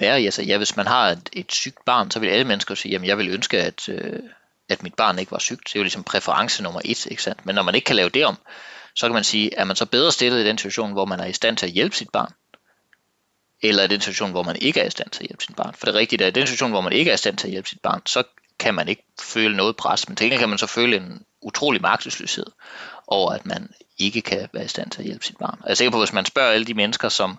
være 0.00 0.22
i, 0.22 0.24
altså 0.24 0.42
ja, 0.42 0.56
hvis 0.56 0.76
man 0.76 0.86
har 0.86 1.08
et, 1.08 1.28
et 1.32 1.52
sygt 1.52 1.84
barn, 1.84 2.10
så 2.10 2.20
vil 2.20 2.28
alle 2.28 2.44
mennesker 2.44 2.74
sige, 2.74 2.92
jamen 2.92 3.08
jeg 3.08 3.18
vil 3.18 3.28
ønske, 3.28 3.62
at, 3.62 3.88
øh, 3.88 4.20
at 4.68 4.82
mit 4.82 4.94
barn 4.94 5.18
ikke 5.18 5.32
var 5.32 5.38
sygt. 5.38 5.64
Det 5.64 5.76
er 5.76 5.80
jo 5.80 5.82
ligesom 5.82 6.04
præference 6.04 6.62
nummer 6.62 6.80
et, 6.84 7.06
ikke 7.06 7.22
sandt? 7.22 7.46
Men 7.46 7.54
når 7.54 7.62
man 7.62 7.74
ikke 7.74 7.84
kan 7.84 7.96
lave 7.96 8.08
det 8.08 8.24
om, 8.24 8.36
så 8.94 9.06
kan 9.06 9.14
man 9.14 9.24
sige, 9.24 9.54
er 9.54 9.64
man 9.64 9.76
så 9.76 9.86
bedre 9.86 10.12
stillet 10.12 10.44
i 10.44 10.46
den 10.46 10.58
situation, 10.58 10.92
hvor 10.92 11.04
man 11.04 11.20
er 11.20 11.26
i 11.26 11.32
stand 11.32 11.56
til 11.56 11.66
at 11.66 11.72
hjælpe 11.72 11.96
sit 11.96 12.10
barn? 12.10 12.32
Eller 13.62 13.82
i 13.82 13.86
den 13.86 14.00
situation, 14.00 14.30
hvor 14.30 14.42
man 14.42 14.56
ikke 14.56 14.80
er 14.80 14.86
i 14.86 14.90
stand 14.90 15.10
til 15.10 15.22
at 15.22 15.28
hjælpe 15.28 15.44
sit 15.44 15.56
barn? 15.56 15.74
For 15.74 15.86
det 15.86 15.94
er 15.94 15.98
rigtigt, 15.98 16.22
at 16.22 16.36
i 16.36 16.40
den 16.40 16.46
situation, 16.46 16.70
hvor 16.70 16.80
man 16.80 16.92
ikke 16.92 17.10
er 17.10 17.14
i 17.14 17.18
stand 17.18 17.36
til 17.36 17.46
at 17.46 17.50
hjælpe 17.50 17.68
sit 17.68 17.80
barn, 17.80 18.02
så 18.06 18.22
kan 18.58 18.74
man 18.74 18.88
ikke 18.88 19.02
føle 19.20 19.56
noget 19.56 19.76
pres, 19.76 20.08
men 20.08 20.16
til 20.16 20.38
kan 20.38 20.48
man 20.48 20.58
så 20.58 20.66
føle 20.66 20.96
en 20.96 21.22
utrolig 21.42 21.82
magtesløshed 21.82 22.46
over, 23.06 23.32
at 23.32 23.46
man 23.46 23.70
ikke 23.98 24.20
kan 24.20 24.48
være 24.52 24.64
i 24.64 24.68
stand 24.68 24.90
til 24.90 25.00
at 25.00 25.06
hjælpe 25.06 25.26
sit 25.26 25.36
barn. 25.36 25.58
jeg 25.64 25.70
er 25.70 25.74
sikker 25.74 25.90
på, 25.90 25.96
at 25.96 26.08
hvis 26.08 26.12
man 26.12 26.24
spørger 26.24 26.50
alle 26.50 26.66
de 26.66 26.74
mennesker, 26.74 27.08
som 27.08 27.38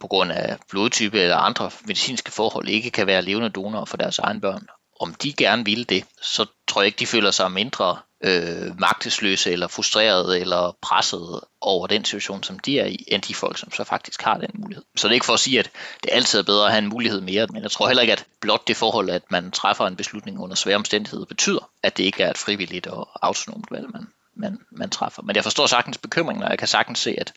på 0.00 0.06
grund 0.06 0.32
af 0.32 0.56
blodtype 0.70 1.20
eller 1.20 1.36
andre 1.36 1.70
medicinske 1.84 2.32
forhold 2.32 2.68
ikke 2.68 2.90
kan 2.90 3.06
være 3.06 3.22
levende 3.22 3.48
donorer 3.48 3.84
for 3.84 3.96
deres 3.96 4.18
egen 4.18 4.40
børn, 4.40 4.66
om 5.00 5.14
de 5.14 5.32
gerne 5.32 5.64
vil 5.64 5.88
det, 5.88 6.04
så 6.22 6.46
tror 6.68 6.80
jeg 6.80 6.86
ikke, 6.86 6.98
de 6.98 7.06
føler 7.06 7.30
sig 7.30 7.52
mindre 7.52 7.98
øh, 8.24 8.80
magtesløse 8.80 9.52
eller 9.52 9.68
frustrerede 9.68 10.40
eller 10.40 10.76
pressede 10.82 11.46
over 11.60 11.86
den 11.86 12.04
situation, 12.04 12.42
som 12.42 12.58
de 12.58 12.80
er 12.80 12.86
i, 12.86 13.04
end 13.08 13.22
de 13.22 13.34
folk, 13.34 13.58
som 13.58 13.72
så 13.72 13.84
faktisk 13.84 14.22
har 14.22 14.38
den 14.38 14.50
mulighed. 14.54 14.84
Så 14.96 15.08
det 15.08 15.12
er 15.12 15.14
ikke 15.14 15.26
for 15.26 15.32
at 15.32 15.40
sige, 15.40 15.58
at 15.58 15.70
det 16.02 16.10
altid 16.12 16.38
er 16.38 16.42
bedre 16.42 16.66
at 16.66 16.72
have 16.72 16.82
en 16.82 16.88
mulighed 16.88 17.20
mere, 17.20 17.46
men 17.46 17.62
jeg 17.62 17.70
tror 17.70 17.86
heller 17.86 18.02
ikke, 18.02 18.12
at 18.12 18.26
blot 18.40 18.68
det 18.68 18.76
forhold, 18.76 19.10
at 19.10 19.22
man 19.30 19.50
træffer 19.50 19.86
en 19.86 19.96
beslutning 19.96 20.40
under 20.40 20.56
svære 20.56 20.76
omstændigheder, 20.76 21.24
betyder, 21.24 21.70
at 21.82 21.96
det 21.96 22.04
ikke 22.04 22.22
er 22.22 22.30
et 22.30 22.38
frivilligt 22.38 22.86
og 22.86 23.08
autonomt 23.22 23.70
valg, 23.70 23.86
man, 23.92 24.08
man, 24.36 24.58
man 24.72 24.90
træffer. 24.90 25.22
Men 25.22 25.36
jeg 25.36 25.44
forstår 25.44 25.66
sagtens 25.66 25.98
bekymringen, 25.98 26.44
og 26.44 26.50
jeg 26.50 26.58
kan 26.58 26.68
sagtens 26.68 26.98
se, 26.98 27.14
at 27.18 27.32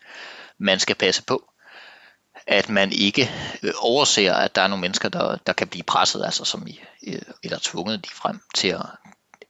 man 0.58 0.80
skal 0.80 0.96
passe 0.96 1.24
på, 1.24 1.51
at 2.48 2.70
man 2.70 2.92
ikke 2.92 3.32
øh, 3.64 3.74
overser, 3.80 4.34
at 4.34 4.56
der 4.56 4.62
er 4.62 4.68
nogle 4.68 4.82
mennesker, 4.82 5.10
der, 5.10 5.38
der 5.48 5.54
kan 5.54 5.68
blive 5.68 5.84
presset, 5.84 6.26
altså 6.26 6.46
som 6.46 6.68
i, 6.68 6.80
øh, 7.08 7.22
eller 7.44 7.58
tvunget 7.62 8.06
de 8.06 8.10
frem 8.10 8.40
til 8.56 8.68
at 8.68 8.86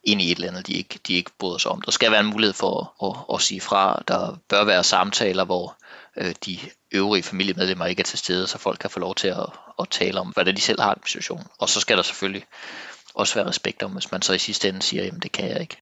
ind 0.04 0.22
i 0.22 0.32
et 0.32 0.36
eller 0.36 0.48
andet, 0.48 0.66
de 0.66 0.72
ikke, 0.72 0.98
de 1.06 1.14
ikke 1.14 1.30
bryder 1.38 1.58
sig 1.58 1.70
om. 1.70 1.82
Der 1.82 1.90
skal 1.90 2.10
være 2.10 2.20
en 2.20 2.26
mulighed 2.26 2.54
for 2.54 2.94
at, 3.02 3.08
at, 3.08 3.34
at 3.34 3.42
sige 3.42 3.60
fra. 3.60 4.02
Der 4.08 4.36
bør 4.48 4.64
være 4.64 4.84
samtaler, 4.84 5.44
hvor 5.44 5.76
øh, 6.16 6.34
de 6.46 6.58
øvrige 6.92 7.22
familiemedlemmer 7.22 7.86
ikke 7.86 8.00
er 8.00 8.04
til 8.04 8.18
stede, 8.18 8.46
så 8.46 8.58
folk 8.58 8.78
kan 8.78 8.90
få 8.90 9.00
lov 9.00 9.14
til 9.14 9.28
at, 9.28 9.46
at 9.80 9.88
tale 9.90 10.20
om, 10.20 10.28
hvad 10.28 10.44
de 10.44 10.60
selv 10.60 10.80
har 10.80 10.94
en 10.94 11.00
situation. 11.06 11.46
Og 11.58 11.68
så 11.68 11.80
skal 11.80 11.96
der 11.96 12.02
selvfølgelig 12.02 12.44
også 13.14 13.34
være 13.34 13.46
respekt 13.46 13.82
om, 13.82 13.92
hvis 13.92 14.12
man 14.12 14.22
så 14.22 14.32
i 14.32 14.38
sidste 14.38 14.68
ende 14.68 14.82
siger, 14.82 15.04
jamen 15.04 15.20
det 15.20 15.32
kan 15.32 15.48
jeg 15.48 15.60
ikke. 15.60 15.76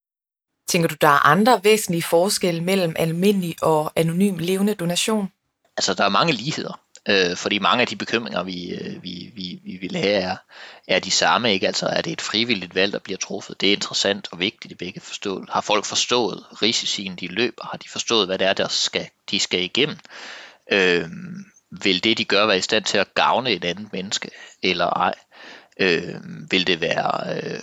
Tænker 0.68 0.88
du, 0.88 0.94
der 1.00 1.08
er 1.08 1.26
andre 1.26 1.60
væsentlige 1.64 2.02
forskelle 2.02 2.60
mellem 2.60 2.94
almindelig 2.98 3.56
og 3.62 3.92
anonym 3.96 4.38
levende 4.38 4.74
donation? 4.74 5.32
Altså, 5.76 5.94
der 5.94 6.04
er 6.04 6.08
mange 6.08 6.32
ligheder, 6.32 6.80
øh, 7.10 7.36
fordi 7.36 7.58
mange 7.58 7.80
af 7.80 7.86
de 7.86 7.96
bekymringer, 7.96 8.42
vi, 8.42 8.70
øh, 8.70 9.02
vi, 9.02 9.32
vi, 9.34 9.60
vi 9.64 9.78
vil 9.80 9.96
have, 9.96 10.14
er, 10.14 10.36
er 10.88 10.98
de 10.98 11.10
samme. 11.10 11.52
Ikke? 11.52 11.66
Altså, 11.66 11.86
er 11.86 12.02
det 12.02 12.12
et 12.12 12.20
frivilligt 12.20 12.74
valg, 12.74 12.92
der 12.92 12.98
bliver 12.98 13.18
truffet? 13.18 13.60
Det 13.60 13.68
er 13.68 13.72
interessant 13.72 14.28
og 14.32 14.38
vigtigt, 14.38 14.72
at 14.72 14.78
begge 14.78 15.00
forstået. 15.00 15.48
Har 15.50 15.60
folk 15.60 15.84
forstået 15.84 16.44
risicien, 16.62 17.16
de 17.16 17.26
løber? 17.26 17.68
Har 17.70 17.78
de 17.78 17.88
forstået, 17.88 18.26
hvad 18.26 18.38
det 18.38 18.46
er, 18.46 18.52
der 18.52 18.68
skal, 18.68 19.08
de 19.30 19.40
skal 19.40 19.62
igennem? 19.62 19.96
Øh, 20.72 21.08
vil 21.70 22.04
det, 22.04 22.18
de 22.18 22.24
gør, 22.24 22.46
være 22.46 22.58
i 22.58 22.60
stand 22.60 22.84
til 22.84 22.98
at 22.98 23.14
gavne 23.14 23.50
et 23.50 23.64
andet 23.64 23.92
menneske, 23.92 24.30
eller 24.62 24.86
ej? 24.86 25.14
Øh, 25.80 26.14
vil 26.50 26.66
det 26.66 26.80
være 26.80 27.36
øh, 27.36 27.62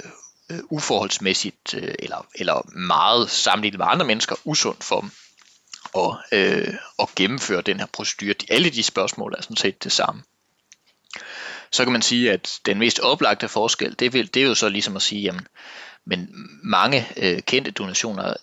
øh, 0.51 0.59
uforholdsmæssigt, 0.69 1.73
øh, 1.73 1.95
eller, 1.99 2.27
eller 2.35 2.77
meget 2.77 3.29
sammenlignet 3.29 3.79
med 3.79 3.87
andre 3.89 4.05
mennesker, 4.05 4.35
usundt 4.45 4.83
for 4.83 5.01
dem 5.01 5.11
at, 5.95 6.15
øh, 6.31 6.73
at 6.99 7.09
gennemføre 7.15 7.61
den 7.61 7.79
her 7.79 7.87
procedure? 7.93 8.35
Alle 8.49 8.69
de 8.69 8.83
spørgsmål 8.83 9.35
er 9.37 9.41
sådan 9.41 9.57
set 9.57 9.83
det 9.83 9.91
samme. 9.91 10.23
Så 11.71 11.83
kan 11.83 11.91
man 11.93 12.01
sige, 12.01 12.31
at 12.31 12.59
den 12.65 12.79
mest 12.79 12.99
oplagte 12.99 13.47
forskel, 13.47 13.95
det, 13.99 14.13
vil, 14.13 14.33
det 14.33 14.41
er 14.41 14.47
jo 14.47 14.55
så 14.55 14.69
ligesom 14.69 14.95
at 14.95 15.01
sige, 15.01 15.21
jamen, 15.21 15.47
men 16.05 16.29
mange 16.63 17.07
øh, 17.17 17.41
kendte 17.41 17.71
donationer 17.71 18.33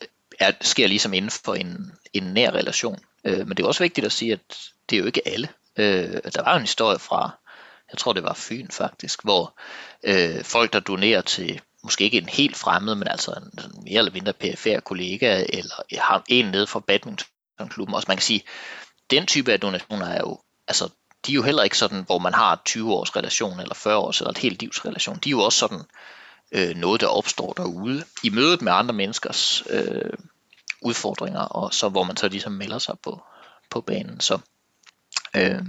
er, 0.41 0.53
sker 0.61 0.87
ligesom 0.87 1.13
inden 1.13 1.31
for 1.31 1.55
en, 1.55 1.93
en 2.13 2.23
nær 2.23 2.51
relation. 2.51 2.99
Øh, 3.25 3.39
men 3.39 3.57
det 3.57 3.63
er 3.63 3.67
også 3.67 3.85
vigtigt 3.85 4.07
at 4.07 4.13
sige, 4.13 4.33
at 4.33 4.41
det 4.91 4.97
er 4.97 5.01
jo 5.01 5.07
ikke 5.07 5.29
alle. 5.29 5.49
Øh, 5.77 6.21
der 6.35 6.43
var 6.43 6.55
en 6.55 6.61
historie 6.61 6.99
fra, 6.99 7.31
jeg 7.93 7.99
tror 7.99 8.13
det 8.13 8.23
var 8.23 8.35
Fyn 8.35 8.69
faktisk, 8.71 9.23
hvor 9.23 9.59
øh, 10.03 10.45
folk, 10.45 10.73
der 10.73 10.81
donerer 10.81 11.21
til 11.21 11.61
måske 11.83 12.05
ikke 12.05 12.19
en 12.19 12.29
helt 12.29 12.57
fremmed, 12.57 12.95
men 12.95 13.09
altså 13.09 13.31
en, 13.31 13.65
en 13.65 13.85
mere 13.85 13.99
eller 13.99 14.13
mindre 14.13 14.33
PFR-kollega, 14.33 15.45
eller 15.49 16.01
har 16.03 16.25
en 16.29 16.47
nede 16.47 16.67
fra 16.67 16.81
badminton 16.81 17.27
badmintonklubben. 17.59 17.95
Også 17.95 18.07
man 18.09 18.17
kan 18.17 18.23
sige, 18.23 18.43
den 19.11 19.27
type 19.27 19.53
af 19.53 19.61
donationer 19.61 20.07
er 20.07 20.21
jo, 20.21 20.41
altså 20.69 20.89
de 21.27 21.33
er 21.33 21.35
jo 21.35 21.43
heller 21.43 21.63
ikke 21.63 21.79
sådan, 21.79 22.03
hvor 22.07 22.19
man 22.19 22.35
har 22.35 22.63
20 22.65 22.93
års 22.93 23.17
relation, 23.17 23.61
eller 23.61 23.75
40 23.75 23.97
års, 23.97 24.21
eller 24.21 24.31
et 24.31 24.39
helt 24.39 24.61
livs 24.61 24.85
relation. 24.85 25.19
De 25.25 25.29
er 25.29 25.31
jo 25.31 25.41
også 25.41 25.59
sådan 25.59 25.83
øh, 26.53 26.77
noget, 26.77 27.01
der 27.01 27.07
opstår 27.07 27.53
derude, 27.53 28.05
i 28.23 28.31
mødet 28.31 28.63
med 28.63 28.73
andre 28.73 28.95
menneskers 28.95 29.63
øh, 29.71 30.13
udfordringer, 30.83 31.41
og 31.41 31.75
så 31.75 31.89
hvor 31.89 32.05
man 32.05 32.17
så 32.17 32.29
ligesom 32.29 32.53
melder 32.53 32.79
sig 32.79 32.97
på, 33.03 33.23
på 33.71 33.81
banen. 33.81 34.21
Så 34.21 34.39
Øh, 35.37 35.63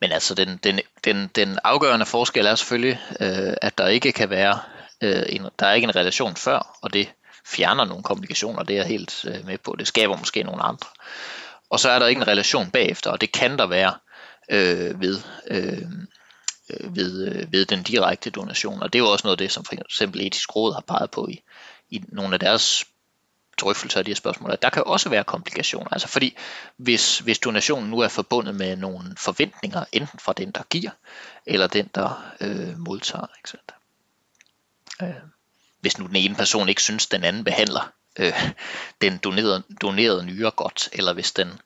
men 0.00 0.12
altså 0.12 0.34
den, 0.34 0.56
den, 0.56 0.80
den, 1.04 1.30
den 1.34 1.58
afgørende 1.64 2.06
forskel 2.06 2.46
er 2.46 2.54
selvfølgelig, 2.54 3.00
øh, 3.20 3.54
at 3.62 3.78
der 3.78 3.86
ikke 3.86 4.12
kan 4.12 4.30
være 4.30 4.58
øh, 5.00 5.22
en, 5.28 5.46
der 5.58 5.66
er 5.66 5.72
ikke 5.72 5.84
en 5.84 5.96
relation 5.96 6.36
før, 6.36 6.78
og 6.82 6.92
det 6.92 7.12
fjerner 7.44 7.84
nogle 7.84 8.02
komplikationer, 8.02 8.62
det 8.62 8.74
er 8.74 8.78
jeg 8.78 8.86
helt 8.86 9.24
øh, 9.24 9.46
med 9.46 9.58
på. 9.58 9.76
Det 9.78 9.86
skaber 9.86 10.16
måske 10.16 10.42
nogle 10.42 10.62
andre. 10.62 10.86
Og 11.70 11.80
så 11.80 11.90
er 11.90 11.98
der 11.98 12.06
ikke 12.06 12.20
en 12.20 12.28
relation 12.28 12.70
bagefter, 12.70 13.10
og 13.10 13.20
det 13.20 13.32
kan 13.32 13.58
der 13.58 13.66
være 13.66 13.94
øh, 14.50 15.00
ved, 15.00 15.18
øh, 15.50 15.82
øh 16.70 16.96
ved, 16.96 17.28
øh, 17.28 17.52
ved 17.52 17.66
den 17.66 17.82
direkte 17.82 18.30
donation. 18.30 18.82
Og 18.82 18.92
det 18.92 18.98
er 18.98 19.02
jo 19.02 19.10
også 19.10 19.26
noget 19.26 19.34
af 19.34 19.38
det, 19.38 19.52
som 19.52 19.64
for 19.64 19.74
eksempel 19.74 20.20
etisk 20.26 20.56
råd 20.56 20.74
har 20.74 20.80
peget 20.80 21.10
på 21.10 21.28
i, 21.28 21.42
i 21.90 22.02
nogle 22.08 22.34
af 22.34 22.40
deres 22.40 22.84
drøftelser 23.60 23.98
af 23.98 24.04
de 24.04 24.10
her 24.10 24.16
spørgsmål. 24.16 24.56
Der 24.62 24.70
kan 24.70 24.82
også 24.86 25.08
være 25.08 25.24
komplikationer, 25.24 25.88
altså 25.92 26.08
fordi 26.08 26.36
hvis, 26.76 27.18
hvis 27.18 27.38
donationen 27.38 27.90
nu 27.90 27.98
er 27.98 28.08
forbundet 28.08 28.54
med 28.54 28.76
nogle 28.76 29.14
forventninger, 29.18 29.84
enten 29.92 30.18
fra 30.18 30.32
den, 30.32 30.50
der 30.50 30.62
giver, 30.70 30.90
eller 31.46 31.66
den, 31.66 31.90
der 31.94 32.32
øh, 32.40 32.78
modtager. 32.78 33.26
Ikke 33.38 33.50
sandt? 33.50 33.74
Øh, 35.02 35.30
hvis 35.80 35.98
nu 35.98 36.06
den 36.06 36.16
ene 36.16 36.34
person 36.34 36.68
ikke 36.68 36.82
synes, 36.82 37.06
den 37.06 37.24
anden 37.24 37.44
behandler 37.44 37.92
øh, 38.18 38.52
den 39.00 39.18
donerede, 39.18 39.62
donerede 39.80 40.26
nyere 40.26 40.50
godt, 40.50 40.88
eller 40.92 41.12
hvis 41.12 41.32
den 41.32 41.60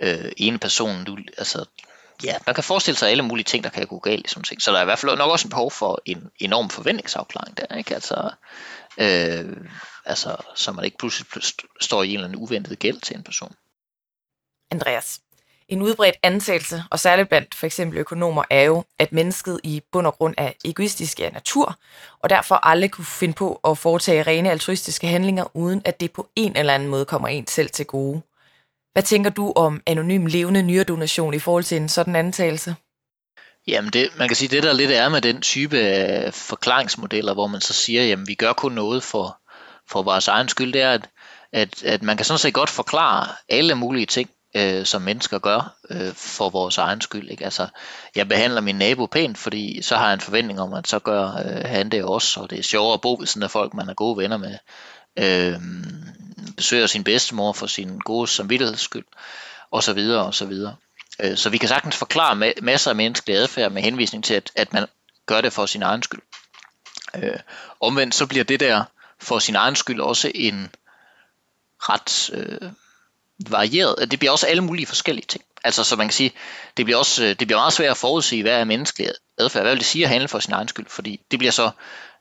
øh, 0.00 0.32
ene 0.36 0.58
person 0.58 1.04
nu, 1.06 1.18
altså 1.38 1.64
ja, 2.24 2.36
man 2.46 2.54
kan 2.54 2.64
forestille 2.64 2.98
sig 2.98 3.10
alle 3.10 3.22
mulige 3.22 3.44
ting, 3.44 3.64
der 3.64 3.70
kan 3.70 3.86
gå 3.86 3.98
galt. 3.98 4.26
i 4.26 4.28
Sådan 4.28 4.44
ting. 4.44 4.62
Så 4.62 4.70
der 4.70 4.78
er 4.78 4.82
i 4.82 4.84
hvert 4.84 4.98
fald 4.98 5.16
nok 5.16 5.30
også 5.30 5.46
en 5.46 5.50
behov 5.50 5.70
for 5.70 6.02
en 6.04 6.30
enorm 6.38 6.70
forventningsafklaring 6.70 7.56
der. 7.56 7.76
Ikke? 7.76 7.94
Altså, 7.94 8.30
øh, 8.98 9.56
altså, 10.04 10.36
så 10.54 10.72
man 10.72 10.84
ikke 10.84 10.98
pludselig 10.98 11.26
står 11.80 12.02
i 12.02 12.08
en 12.08 12.14
eller 12.14 12.28
anden 12.28 12.42
uventet 12.42 12.78
gæld 12.78 13.00
til 13.00 13.16
en 13.16 13.22
person. 13.22 13.54
Andreas, 14.70 15.20
en 15.70 15.82
udbredt 15.82 16.16
antagelse, 16.22 16.84
og 16.90 17.00
særligt 17.00 17.28
blandt 17.28 17.54
for 17.54 17.66
eksempel 17.66 17.98
økonomer, 17.98 18.44
er 18.50 18.62
jo, 18.62 18.84
at 18.98 19.12
mennesket 19.12 19.60
i 19.64 19.82
bund 19.92 20.06
og 20.06 20.14
grund 20.14 20.34
er 20.38 20.52
egoistisk 20.64 21.20
af 21.20 21.32
natur, 21.32 21.76
og 22.22 22.30
derfor 22.30 22.54
aldrig 22.54 22.90
kunne 22.90 23.04
finde 23.04 23.34
på 23.34 23.60
at 23.64 23.78
foretage 23.78 24.22
rene 24.22 24.50
altruistiske 24.50 25.06
handlinger, 25.06 25.56
uden 25.56 25.82
at 25.84 26.00
det 26.00 26.12
på 26.12 26.28
en 26.36 26.56
eller 26.56 26.74
anden 26.74 26.88
måde 26.88 27.04
kommer 27.04 27.28
en 27.28 27.46
selv 27.46 27.70
til 27.70 27.86
gode. 27.86 28.22
Hvad 28.92 29.02
tænker 29.02 29.30
du 29.30 29.52
om 29.56 29.82
anonym 29.86 30.26
levende 30.26 30.62
nyredonation 30.62 31.34
i 31.34 31.38
forhold 31.38 31.64
til 31.64 31.76
en 31.76 31.88
sådan 31.88 32.16
antagelse? 32.16 32.74
Jamen 33.66 33.90
det, 33.90 34.10
man 34.18 34.28
kan 34.28 34.36
sige, 34.36 34.48
det 34.48 34.62
der 34.62 34.72
lidt 34.72 34.90
er 34.90 35.08
med 35.08 35.20
den 35.20 35.40
type 35.40 35.78
af 35.78 36.34
forklaringsmodeller, 36.34 37.34
hvor 37.34 37.46
man 37.46 37.60
så 37.60 37.72
siger, 37.72 38.04
jamen 38.04 38.28
vi 38.28 38.34
gør 38.34 38.52
kun 38.52 38.72
noget 38.72 39.02
for, 39.02 39.40
for 39.90 40.02
vores 40.02 40.28
egen 40.28 40.48
skyld, 40.48 40.72
det 40.72 40.82
er, 40.82 40.92
at, 40.92 41.08
at, 41.52 41.82
at 41.82 42.02
man 42.02 42.16
kan 42.16 42.26
sådan 42.26 42.38
set 42.38 42.54
godt 42.54 42.70
forklare 42.70 43.26
alle 43.48 43.74
mulige 43.74 44.06
ting, 44.06 44.30
øh, 44.54 44.86
som 44.86 45.02
mennesker 45.02 45.38
gør 45.38 45.76
øh, 45.90 46.14
for 46.14 46.50
vores 46.50 46.78
egen 46.78 47.00
skyld. 47.00 47.30
Ikke? 47.30 47.44
Altså, 47.44 47.68
jeg 48.14 48.28
behandler 48.28 48.60
min 48.60 48.76
nabo 48.76 49.06
pænt, 49.06 49.38
fordi 49.38 49.82
så 49.82 49.96
har 49.96 50.04
jeg 50.04 50.14
en 50.14 50.20
forventning 50.20 50.60
om, 50.60 50.74
at 50.74 50.88
så 50.88 50.98
gør 50.98 51.26
øh, 51.26 51.64
han 51.64 51.88
det 51.88 52.04
også, 52.04 52.40
og 52.40 52.50
det 52.50 52.58
er 52.58 52.62
sjovere 52.62 52.94
at 52.94 53.00
bo 53.00 53.16
ved 53.18 53.26
sådan 53.26 53.42
af 53.42 53.50
folk, 53.50 53.74
man 53.74 53.88
er 53.88 53.94
gode 53.94 54.16
venner 54.16 54.36
med. 54.36 54.58
Øh, 55.16 55.60
besøger 56.56 56.86
sin 56.86 57.04
bedstemor 57.04 57.52
for 57.52 57.66
sin 57.66 57.98
gode 57.98 58.28
samvittigheds 58.28 58.80
skyld, 58.80 59.04
og 59.70 59.82
så 59.82 59.92
videre, 59.92 60.24
og 60.26 60.34
så 60.34 60.46
videre. 60.46 60.76
Øh, 61.20 61.36
så 61.36 61.50
vi 61.50 61.58
kan 61.58 61.68
sagtens 61.68 61.96
forklare 61.96 62.52
masser 62.62 62.90
af 62.90 62.96
menneskelig 62.96 63.36
adfærd 63.36 63.72
med 63.72 63.82
henvisning 63.82 64.24
til, 64.24 64.34
at, 64.34 64.50
at 64.56 64.72
man 64.72 64.86
gør 65.26 65.40
det 65.40 65.52
for 65.52 65.66
sin 65.66 65.82
egen 65.82 66.02
skyld. 66.02 66.22
Øh, 67.16 67.38
omvendt 67.80 68.14
så 68.14 68.26
bliver 68.26 68.44
det 68.44 68.60
der 68.60 68.84
for 69.20 69.38
sin 69.38 69.56
egen 69.56 69.76
skyld 69.76 70.00
også 70.00 70.32
en 70.34 70.70
ret 71.80 72.30
øh, 72.32 72.70
varieret, 73.48 74.10
det 74.10 74.18
bliver 74.18 74.32
også 74.32 74.46
alle 74.46 74.62
mulige 74.62 74.86
forskellige 74.86 75.26
ting. 75.26 75.44
Altså 75.64 75.84
så 75.84 75.96
man 75.96 76.06
kan 76.06 76.12
sige, 76.12 76.32
det 76.76 76.84
bliver 76.84 76.98
også 76.98 77.24
øh, 77.24 77.28
det 77.28 77.46
bliver 77.46 77.58
meget 77.58 77.72
svært 77.72 77.90
at 77.90 77.96
forudsige, 77.96 78.42
hvad 78.42 78.60
er 78.60 78.64
menneskelig 78.64 79.10
adfærd, 79.38 79.62
hvad 79.62 79.72
vil 79.72 79.78
det 79.78 79.86
sige 79.86 80.04
at 80.04 80.10
handle 80.10 80.28
for 80.28 80.38
sin 80.38 80.52
egen 80.52 80.68
skyld, 80.68 80.86
fordi 80.88 81.20
det 81.30 81.38
bliver 81.38 81.52
så 81.52 81.70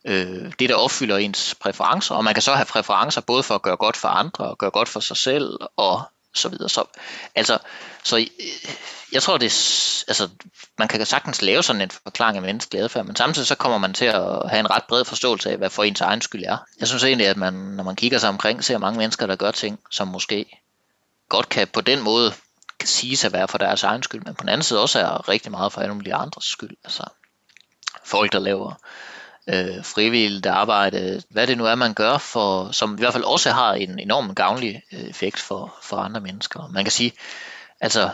øh, 0.06 0.52
det, 0.60 0.70
der 0.70 0.76
opfylder 0.76 1.18
ens 1.18 1.56
præferencer, 1.62 2.16
og 2.16 2.24
man 2.24 2.34
kan 2.34 2.44
så 2.44 2.54
have 2.54 2.66
præferencer 2.66 3.22
både 3.22 3.44
for 3.44 3.56
at 3.56 3.62
gøre 3.62 3.78
godt 3.78 3.98
for 3.98 4.08
andre, 4.08 4.46
og 4.46 4.58
gøre 4.58 4.72
godt 4.72 4.90
for 4.90 5.00
sig 5.00 5.18
selv, 5.18 5.58
og 5.78 6.02
så 6.34 6.50
videre. 6.50 6.70
Så, 6.70 6.84
altså, 7.36 7.58
så 8.04 8.18
øh, 8.18 8.26
jeg 9.12 9.24
tror, 9.24 9.38
det 9.38 9.46
altså, 10.08 10.30
man 10.78 10.88
kan 10.88 11.06
sagtens 11.06 11.42
lave 11.42 11.64
sådan 11.64 11.82
en 11.82 11.92
forklaring 12.04 12.38
af 12.38 12.44
menneskelig 12.44 12.82
adfærd, 12.82 13.06
men 13.06 13.16
samtidig 13.16 13.48
så 13.48 13.56
kommer 13.56 13.78
man 13.78 13.94
til 13.94 14.06
at 14.06 14.50
have 14.50 14.60
en 14.60 14.70
ret 14.70 14.84
bred 14.90 15.06
forståelse 15.06 15.52
af, 15.52 15.58
hvad 15.58 15.70
for 15.70 15.84
ens 15.84 16.02
egen 16.02 16.22
skyld 16.22 16.44
er. 16.44 16.58
Jeg 16.80 16.88
synes 16.88 17.04
egentlig, 17.04 17.28
at 17.28 17.38
man, 17.38 17.54
når 17.54 17.84
man 17.84 17.96
kigger 17.96 18.18
sig 18.18 18.30
omkring, 18.30 18.64
ser 18.64 18.78
mange 18.78 18.98
mennesker, 18.98 19.28
der 19.28 19.36
gør 19.36 19.52
ting, 19.52 19.80
som 19.92 20.08
måske 20.08 20.46
godt 21.30 21.50
kan 21.50 21.68
på 21.68 21.82
den 21.82 22.02
måde 22.02 22.34
kan 22.80 22.88
sige 22.88 23.26
at 23.26 23.34
være 23.34 23.48
for 23.48 23.58
deres 23.58 23.84
egen 23.84 24.04
skyld, 24.04 24.22
men 24.26 24.36
på 24.36 24.42
den 24.42 24.50
anden 24.50 24.64
side 24.64 24.82
også 24.82 25.00
er 25.00 25.30
rigtig 25.30 25.52
meget 25.52 25.74
for 25.74 25.82
alle 25.82 25.94
mulige 25.94 26.16
andres 26.16 26.46
skyld. 26.46 26.78
Altså 26.84 27.04
folk, 28.04 28.32
der 28.32 28.40
laver 28.40 28.74
øh, 29.48 29.84
frivilligt 29.84 30.46
arbejde, 30.46 31.24
hvad 31.30 31.48
det 31.48 31.58
nu 31.58 31.66
er, 31.66 31.76
man 31.76 31.94
gør, 31.94 32.18
for, 32.18 32.72
som 32.72 32.96
i 32.96 33.00
hvert 33.00 33.14
fald 33.14 33.24
også 33.24 33.52
har 33.52 33.74
en 33.74 34.00
enorm 34.00 34.36
gavnlig 34.36 34.82
øh, 34.94 35.00
effekt 35.00 35.40
for, 35.40 35.76
for 35.84 35.98
andre 35.98 36.22
mennesker. 36.22 36.68
Man 36.74 36.84
kan 36.84 36.92
sige, 36.92 37.12
altså 37.82 38.10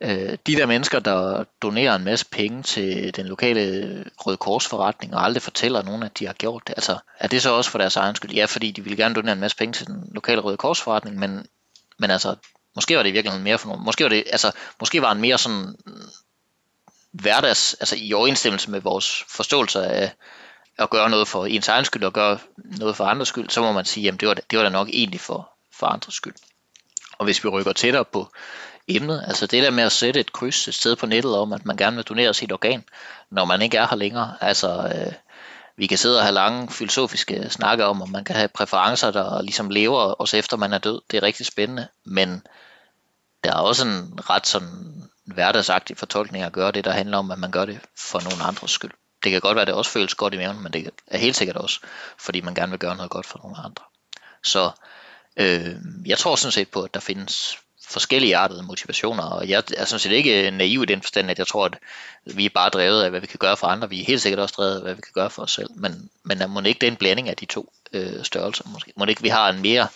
øh, 0.00 0.38
de 0.46 0.56
der 0.56 0.66
mennesker, 0.66 0.98
der 0.98 1.44
donerer 1.62 1.94
en 1.94 2.04
masse 2.04 2.26
penge 2.32 2.62
til 2.62 3.16
den 3.16 3.26
lokale 3.26 3.60
øh, 3.60 4.06
Røde 4.18 4.36
Kors 4.36 4.66
forretning 4.66 5.14
og 5.14 5.24
aldrig 5.24 5.42
fortæller 5.42 5.82
nogen, 5.82 6.02
at 6.02 6.18
de 6.18 6.26
har 6.26 6.32
gjort 6.32 6.62
det, 6.66 6.74
altså 6.76 6.98
er 7.18 7.28
det 7.28 7.42
så 7.42 7.50
også 7.50 7.70
for 7.70 7.78
deres 7.78 7.96
egen 7.96 8.14
skyld? 8.14 8.32
Ja, 8.32 8.44
fordi 8.44 8.70
de 8.70 8.84
vil 8.84 8.96
gerne 8.96 9.14
donere 9.14 9.32
en 9.32 9.40
masse 9.40 9.56
penge 9.56 9.72
til 9.72 9.86
den 9.86 10.10
lokale 10.14 10.40
Røde 10.40 10.56
Kors 10.56 10.80
forretning, 10.80 11.18
men, 11.18 11.46
men 12.00 12.10
altså 12.10 12.36
Måske 12.74 12.96
var 12.96 13.02
det 13.02 13.10
i 13.10 13.12
virkeligheden 13.12 13.44
mere 13.44 13.58
for 13.58 13.68
nogen. 13.68 13.84
Måske 13.84 14.04
var 14.04 14.08
det, 14.08 14.24
altså, 14.32 14.52
måske 14.80 15.02
var 15.02 15.12
en 15.12 15.20
mere 15.20 15.38
sådan 15.38 15.76
mm, 15.86 16.08
hverdags, 17.12 17.74
altså 17.74 17.96
i 17.98 18.12
overensstemmelse 18.12 18.70
med 18.70 18.80
vores 18.80 19.24
forståelse 19.28 19.86
af, 19.86 20.12
at 20.78 20.90
gøre 20.90 21.10
noget 21.10 21.28
for 21.28 21.46
ens 21.46 21.68
egen 21.68 21.84
skyld 21.84 22.04
og 22.04 22.12
gøre 22.12 22.38
noget 22.56 22.96
for 22.96 23.04
andres 23.04 23.28
skyld, 23.28 23.50
så 23.50 23.60
må 23.60 23.72
man 23.72 23.84
sige, 23.84 24.08
at 24.08 24.20
det 24.20 24.28
var, 24.28 24.34
det 24.34 24.58
var 24.58 24.62
da 24.62 24.70
nok 24.70 24.88
egentlig 24.88 25.20
for, 25.20 25.50
for 25.74 25.86
andres 25.86 26.14
skyld. 26.14 26.34
Og 27.18 27.24
hvis 27.24 27.44
vi 27.44 27.48
rykker 27.48 27.72
tættere 27.72 28.04
på 28.04 28.32
emnet, 28.88 29.24
altså 29.26 29.46
det 29.46 29.62
der 29.62 29.70
med 29.70 29.84
at 29.84 29.92
sætte 29.92 30.20
et 30.20 30.32
kryds 30.32 30.68
et 30.68 30.74
sted 30.74 30.96
på 30.96 31.06
nettet 31.06 31.36
om, 31.36 31.52
at 31.52 31.66
man 31.66 31.76
gerne 31.76 31.96
vil 31.96 32.04
donere 32.04 32.34
sit 32.34 32.52
organ, 32.52 32.84
når 33.30 33.44
man 33.44 33.62
ikke 33.62 33.76
er 33.76 33.86
her 33.90 33.96
længere, 33.96 34.36
altså 34.40 34.92
øh, 34.94 35.12
vi 35.76 35.86
kan 35.86 35.98
sidde 35.98 36.18
og 36.18 36.24
have 36.24 36.34
lange 36.34 36.68
filosofiske 36.70 37.50
snakke 37.50 37.84
om, 37.84 38.02
om 38.02 38.10
man 38.10 38.24
kan 38.24 38.36
have 38.36 38.48
præferencer, 38.48 39.10
der 39.10 39.42
ligesom 39.42 39.70
lever 39.70 40.00
også 40.00 40.36
efter 40.36 40.56
man 40.56 40.72
er 40.72 40.78
død. 40.78 41.00
Det 41.10 41.16
er 41.16 41.22
rigtig 41.22 41.46
spændende, 41.46 41.88
men 42.04 42.42
der 43.44 43.50
er 43.50 43.58
også 43.58 43.86
en 43.86 44.20
ret 44.30 44.46
sådan 44.46 45.10
hverdagsagtig 45.24 45.96
fortolkning 45.96 46.44
at 46.44 46.52
gøre 46.52 46.72
det, 46.72 46.84
der 46.84 46.90
handler 46.90 47.18
om, 47.18 47.30
at 47.30 47.38
man 47.38 47.50
gør 47.50 47.64
det 47.64 47.80
for 47.96 48.20
nogen 48.20 48.40
andres 48.40 48.70
skyld. 48.70 48.90
Det 49.24 49.32
kan 49.32 49.40
godt 49.40 49.54
være, 49.54 49.62
at 49.62 49.66
det 49.66 49.74
også 49.74 49.90
føles 49.90 50.14
godt 50.14 50.34
i 50.34 50.36
maven, 50.36 50.62
men 50.62 50.72
det 50.72 50.90
er 51.06 51.18
helt 51.18 51.36
sikkert 51.36 51.56
også, 51.56 51.80
fordi 52.18 52.40
man 52.40 52.54
gerne 52.54 52.70
vil 52.70 52.78
gøre 52.78 52.96
noget 52.96 53.10
godt 53.10 53.26
for 53.26 53.38
nogle 53.42 53.56
andre. 53.58 53.84
Så 54.42 54.70
øh, 55.36 55.76
jeg 56.06 56.18
tror 56.18 56.36
sådan 56.36 56.52
set 56.52 56.68
på, 56.68 56.82
at 56.82 56.94
der 56.94 57.00
findes 57.00 57.58
forskellige 57.90 58.36
artede 58.36 58.62
motivationer, 58.62 59.22
og 59.22 59.48
jeg 59.48 59.62
er 59.76 59.84
sådan 59.84 60.00
set 60.00 60.12
ikke 60.12 60.50
naiv 60.50 60.82
i 60.82 60.86
den 60.86 61.02
forstand, 61.02 61.30
at 61.30 61.38
jeg 61.38 61.46
tror, 61.46 61.64
at 61.64 61.78
vi 62.24 62.44
er 62.44 62.50
bare 62.54 62.70
drevet 62.70 63.02
af, 63.02 63.10
hvad 63.10 63.20
vi 63.20 63.26
kan 63.26 63.38
gøre 63.38 63.56
for 63.56 63.66
andre. 63.66 63.88
Vi 63.88 64.00
er 64.00 64.04
helt 64.04 64.22
sikkert 64.22 64.40
også 64.40 64.54
drevet 64.56 64.76
af, 64.76 64.82
hvad 64.82 64.94
vi 64.94 65.00
kan 65.00 65.12
gøre 65.14 65.30
for 65.30 65.42
os 65.42 65.52
selv, 65.52 65.70
men, 65.76 66.10
men 66.24 66.42
må 66.48 66.60
ikke 66.60 66.78
det 66.78 66.86
er 66.86 66.90
en 66.90 66.96
blanding 66.96 67.28
af 67.28 67.36
de 67.36 67.46
to 67.46 67.72
øh, 67.92 68.24
størrelser 68.24 68.64
måske. 68.68 68.92
Må 68.96 69.04
ikke 69.04 69.22
vi 69.22 69.28
har 69.28 69.50
en 69.50 69.62
mere 69.62 69.88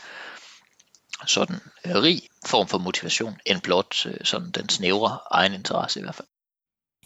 sådan 1.26 1.60
øh, 1.86 1.94
rig 1.94 2.22
form 2.46 2.68
for 2.68 2.78
motivation, 2.78 3.36
end 3.46 3.60
blot 3.60 4.06
øh, 4.06 4.14
sådan 4.24 4.50
den 4.50 4.68
snævre 4.68 5.18
egen 5.30 5.54
interesse 5.54 6.00
i 6.00 6.02
hvert 6.02 6.14
fald. 6.14 6.28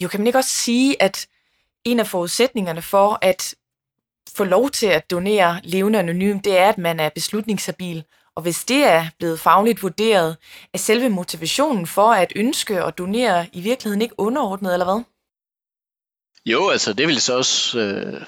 Jo, 0.01 0.09
kan 0.09 0.21
man 0.21 0.27
ikke 0.27 0.39
også 0.39 0.51
sige, 0.51 1.03
at 1.03 1.27
en 1.85 2.01
af 2.01 2.07
forudsætningerne 2.07 2.83
for 2.83 3.19
at 3.23 3.55
få 4.37 4.45
lov 4.45 4.71
til 4.71 4.87
at 4.87 5.11
donere 5.11 5.61
levende 5.65 5.99
anonym, 5.99 6.41
det 6.41 6.59
er, 6.59 6.69
at 6.69 6.79
man 6.79 7.01
er 7.01 7.09
beslutningshabil. 7.09 8.05
Og 8.39 8.43
hvis 8.43 8.65
det 8.65 8.85
er 8.85 9.07
blevet 9.19 9.41
fagligt 9.41 9.83
vurderet, 9.83 10.37
er 10.75 10.79
selve 10.79 11.09
motivationen 11.09 11.87
for 11.87 12.13
at 12.13 12.33
ønske 12.37 12.85
at 12.85 12.99
donere 12.99 13.47
i 13.53 13.61
virkeligheden 13.61 14.03
ikke 14.03 14.15
underordnet, 14.19 14.73
eller 14.73 14.85
hvad? 14.85 15.03
Jo, 16.47 16.69
altså 16.69 16.93
det 16.93 17.07
vil 17.09 17.21
så 17.21 17.37
også, 17.37 17.79
øh, 17.79 18.23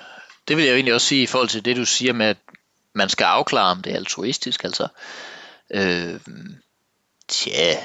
det 0.49 0.57
vil 0.57 0.65
jeg 0.65 0.71
jo 0.71 0.75
egentlig 0.75 0.95
også 0.95 1.07
sige 1.07 1.23
i 1.23 1.27
forhold 1.27 1.49
til 1.49 1.65
det, 1.65 1.77
du 1.77 1.85
siger 1.85 2.13
med, 2.13 2.27
at 2.27 2.37
man 2.95 3.09
skal 3.09 3.25
afklare, 3.25 3.71
om 3.71 3.83
det 3.83 3.93
er 3.93 3.97
altruistisk. 3.97 4.65
Altså, 4.65 4.89
øh, 5.75 6.21
tja, 7.31 7.77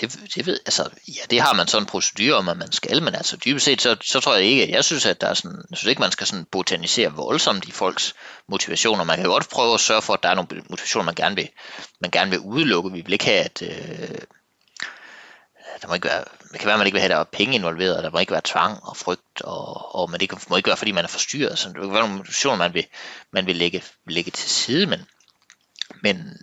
det, 0.00 0.20
det 0.34 0.46
ved, 0.46 0.60
altså, 0.66 0.90
ja, 1.08 1.22
det 1.30 1.40
har 1.40 1.52
man 1.52 1.66
sådan 1.66 1.82
en 1.82 1.86
procedure 1.86 2.34
om, 2.34 2.48
at 2.48 2.56
man 2.56 2.72
skal, 2.72 3.02
men 3.02 3.14
altså 3.14 3.36
dybest 3.36 3.64
set, 3.64 3.82
så, 3.82 3.96
så 4.02 4.20
tror 4.20 4.34
jeg 4.34 4.44
ikke, 4.44 4.62
at 4.62 4.70
jeg 4.70 4.84
synes, 4.84 5.06
at 5.06 5.20
der 5.20 5.26
er 5.26 5.34
sådan, 5.34 5.64
jeg 5.70 5.78
synes 5.78 5.90
ikke, 5.90 6.00
man 6.00 6.12
skal 6.12 6.26
sådan 6.26 6.44
botanisere 6.44 7.12
voldsomt 7.12 7.64
i 7.64 7.70
folks 7.70 8.14
motivationer. 8.48 9.04
Man 9.04 9.16
kan 9.16 9.26
godt 9.26 9.48
prøve 9.48 9.74
at 9.74 9.80
sørge 9.80 10.02
for, 10.02 10.14
at 10.14 10.22
der 10.22 10.28
er 10.28 10.34
nogle 10.34 10.62
motivationer, 10.70 11.04
man 11.04 11.14
gerne 11.14 11.36
vil, 11.36 11.48
man 12.00 12.10
gerne 12.10 12.30
vil 12.30 12.40
udelukke. 12.40 12.92
Vi 12.92 13.00
vil 13.00 13.12
ikke 13.12 13.24
have, 13.24 13.44
at 13.44 13.62
øh, 13.62 14.18
der 15.82 15.88
må 15.88 15.94
ikke 15.94 16.08
være, 16.08 16.24
det 16.52 16.60
kan 16.60 16.66
være, 16.66 16.74
at 16.74 16.78
man 16.78 16.86
ikke 16.86 16.94
vil 16.94 17.00
have, 17.00 17.12
at 17.12 17.16
der 17.16 17.20
er 17.20 17.38
penge 17.38 17.54
involveret, 17.54 18.04
der 18.04 18.10
må 18.10 18.18
ikke 18.18 18.32
være 18.32 18.40
tvang 18.44 18.78
og 18.82 18.96
frygt, 18.96 19.42
og, 19.42 19.94
og 19.94 20.10
man 20.10 20.20
det 20.20 20.48
må 20.50 20.56
ikke 20.56 20.66
være, 20.66 20.76
fordi 20.76 20.92
man 20.92 21.04
er 21.04 21.08
forstyrret. 21.08 21.58
Så 21.58 21.68
det 21.68 21.76
kan 21.76 21.92
være 21.92 22.00
nogle 22.00 22.16
motivationer, 22.16 22.56
man 22.56 22.74
vil, 22.74 22.86
man 23.32 23.46
vil 23.46 23.56
lægge, 23.56 23.82
lægge 24.06 24.30
til 24.30 24.50
side, 24.50 24.86
men, 24.86 25.06
men, 26.02 26.36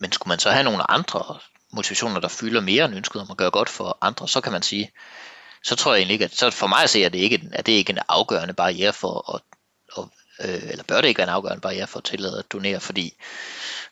men 0.00 0.12
skulle 0.12 0.28
man 0.28 0.38
så 0.38 0.50
have 0.50 0.64
nogle 0.64 0.90
andre 0.90 1.38
motivationer, 1.72 2.20
der 2.20 2.28
fylder 2.28 2.60
mere 2.60 2.84
end 2.84 2.94
ønsket 2.94 3.22
om 3.22 3.30
at 3.30 3.36
gøre 3.36 3.50
godt 3.50 3.68
for 3.68 3.98
andre, 4.00 4.28
så 4.28 4.40
kan 4.40 4.52
man 4.52 4.62
sige, 4.62 4.90
så 5.64 5.76
tror 5.76 5.92
jeg 5.92 5.98
egentlig 5.98 6.14
ikke, 6.14 6.24
at 6.24 6.36
så 6.36 6.50
for 6.50 6.66
mig 6.66 6.82
at 6.82 6.90
se, 6.90 7.04
at 7.04 7.12
det 7.12 7.18
ikke, 7.18 7.48
at 7.52 7.66
det 7.66 7.72
ikke 7.72 7.92
en 7.92 7.98
afgørende 8.08 8.54
barriere 8.54 8.92
for 8.92 9.34
at, 9.34 9.42
at 9.98 10.04
øh, 10.48 10.70
eller 10.70 10.84
bør 10.84 11.00
det 11.00 11.08
ikke 11.08 11.18
være 11.18 11.28
en 11.28 11.34
afgørende 11.34 11.60
barriere 11.60 11.86
for 11.86 11.98
at 11.98 12.04
tillade 12.04 12.38
at 12.38 12.52
donere, 12.52 12.80
fordi 12.80 13.14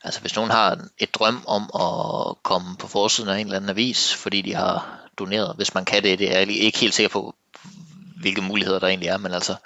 altså 0.05 0.21
hvis 0.21 0.37
nogen 0.37 0.51
har 0.51 0.79
et 0.99 1.15
drøm 1.15 1.45
om 1.47 1.63
at 1.63 2.43
komme 2.43 2.77
på 2.77 2.89
forsiden 2.89 3.31
af 3.31 3.39
en 3.39 3.47
eller 3.47 3.57
anden 3.57 3.71
avis, 3.71 4.15
fordi 4.15 4.43
de 4.43 4.55
har 4.55 4.99
doneret, 5.19 5.57
hvis 5.57 5.75
man 5.75 5.85
kan 5.85 6.03
det, 6.03 6.19
det 6.19 6.35
er 6.35 6.39
jeg 6.39 6.49
ikke 6.49 6.79
helt 6.79 6.95
sikker 6.95 7.11
på, 7.11 7.35
hvilke 8.21 8.43
muligheder 8.43 8.79
der 8.79 8.87
egentlig 8.87 9.09
er, 9.09 9.17
men 9.17 9.33
altså, 9.33 9.57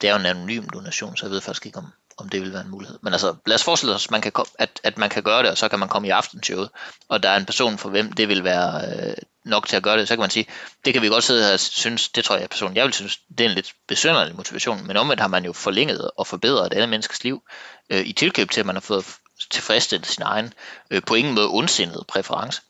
det 0.00 0.08
er 0.08 0.12
jo 0.12 0.18
en 0.18 0.26
anonym 0.26 0.68
donation, 0.68 1.16
så 1.16 1.26
jeg 1.26 1.30
ved 1.30 1.40
faktisk 1.40 1.66
ikke, 1.66 1.78
om, 1.78 1.92
om 2.20 2.28
det 2.28 2.40
vil 2.40 2.52
være 2.52 2.62
en 2.62 2.70
mulighed. 2.70 2.98
Men 3.02 3.12
altså, 3.12 3.36
lad 3.46 3.54
os 3.54 3.64
forestille 3.64 3.94
os, 3.94 4.10
man 4.10 4.20
kan, 4.20 4.32
at, 4.58 4.80
at 4.84 4.98
man 4.98 5.10
kan 5.10 5.22
gøre 5.22 5.42
det, 5.42 5.50
og 5.50 5.58
så 5.58 5.68
kan 5.68 5.78
man 5.78 5.88
komme 5.88 6.08
i 6.08 6.10
aftenshowet, 6.10 6.70
og 7.08 7.22
der 7.22 7.28
er 7.28 7.36
en 7.36 7.44
person 7.44 7.78
for 7.78 7.88
hvem 7.88 8.12
det 8.12 8.28
vil 8.28 8.44
være 8.44 8.82
øh, 8.86 9.14
nok 9.44 9.68
til 9.68 9.76
at 9.76 9.82
gøre 9.82 9.98
det, 9.98 10.08
så 10.08 10.14
kan 10.14 10.20
man 10.20 10.30
sige, 10.30 10.46
det 10.84 10.92
kan 10.92 11.02
vi 11.02 11.08
godt 11.08 11.24
sidde 11.24 11.44
her 11.44 11.52
og 11.52 11.60
synes, 11.60 12.08
det 12.08 12.24
tror 12.24 12.36
jeg 12.36 12.48
personen, 12.48 12.76
jeg 12.76 12.84
vil 12.84 12.92
synes, 12.92 13.18
det 13.28 13.40
er 13.40 13.48
en 13.48 13.54
lidt 13.54 13.72
besynderlig 13.88 14.36
motivation, 14.36 14.86
men 14.86 14.96
omvendt 14.96 15.20
har 15.20 15.28
man 15.28 15.44
jo 15.44 15.52
forlænget 15.52 16.10
og 16.16 16.26
forbedret 16.26 16.66
et 16.66 16.72
andet 16.72 16.88
menneskes 16.88 17.24
liv 17.24 17.42
øh, 17.90 18.06
i 18.06 18.12
tilkøb 18.12 18.50
til, 18.50 18.60
at 18.60 18.66
man 18.66 18.76
har 18.76 18.80
fået 18.80 19.04
tilfredsstillet 19.50 20.06
sin 20.06 20.22
egen, 20.22 20.52
øh, 20.90 21.02
på 21.06 21.14
ingen 21.14 21.34
måde 21.34 21.48
ondsindede 21.48 22.04
præference. 22.08 22.62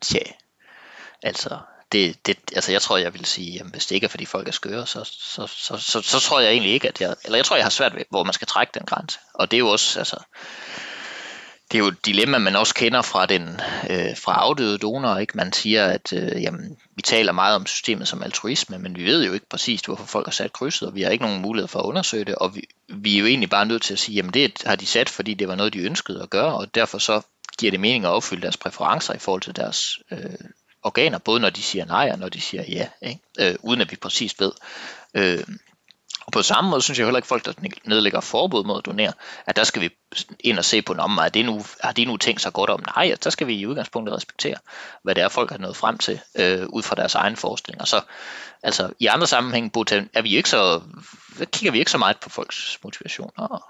Tja, 0.00 0.22
altså, 1.22 1.58
det, 1.92 2.26
det, 2.26 2.38
altså 2.54 2.72
jeg 2.72 2.82
tror, 2.82 2.96
jeg 2.96 3.14
vil 3.14 3.24
sige, 3.24 3.52
jamen, 3.52 3.72
hvis 3.72 3.86
det 3.86 3.94
ikke 3.94 4.04
er, 4.04 4.08
fordi 4.08 4.24
folk 4.24 4.48
er 4.48 4.52
skøre, 4.52 4.86
så, 4.86 5.04
så, 5.04 5.46
så, 5.46 5.76
så, 5.76 6.00
så 6.02 6.20
tror 6.20 6.40
jeg 6.40 6.50
egentlig 6.50 6.72
ikke, 6.72 6.88
at 6.88 7.00
jeg, 7.00 7.16
eller 7.24 7.38
jeg 7.38 7.44
tror, 7.44 7.56
jeg 7.56 7.64
har 7.64 7.70
svært 7.70 7.94
ved, 7.94 8.02
hvor 8.10 8.24
man 8.24 8.32
skal 8.32 8.46
trække 8.46 8.70
den 8.74 8.86
grænse. 8.86 9.18
Og 9.34 9.50
det 9.50 9.56
er 9.56 9.58
jo 9.58 9.68
også, 9.68 9.98
altså, 9.98 10.16
det 11.72 11.78
er 11.78 11.82
jo 11.82 11.88
et 11.88 12.06
dilemma, 12.06 12.38
man 12.38 12.56
også 12.56 12.74
kender 12.74 13.02
fra, 13.02 13.26
den, 13.26 13.60
øh, 13.90 14.16
fra 14.16 14.32
afdøde 14.32 14.78
donorer. 14.78 15.18
Ikke? 15.18 15.36
Man 15.36 15.52
siger, 15.52 15.86
at 15.86 16.12
øh, 16.12 16.42
jamen, 16.42 16.76
vi 16.96 17.02
taler 17.02 17.32
meget 17.32 17.56
om 17.56 17.66
systemet 17.66 18.08
som 18.08 18.22
altruisme, 18.22 18.78
men 18.78 18.96
vi 18.96 19.04
ved 19.04 19.24
jo 19.24 19.32
ikke 19.32 19.48
præcis, 19.48 19.80
hvorfor 19.80 20.04
folk 20.04 20.26
har 20.26 20.32
sat 20.32 20.52
krydset, 20.52 20.88
og 20.88 20.94
vi 20.94 21.02
har 21.02 21.10
ikke 21.10 21.24
nogen 21.24 21.42
mulighed 21.42 21.68
for 21.68 21.78
at 21.80 21.86
undersøge 21.86 22.24
det, 22.24 22.34
og 22.34 22.54
vi, 22.54 22.62
vi 22.88 23.16
er 23.16 23.20
jo 23.20 23.26
egentlig 23.26 23.50
bare 23.50 23.66
nødt 23.66 23.82
til 23.82 23.92
at 23.92 23.98
sige, 23.98 24.16
jamen 24.16 24.34
det 24.34 24.62
har 24.66 24.76
de 24.76 24.86
sat, 24.86 25.08
fordi 25.08 25.34
det 25.34 25.48
var 25.48 25.54
noget, 25.54 25.72
de 25.72 25.78
ønskede 25.78 26.22
at 26.22 26.30
gøre, 26.30 26.54
og 26.54 26.74
derfor 26.74 26.98
så 26.98 27.20
giver 27.58 27.70
det 27.70 27.80
mening 27.80 28.04
at 28.04 28.10
opfylde 28.10 28.42
deres 28.42 28.56
præferencer 28.56 29.14
i 29.14 29.18
forhold 29.18 29.42
til 29.42 29.56
deres 29.56 29.98
øh, 30.10 30.18
organer, 30.86 31.18
både 31.18 31.40
når 31.40 31.50
de 31.50 31.62
siger 31.62 31.84
nej 31.84 32.10
og 32.12 32.18
når 32.18 32.28
de 32.28 32.40
siger 32.40 32.64
ja, 32.68 32.88
ikke? 33.02 33.20
Øh, 33.38 33.54
uden 33.62 33.80
at 33.80 33.90
vi 33.90 33.96
præcis 33.96 34.40
ved. 34.40 34.52
Øh, 35.14 35.44
og 36.26 36.32
på 36.32 36.42
samme 36.42 36.70
måde 36.70 36.82
synes 36.82 36.98
jeg 36.98 37.06
heller 37.06 37.18
ikke 37.18 37.28
folk, 37.28 37.44
der 37.44 37.52
nedlægger 37.84 38.20
forbud 38.20 38.64
mod 38.64 38.78
at 38.78 38.86
donere, 38.86 39.12
at 39.46 39.56
der 39.56 39.64
skal 39.64 39.82
vi 39.82 39.90
ind 40.40 40.58
og 40.58 40.64
se 40.64 40.82
på, 40.82 40.92
om 40.92 41.18
er 41.18 41.28
det 41.28 41.44
nu, 41.44 41.64
har 41.80 41.92
de 41.92 42.04
nu 42.04 42.16
tænkt 42.16 42.40
sig 42.40 42.52
godt 42.52 42.70
om? 42.70 42.84
Nej, 42.96 43.16
der 43.24 43.30
skal 43.30 43.46
vi 43.46 43.54
i 43.54 43.66
udgangspunktet 43.66 44.16
respektere, 44.16 44.56
hvad 45.02 45.14
det 45.14 45.24
er, 45.24 45.28
folk 45.28 45.50
har 45.50 45.58
nået 45.58 45.76
frem 45.76 45.98
til, 45.98 46.20
øh, 46.34 46.66
ud 46.68 46.82
fra 46.82 46.94
deres 46.94 47.14
egen 47.14 47.36
forestilling. 47.36 47.80
Og 47.80 47.88
så, 47.88 48.00
altså, 48.62 48.92
i 49.00 49.06
andre 49.06 49.26
sammenhæng 49.26 49.72
er 50.14 50.22
vi 50.22 50.36
ikke 50.36 50.48
så, 50.48 50.82
kigger 51.52 51.72
vi 51.72 51.78
ikke 51.78 51.90
så 51.90 51.98
meget 51.98 52.20
på 52.20 52.30
folks 52.30 52.78
motivation. 52.84 53.30
Og, 53.36 53.64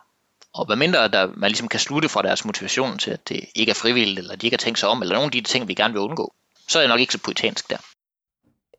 og 0.55 0.67
hvad 0.67 0.77
mindre 0.77 1.09
der, 1.09 1.29
man 1.37 1.51
ligesom 1.51 1.69
kan 1.69 1.81
slutte 1.81 2.09
fra 2.09 2.23
deres 2.23 2.45
motivation 2.45 2.99
til, 2.99 3.11
at 3.11 3.29
det 3.29 3.45
ikke 3.55 3.71
er 3.71 3.75
frivilligt, 3.75 4.19
eller 4.19 4.37
de 4.37 4.47
ikke 4.47 4.55
har 4.57 4.65
tænkt 4.65 4.79
sig 4.79 4.89
om, 4.89 5.03
eller 5.03 5.15
nogle 5.15 5.27
af 5.27 5.33
de 5.33 5.41
ting, 5.41 5.69
vi 5.69 5.75
gerne 5.75 5.95
vil 5.95 6.03
undgå, 6.03 6.35
så 6.69 6.79
er 6.79 6.83
jeg 6.83 6.89
nok 6.89 7.01
ikke 7.01 7.13
så 7.13 7.19
puritansk 7.19 7.71
der. 7.71 7.77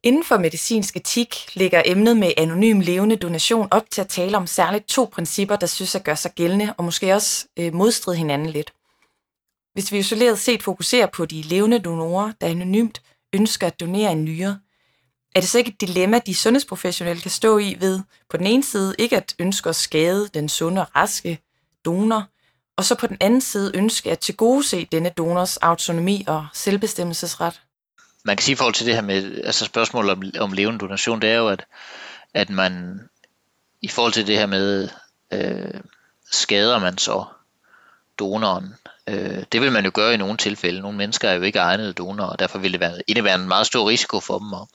Inden 0.04 0.24
for 0.24 0.38
medicinsk 0.38 0.96
etik 0.96 1.36
ligger 1.54 1.82
emnet 1.86 2.18
med 2.18 2.32
anonym 2.38 2.80
levende 2.80 3.16
donation 3.16 3.68
op 3.72 3.90
til 3.92 4.02
at 4.02 4.08
tale 4.08 4.38
om 4.38 4.48
særligt 4.48 4.88
to 4.88 5.10
principper, 5.14 5.56
der 5.56 5.68
synes 5.68 5.96
at 5.96 6.04
gøre 6.04 6.16
sig 6.16 6.32
gældende, 6.36 6.74
og 6.78 6.84
måske 6.84 7.14
også 7.14 7.48
øh, 7.60 7.74
modstride 7.74 8.18
hinanden 8.18 8.50
lidt. 8.50 8.74
Hvis 9.74 9.92
vi 9.92 9.98
isoleret 9.98 10.40
set 10.40 10.64
fokuserer 10.64 11.08
på 11.08 11.26
de 11.26 11.42
levende 11.42 11.80
donorer, 11.80 12.32
der 12.42 12.48
anonymt 12.48 13.02
ønsker 13.34 13.68
at 13.68 13.80
donere 13.80 14.12
en 14.12 14.26
nyre, 14.26 14.60
er 15.36 15.40
det 15.40 15.50
så 15.50 15.58
ikke 15.58 15.72
et 15.72 15.82
dilemma, 15.82 16.20
de 16.20 16.36
sundhedsprofessionelle 16.36 17.22
kan 17.22 17.32
stå 17.32 17.58
i 17.58 17.78
ved 17.80 18.02
på 18.30 18.38
den 18.38 18.48
ene 18.48 18.64
side 18.64 18.96
ikke 19.00 19.18
at 19.18 19.36
ønske 19.40 19.70
at 19.70 19.76
skade 19.76 20.30
den 20.34 20.50
sunde 20.50 20.82
og 20.82 20.96
raske 20.96 21.40
donor, 21.86 22.24
og 22.78 22.86
så 22.86 22.96
på 22.96 23.08
den 23.08 23.18
anden 23.20 23.42
side 23.42 23.72
ønske 23.76 24.12
at 24.12 24.20
tilgodese 24.20 24.88
denne 24.92 25.10
donors 25.10 25.58
autonomi 25.58 26.24
og 26.28 26.48
selvbestemmelsesret? 26.54 27.62
Man 28.28 28.38
kan 28.38 28.44
sige 28.44 28.54
i 28.54 28.56
forhold 28.56 28.74
til 28.74 28.86
det 28.86 28.96
her 28.96 29.02
med 29.02 29.42
altså 29.44 29.66
spørgsmålet 29.66 30.12
om, 30.12 30.24
om 30.40 30.52
levende 30.52 30.80
donation, 30.80 31.22
det 31.22 31.30
er 31.30 31.36
jo, 31.36 31.48
at, 31.48 31.66
at 32.34 32.50
man 32.50 33.00
i 33.82 33.88
forhold 33.88 34.14
til 34.14 34.28
det 34.28 34.38
her 34.38 34.46
med, 34.46 34.90
øh, 35.32 35.82
skader 36.32 36.80
man 36.80 36.98
så 36.98 37.26
donoren? 38.20 38.76
Øh, 39.08 39.44
det 39.52 39.62
vil 39.62 39.72
man 39.72 39.86
jo 39.86 39.92
gøre 39.94 40.14
i 40.14 40.18
nogle 40.18 40.38
tilfælde. 40.38 40.82
Nogle 40.82 40.98
mennesker 40.98 41.30
er 41.30 41.34
jo 41.34 41.42
ikke 41.42 41.60
egnede 41.60 41.94
donorer, 41.94 42.28
og 42.28 42.40
derfor 42.40 42.60
vil 42.60 42.72
det 42.72 42.80
være, 42.80 43.02
indebære 43.08 43.36
en 43.36 43.48
meget 43.48 43.68
stor 43.68 43.90
risiko 43.90 44.20
for 44.20 44.40
dem 44.40 44.54
at, 44.54 44.68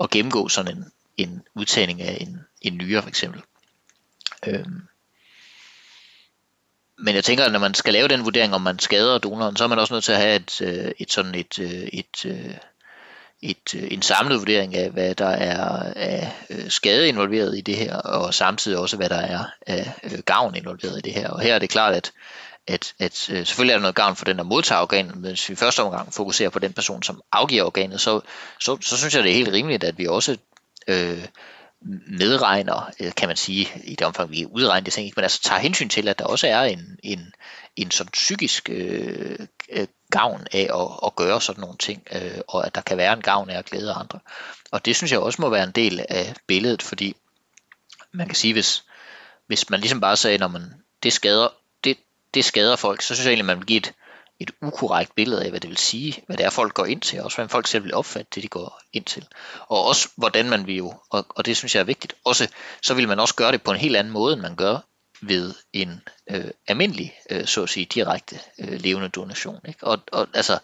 at 0.00 0.10
gennemgå 0.10 0.48
sådan 0.48 0.76
en, 0.76 0.92
en 1.16 1.42
udtagning 1.54 2.02
af 2.02 2.18
en, 2.20 2.40
en 2.60 2.76
nyre 2.76 3.02
for 3.02 3.08
eksempel. 3.08 3.42
Øh, 4.46 4.64
men 7.00 7.14
jeg 7.14 7.24
tænker, 7.24 7.44
at 7.44 7.52
når 7.52 7.58
man 7.58 7.74
skal 7.74 7.92
lave 7.92 8.08
den 8.08 8.24
vurdering, 8.24 8.54
om 8.54 8.62
man 8.62 8.78
skader 8.78 9.18
donoren, 9.18 9.56
så 9.56 9.64
er 9.64 9.68
man 9.68 9.78
også 9.78 9.94
nødt 9.94 10.04
til 10.04 10.12
at 10.12 10.18
have 10.18 10.36
et, 10.36 10.60
øh, 10.62 10.92
et 10.98 11.12
sådan 11.12 11.34
et, 11.34 11.58
øh, 11.58 11.68
et, 11.70 12.26
øh, 12.26 12.54
et, 13.42 13.74
et, 13.74 13.92
en 13.92 14.02
samlet 14.02 14.38
vurdering 14.38 14.76
af, 14.76 14.90
hvad 14.90 15.14
der 15.14 15.28
er 15.28 15.92
af 15.96 16.32
skade 16.68 17.08
involveret 17.08 17.58
i 17.58 17.60
det 17.60 17.76
her, 17.76 17.96
og 17.96 18.34
samtidig 18.34 18.78
også, 18.78 18.96
hvad 18.96 19.08
der 19.08 19.20
er 19.20 19.44
af 19.66 19.92
gavn 20.26 20.54
involveret 20.54 20.98
i 20.98 21.00
det 21.00 21.12
her. 21.12 21.28
Og 21.28 21.40
her 21.40 21.54
er 21.54 21.58
det 21.58 21.70
klart, 21.70 21.94
at, 21.94 22.12
at, 22.66 22.94
at 22.98 23.14
selvfølgelig 23.14 23.72
er 23.72 23.76
der 23.76 23.82
noget 23.82 23.94
gavn 23.94 24.16
for 24.16 24.24
den, 24.24 24.38
der 24.38 24.44
modtager 24.44 24.82
organet, 24.82 25.14
men 25.14 25.24
hvis 25.24 25.48
vi 25.48 25.54
første 25.54 25.82
omgang 25.82 26.14
fokuserer 26.14 26.50
på 26.50 26.58
den 26.58 26.72
person, 26.72 27.02
som 27.02 27.22
afgiver 27.32 27.64
organet, 27.64 28.00
så, 28.00 28.20
så, 28.60 28.78
så 28.80 28.96
synes 28.96 29.14
jeg, 29.14 29.22
det 29.22 29.30
er 29.30 29.34
helt 29.34 29.52
rimeligt, 29.52 29.84
at 29.84 29.98
vi 29.98 30.06
også 30.06 30.36
øh, 30.88 31.24
medregner, 32.06 32.90
øh, 33.00 33.12
kan 33.16 33.28
man 33.28 33.36
sige, 33.36 33.68
i 33.84 33.94
det 33.94 34.06
omfang 34.06 34.30
vi 34.30 34.46
udregner 34.46 34.84
det, 34.84 34.92
ting, 34.92 35.12
men 35.16 35.22
altså 35.22 35.42
tager 35.42 35.60
hensyn 35.60 35.88
til, 35.88 36.08
at 36.08 36.18
der 36.18 36.24
også 36.24 36.46
er 36.46 36.62
en, 36.62 36.98
en, 37.02 37.34
en 37.76 37.90
sådan 37.90 38.10
psykisk 38.10 38.70
øh, 38.70 39.38
øh, 39.72 39.86
gavn 40.10 40.46
af 40.52 40.68
at, 40.74 41.06
at 41.06 41.16
gøre 41.16 41.40
sådan 41.40 41.60
nogle 41.60 41.76
ting, 41.78 42.02
øh, 42.12 42.40
og 42.48 42.66
at 42.66 42.74
der 42.74 42.80
kan 42.80 42.96
være 42.96 43.12
en 43.12 43.22
gavn 43.22 43.50
af 43.50 43.58
at 43.58 43.64
glæde 43.64 43.92
andre. 43.92 44.18
Og 44.70 44.84
det 44.84 44.96
synes 44.96 45.12
jeg 45.12 45.20
også 45.20 45.42
må 45.42 45.48
være 45.48 45.64
en 45.64 45.70
del 45.70 46.04
af 46.08 46.34
billedet, 46.46 46.82
fordi 46.82 47.16
man 48.12 48.26
kan 48.26 48.36
sige, 48.36 48.52
hvis, 48.52 48.84
hvis 49.46 49.70
man 49.70 49.80
ligesom 49.80 50.00
bare 50.00 50.16
sagde, 50.16 50.38
når 50.38 50.48
man 50.48 50.74
det 51.02 51.12
skader, 51.12 51.48
det, 51.84 51.96
det 52.34 52.44
skader 52.44 52.76
folk, 52.76 53.02
så 53.02 53.14
synes 53.14 53.24
jeg 53.24 53.30
egentlig, 53.30 53.46
man 53.46 53.58
vil 53.58 53.66
give 53.66 53.78
et, 53.78 53.92
et 54.40 54.50
ukorrekt 54.62 55.14
billede 55.14 55.44
af, 55.44 55.50
hvad 55.50 55.60
det 55.60 55.70
vil 55.70 55.76
sige, 55.76 56.22
hvad 56.26 56.36
det 56.36 56.46
er, 56.46 56.50
folk 56.50 56.74
går 56.74 56.86
ind 56.86 57.00
til, 57.00 57.18
og 57.18 57.24
også 57.24 57.36
hvordan 57.36 57.48
folk 57.48 57.66
selv 57.66 57.84
vil 57.84 57.94
opfatte 57.94 58.30
det, 58.34 58.42
de 58.42 58.48
går 58.48 58.80
ind 58.92 59.04
til. 59.04 59.26
Og 59.68 59.84
også, 59.84 60.08
hvordan 60.16 60.50
man 60.50 60.66
vil 60.66 60.76
jo, 60.76 60.94
og, 61.10 61.26
og 61.28 61.46
det 61.46 61.56
synes 61.56 61.74
jeg 61.74 61.80
er 61.80 61.84
vigtigt, 61.84 62.14
også, 62.24 62.48
så 62.82 62.94
vil 62.94 63.08
man 63.08 63.20
også 63.20 63.34
gøre 63.34 63.52
det 63.52 63.62
på 63.62 63.70
en 63.70 63.76
helt 63.76 63.96
anden 63.96 64.12
måde, 64.12 64.32
end 64.32 64.42
man 64.42 64.56
gør 64.56 64.78
ved 65.22 65.54
en 65.72 66.02
øh, 66.30 66.50
almindelig, 66.68 67.14
øh, 67.30 67.46
så 67.46 67.62
at 67.62 67.68
sige, 67.68 67.86
direkte 67.86 68.38
øh, 68.58 68.80
levende 68.80 69.08
donation. 69.08 69.58
Ikke? 69.68 69.86
Og, 69.86 69.98
og, 70.12 70.28
altså, 70.34 70.58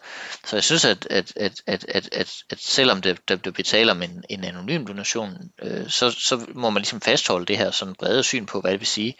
så 0.45 0.55
jeg 0.55 0.63
synes, 0.63 0.85
at, 0.85 1.07
at, 1.09 1.33
at, 1.35 1.61
at, 1.67 1.85
at, 1.87 2.09
at, 2.11 2.33
at 2.49 2.59
selvom 2.59 3.01
det, 3.01 3.27
der 3.27 3.35
bliver 3.35 3.53
betalt 3.53 3.89
om 3.89 4.01
en, 4.01 4.23
en 4.29 4.43
anonym 4.43 4.85
donation, 4.85 5.37
øh, 5.61 5.89
så, 5.89 6.11
så 6.11 6.45
må 6.53 6.69
man 6.69 6.81
ligesom 6.81 7.01
fastholde 7.01 7.45
det 7.45 7.57
her 7.57 7.71
sådan 7.71 7.95
brede 7.95 8.23
syn 8.23 8.45
på, 8.45 8.61
hvad 8.61 8.71
det 8.71 8.79
vil 8.79 8.87
sige 8.87 9.15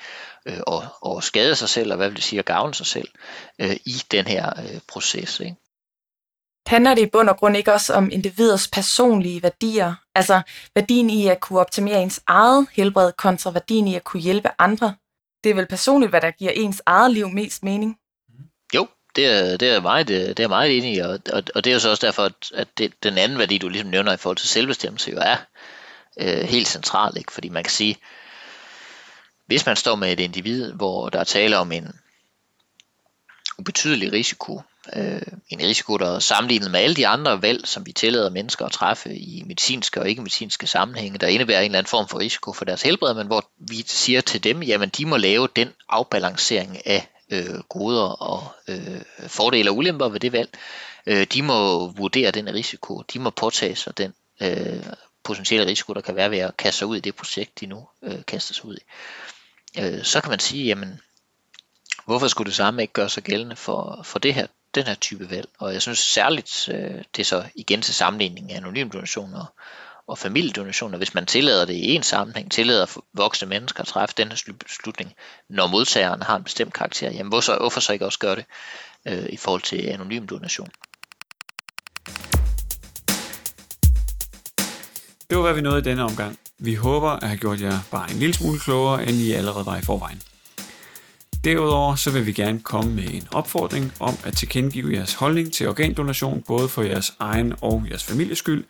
øh, 0.45 0.59
og, 0.67 0.83
og 1.01 1.23
skade 1.23 1.55
sig 1.55 1.69
selv, 1.69 1.91
og 1.91 1.97
hvad 1.97 2.07
vil 2.07 2.15
det 2.15 2.23
sige 2.23 2.39
at 2.39 2.45
gavne 2.45 2.73
sig 2.73 2.85
selv 2.85 3.07
øh, 3.59 3.75
i 3.85 4.03
den 4.11 4.27
her 4.27 4.49
øh, 4.59 4.79
proces. 4.87 5.39
Ikke? 5.39 5.55
handler 6.67 6.95
det 6.95 7.01
i 7.01 7.09
bund 7.09 7.29
og 7.29 7.37
grund 7.37 7.57
ikke 7.57 7.73
også 7.73 7.93
om 7.93 8.09
individers 8.11 8.67
personlige 8.67 9.43
værdier? 9.43 9.95
Altså 10.15 10.41
værdien 10.75 11.09
i 11.09 11.27
at 11.27 11.39
kunne 11.39 11.59
optimere 11.59 12.01
ens 12.01 12.21
eget 12.27 12.67
helbred 12.73 13.11
kontra 13.11 13.51
værdien 13.51 13.87
i 13.87 13.95
at 13.95 14.03
kunne 14.03 14.21
hjælpe 14.21 14.49
andre? 14.59 14.95
Det 15.43 15.49
er 15.49 15.53
vel 15.55 15.67
personligt, 15.67 16.09
hvad 16.09 16.21
der 16.21 16.31
giver 16.31 16.51
ens 16.51 16.81
eget 16.85 17.11
liv 17.11 17.29
mest 17.29 17.63
mening? 17.63 17.99
Jo, 18.75 18.87
det 19.15 19.25
er, 19.25 19.57
det 19.57 19.69
er, 19.69 19.81
meget, 19.81 20.07
det 20.07 20.39
er 20.39 20.47
meget 20.47 20.77
enig 20.77 20.95
i, 20.95 20.99
og, 20.99 21.19
og, 21.33 21.43
og 21.55 21.63
det 21.63 21.67
er 21.67 21.73
jo 21.73 21.79
så 21.79 21.89
også 21.89 22.05
derfor, 22.05 22.31
at 22.53 22.67
det, 22.77 22.93
den 23.03 23.17
anden 23.17 23.37
værdi, 23.37 23.57
du 23.57 23.69
ligesom 23.69 23.89
nævner 23.89 24.13
i 24.13 24.17
forhold 24.17 24.37
til 24.37 24.49
selvbestemmelse, 24.49 25.11
jo 25.11 25.17
er 25.21 25.37
øh, 26.19 26.41
helt 26.41 26.67
central, 26.67 27.17
ikke? 27.17 27.31
fordi 27.31 27.49
man 27.49 27.63
kan 27.63 27.71
sige, 27.71 27.97
hvis 29.45 29.65
man 29.65 29.75
står 29.75 29.95
med 29.95 30.13
et 30.13 30.19
individ, 30.19 30.73
hvor 30.73 31.09
der 31.09 31.19
er 31.19 31.23
tale 31.23 31.57
om 31.57 31.71
en 31.71 31.99
ubetydelig 33.59 34.11
risiko 34.11 34.61
øh, 34.95 35.21
en 35.49 35.59
risiko, 35.59 35.97
der 35.97 36.19
sammenlignet 36.19 36.71
med 36.71 36.79
alle 36.79 36.95
de 36.95 37.07
andre 37.07 37.41
valg, 37.41 37.67
som 37.67 37.85
vi 37.85 37.91
tillader 37.91 38.29
mennesker 38.29 38.65
at 38.65 38.71
træffe 38.71 39.15
i 39.15 39.43
medicinske 39.45 40.01
og 40.01 40.09
ikke-medicinske 40.09 40.67
sammenhænge, 40.67 41.17
der 41.17 41.27
indebærer 41.27 41.59
en 41.59 41.65
eller 41.65 41.77
anden 41.77 41.89
form 41.89 42.07
for 42.07 42.19
risiko 42.19 42.53
for 42.53 42.65
deres 42.65 42.81
helbred, 42.81 43.13
men 43.13 43.27
hvor 43.27 43.49
vi 43.57 43.83
siger 43.87 44.21
til 44.21 44.43
dem, 44.43 44.63
jamen 44.63 44.89
de 44.89 45.05
må 45.05 45.17
lave 45.17 45.47
den 45.55 45.69
afbalancering 45.89 46.87
af 46.87 47.07
øh, 47.29 47.59
goder 47.69 48.09
og 48.09 48.51
øh, 48.67 49.01
fordele 49.27 49.69
og 49.69 49.77
ulemper 49.77 50.09
ved 50.09 50.19
det 50.19 50.31
valg. 50.31 50.49
Øh, 51.05 51.27
de 51.33 51.41
må 51.41 51.87
vurdere 51.87 52.31
den 52.31 52.53
risiko, 52.53 53.01
de 53.13 53.19
må 53.19 53.29
påtage 53.29 53.75
sig 53.75 53.97
den 53.97 54.13
øh, 54.41 54.83
potentielle 55.23 55.67
risiko, 55.67 55.93
der 55.93 56.01
kan 56.01 56.15
være 56.15 56.31
ved 56.31 56.37
at 56.37 56.57
kaste 56.57 56.77
sig 56.77 56.87
ud 56.87 56.97
i 56.97 56.99
det 56.99 57.15
projekt, 57.15 57.59
de 57.59 57.65
nu 57.65 57.87
øh, 58.03 58.25
kaster 58.27 58.53
sig 58.53 58.65
ud 58.65 58.77
i. 58.77 58.81
Øh, 59.81 60.03
så 60.03 60.21
kan 60.21 60.29
man 60.29 60.39
sige, 60.39 60.65
jamen 60.65 61.01
hvorfor 62.05 62.27
skulle 62.27 62.45
det 62.45 62.55
samme 62.55 62.81
ikke 62.81 62.93
gøre 62.93 63.09
sig 63.09 63.23
gældende 63.23 63.55
for, 63.55 64.01
for 64.03 64.19
det 64.19 64.33
her 64.33 64.47
den 64.75 64.83
her 64.83 64.95
type 64.95 65.29
valg. 65.31 65.49
Og 65.59 65.73
jeg 65.73 65.81
synes 65.81 65.99
særligt, 65.99 66.69
øh, 66.69 67.03
det 67.15 67.19
er 67.19 67.23
så 67.23 67.43
igen 67.55 67.81
til 67.81 67.93
sammenligning 67.93 68.51
af 68.51 68.57
anonym 68.57 68.89
donationer 68.89 69.53
og 70.07 70.17
familiedonationer, 70.17 70.97
hvis 70.97 71.13
man 71.13 71.25
tillader 71.25 71.65
det 71.65 71.73
i 71.73 71.95
en 71.95 72.03
sammenhæng, 72.03 72.51
tillader 72.51 72.85
voksne 73.13 73.47
mennesker 73.47 73.81
at 73.81 73.87
træffe 73.87 74.15
den 74.17 74.27
her 74.27 74.53
beslutning, 74.65 75.13
når 75.49 75.67
modtageren 75.67 76.21
har 76.21 76.35
en 76.35 76.43
bestemt 76.43 76.73
karakter, 76.73 77.11
jamen 77.11 77.29
hvorfor, 77.29 77.57
hvorfor 77.59 77.79
så 77.79 77.93
ikke 77.93 78.05
også 78.05 78.19
gøre 78.19 78.35
det 78.35 78.45
øh, 79.07 79.25
i 79.29 79.37
forhold 79.37 79.61
til 79.61 79.87
anonym 79.87 80.27
donation? 80.27 80.69
Det 85.29 85.37
var, 85.37 85.41
hvad 85.41 85.53
vi 85.53 85.61
nåede 85.61 85.79
i 85.79 85.83
denne 85.83 86.03
omgang. 86.03 86.39
Vi 86.59 86.75
håber 86.75 87.09
at 87.09 87.27
have 87.27 87.37
gjort 87.37 87.61
jer 87.61 87.79
bare 87.91 88.11
en 88.11 88.17
lille 88.17 88.33
smule 88.33 88.59
klogere, 88.59 89.03
end 89.03 89.11
I 89.11 89.31
allerede 89.31 89.65
var 89.65 89.77
i 89.77 89.81
forvejen. 89.81 90.21
Derudover 91.47 91.95
så 91.95 92.11
vil 92.11 92.25
vi 92.25 92.31
gerne 92.31 92.59
komme 92.59 92.95
med 92.95 93.03
en 93.13 93.27
opfordring 93.31 93.93
om 93.99 94.17
at 94.23 94.37
tilkendegive 94.37 94.93
jeres 94.93 95.13
holdning 95.13 95.53
til 95.53 95.69
organdonation, 95.69 96.43
både 96.47 96.69
for 96.69 96.81
jeres 96.81 97.13
egen 97.19 97.53
og 97.61 97.83
jeres 97.89 98.03
families 98.03 98.37
skyld, 98.37 98.63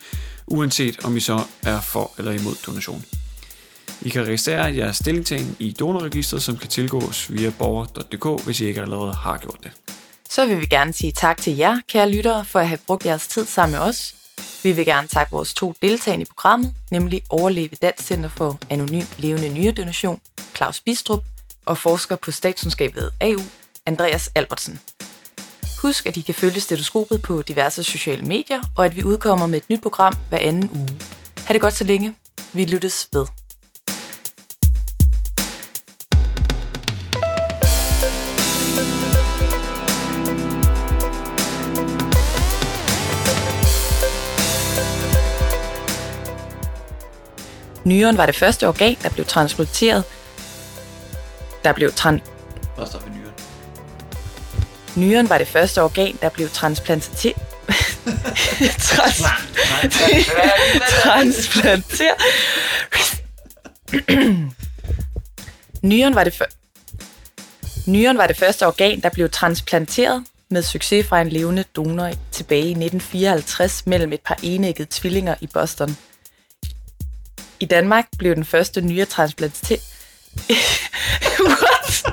uanset 0.47 1.05
om 1.05 1.17
I 1.17 1.19
så 1.19 1.39
er 1.63 1.81
for 1.81 2.11
eller 2.17 2.31
imod 2.31 2.55
donation. 2.65 3.05
I 4.01 4.09
kan 4.09 4.27
registrere 4.27 4.75
jeres 4.75 4.97
stillingtagen 4.97 5.55
i 5.59 5.71
donorregistret, 5.71 6.43
som 6.43 6.57
kan 6.57 6.69
tilgås 6.69 7.31
via 7.31 7.51
borger.dk, 7.59 8.45
hvis 8.45 8.61
I 8.61 8.65
ikke 8.65 8.81
allerede 8.81 9.13
har 9.13 9.37
gjort 9.37 9.63
det. 9.63 9.71
Så 10.29 10.45
vil 10.45 10.61
vi 10.61 10.65
gerne 10.65 10.93
sige 10.93 11.11
tak 11.11 11.37
til 11.37 11.57
jer, 11.57 11.79
kære 11.87 12.11
lyttere, 12.11 12.45
for 12.45 12.59
at 12.59 12.67
have 12.67 12.79
brugt 12.87 13.05
jeres 13.05 13.27
tid 13.27 13.45
sammen 13.45 13.79
med 13.79 13.87
os. 13.87 14.15
Vi 14.63 14.71
vil 14.71 14.85
gerne 14.85 15.07
takke 15.07 15.31
vores 15.31 15.53
to 15.53 15.73
deltagende 15.81 16.23
i 16.23 16.27
programmet, 16.35 16.73
nemlig 16.91 17.21
Overleve 17.29 17.69
Dansk 17.81 18.07
Center 18.07 18.29
for 18.29 18.59
Anonym 18.69 19.03
Levende 19.17 19.49
Nyredonation, 19.49 20.19
Claus 20.55 20.81
Bistrup, 20.81 21.23
og 21.67 21.77
forsker 21.77 22.15
på 22.15 22.31
statskundskabet 22.31 23.11
AU, 23.21 23.41
Andreas 23.85 24.31
Albertsen. 24.35 24.79
Husk, 25.81 26.05
at 26.05 26.17
I 26.17 26.21
kan 26.21 26.35
følge 26.35 26.59
stetoskopet 26.61 27.21
på 27.21 27.41
diverse 27.41 27.83
sociale 27.83 28.25
medier, 28.25 28.61
og 28.75 28.85
at 28.85 28.95
vi 28.95 29.03
udkommer 29.03 29.47
med 29.47 29.57
et 29.57 29.69
nyt 29.69 29.81
program 29.81 30.13
hver 30.29 30.37
anden 30.37 30.69
uge. 30.73 30.99
Ha' 31.45 31.53
det 31.53 31.61
godt 31.61 31.73
så 31.73 31.83
længe. 31.83 32.15
Vi 32.53 32.65
lyttes 32.65 33.09
ved. 33.13 33.25
Nyren 47.85 48.17
var 48.17 48.25
det 48.25 48.35
første 48.35 48.67
organ, 48.67 48.97
der 49.03 49.09
blev 49.09 49.25
transplanteret 49.25 50.03
der 51.63 51.73
blev 51.73 51.91
tran... 51.93 52.21
Hvad 52.75 52.87
står 52.87 52.99
for 52.99 53.09
nyren? 53.09 53.33
Nyren 54.95 55.29
var 55.29 55.37
det 55.37 55.47
første 55.47 55.83
organ, 55.83 56.17
der 56.21 56.29
blev 56.29 56.49
transplanteret. 56.49 57.41
Trans... 58.87 59.23
transplanteret. 61.03 62.15
Nyren 65.81 66.15
var 66.15 66.23
det 66.23 66.33
for... 66.33 66.45
Nyren 67.87 68.17
var 68.17 68.27
det 68.27 68.37
første 68.37 68.67
organ, 68.67 69.01
der 69.01 69.09
blev 69.09 69.29
transplanteret 69.29 70.23
med 70.49 70.63
succes 70.63 71.07
fra 71.07 71.21
en 71.21 71.29
levende 71.29 71.63
donor 71.75 72.11
tilbage 72.31 72.67
i 72.67 72.71
1954 72.71 73.87
mellem 73.87 74.13
et 74.13 74.21
par 74.21 74.39
enæggede 74.43 74.87
tvillinger 74.91 75.35
i 75.41 75.47
Boston. 75.47 75.97
I 77.59 77.65
Danmark 77.65 78.05
blev 78.17 78.35
den 78.35 78.45
første 78.45 78.81
nyre 78.81 79.05
transplanteret 79.05 79.96
What? 81.39 82.03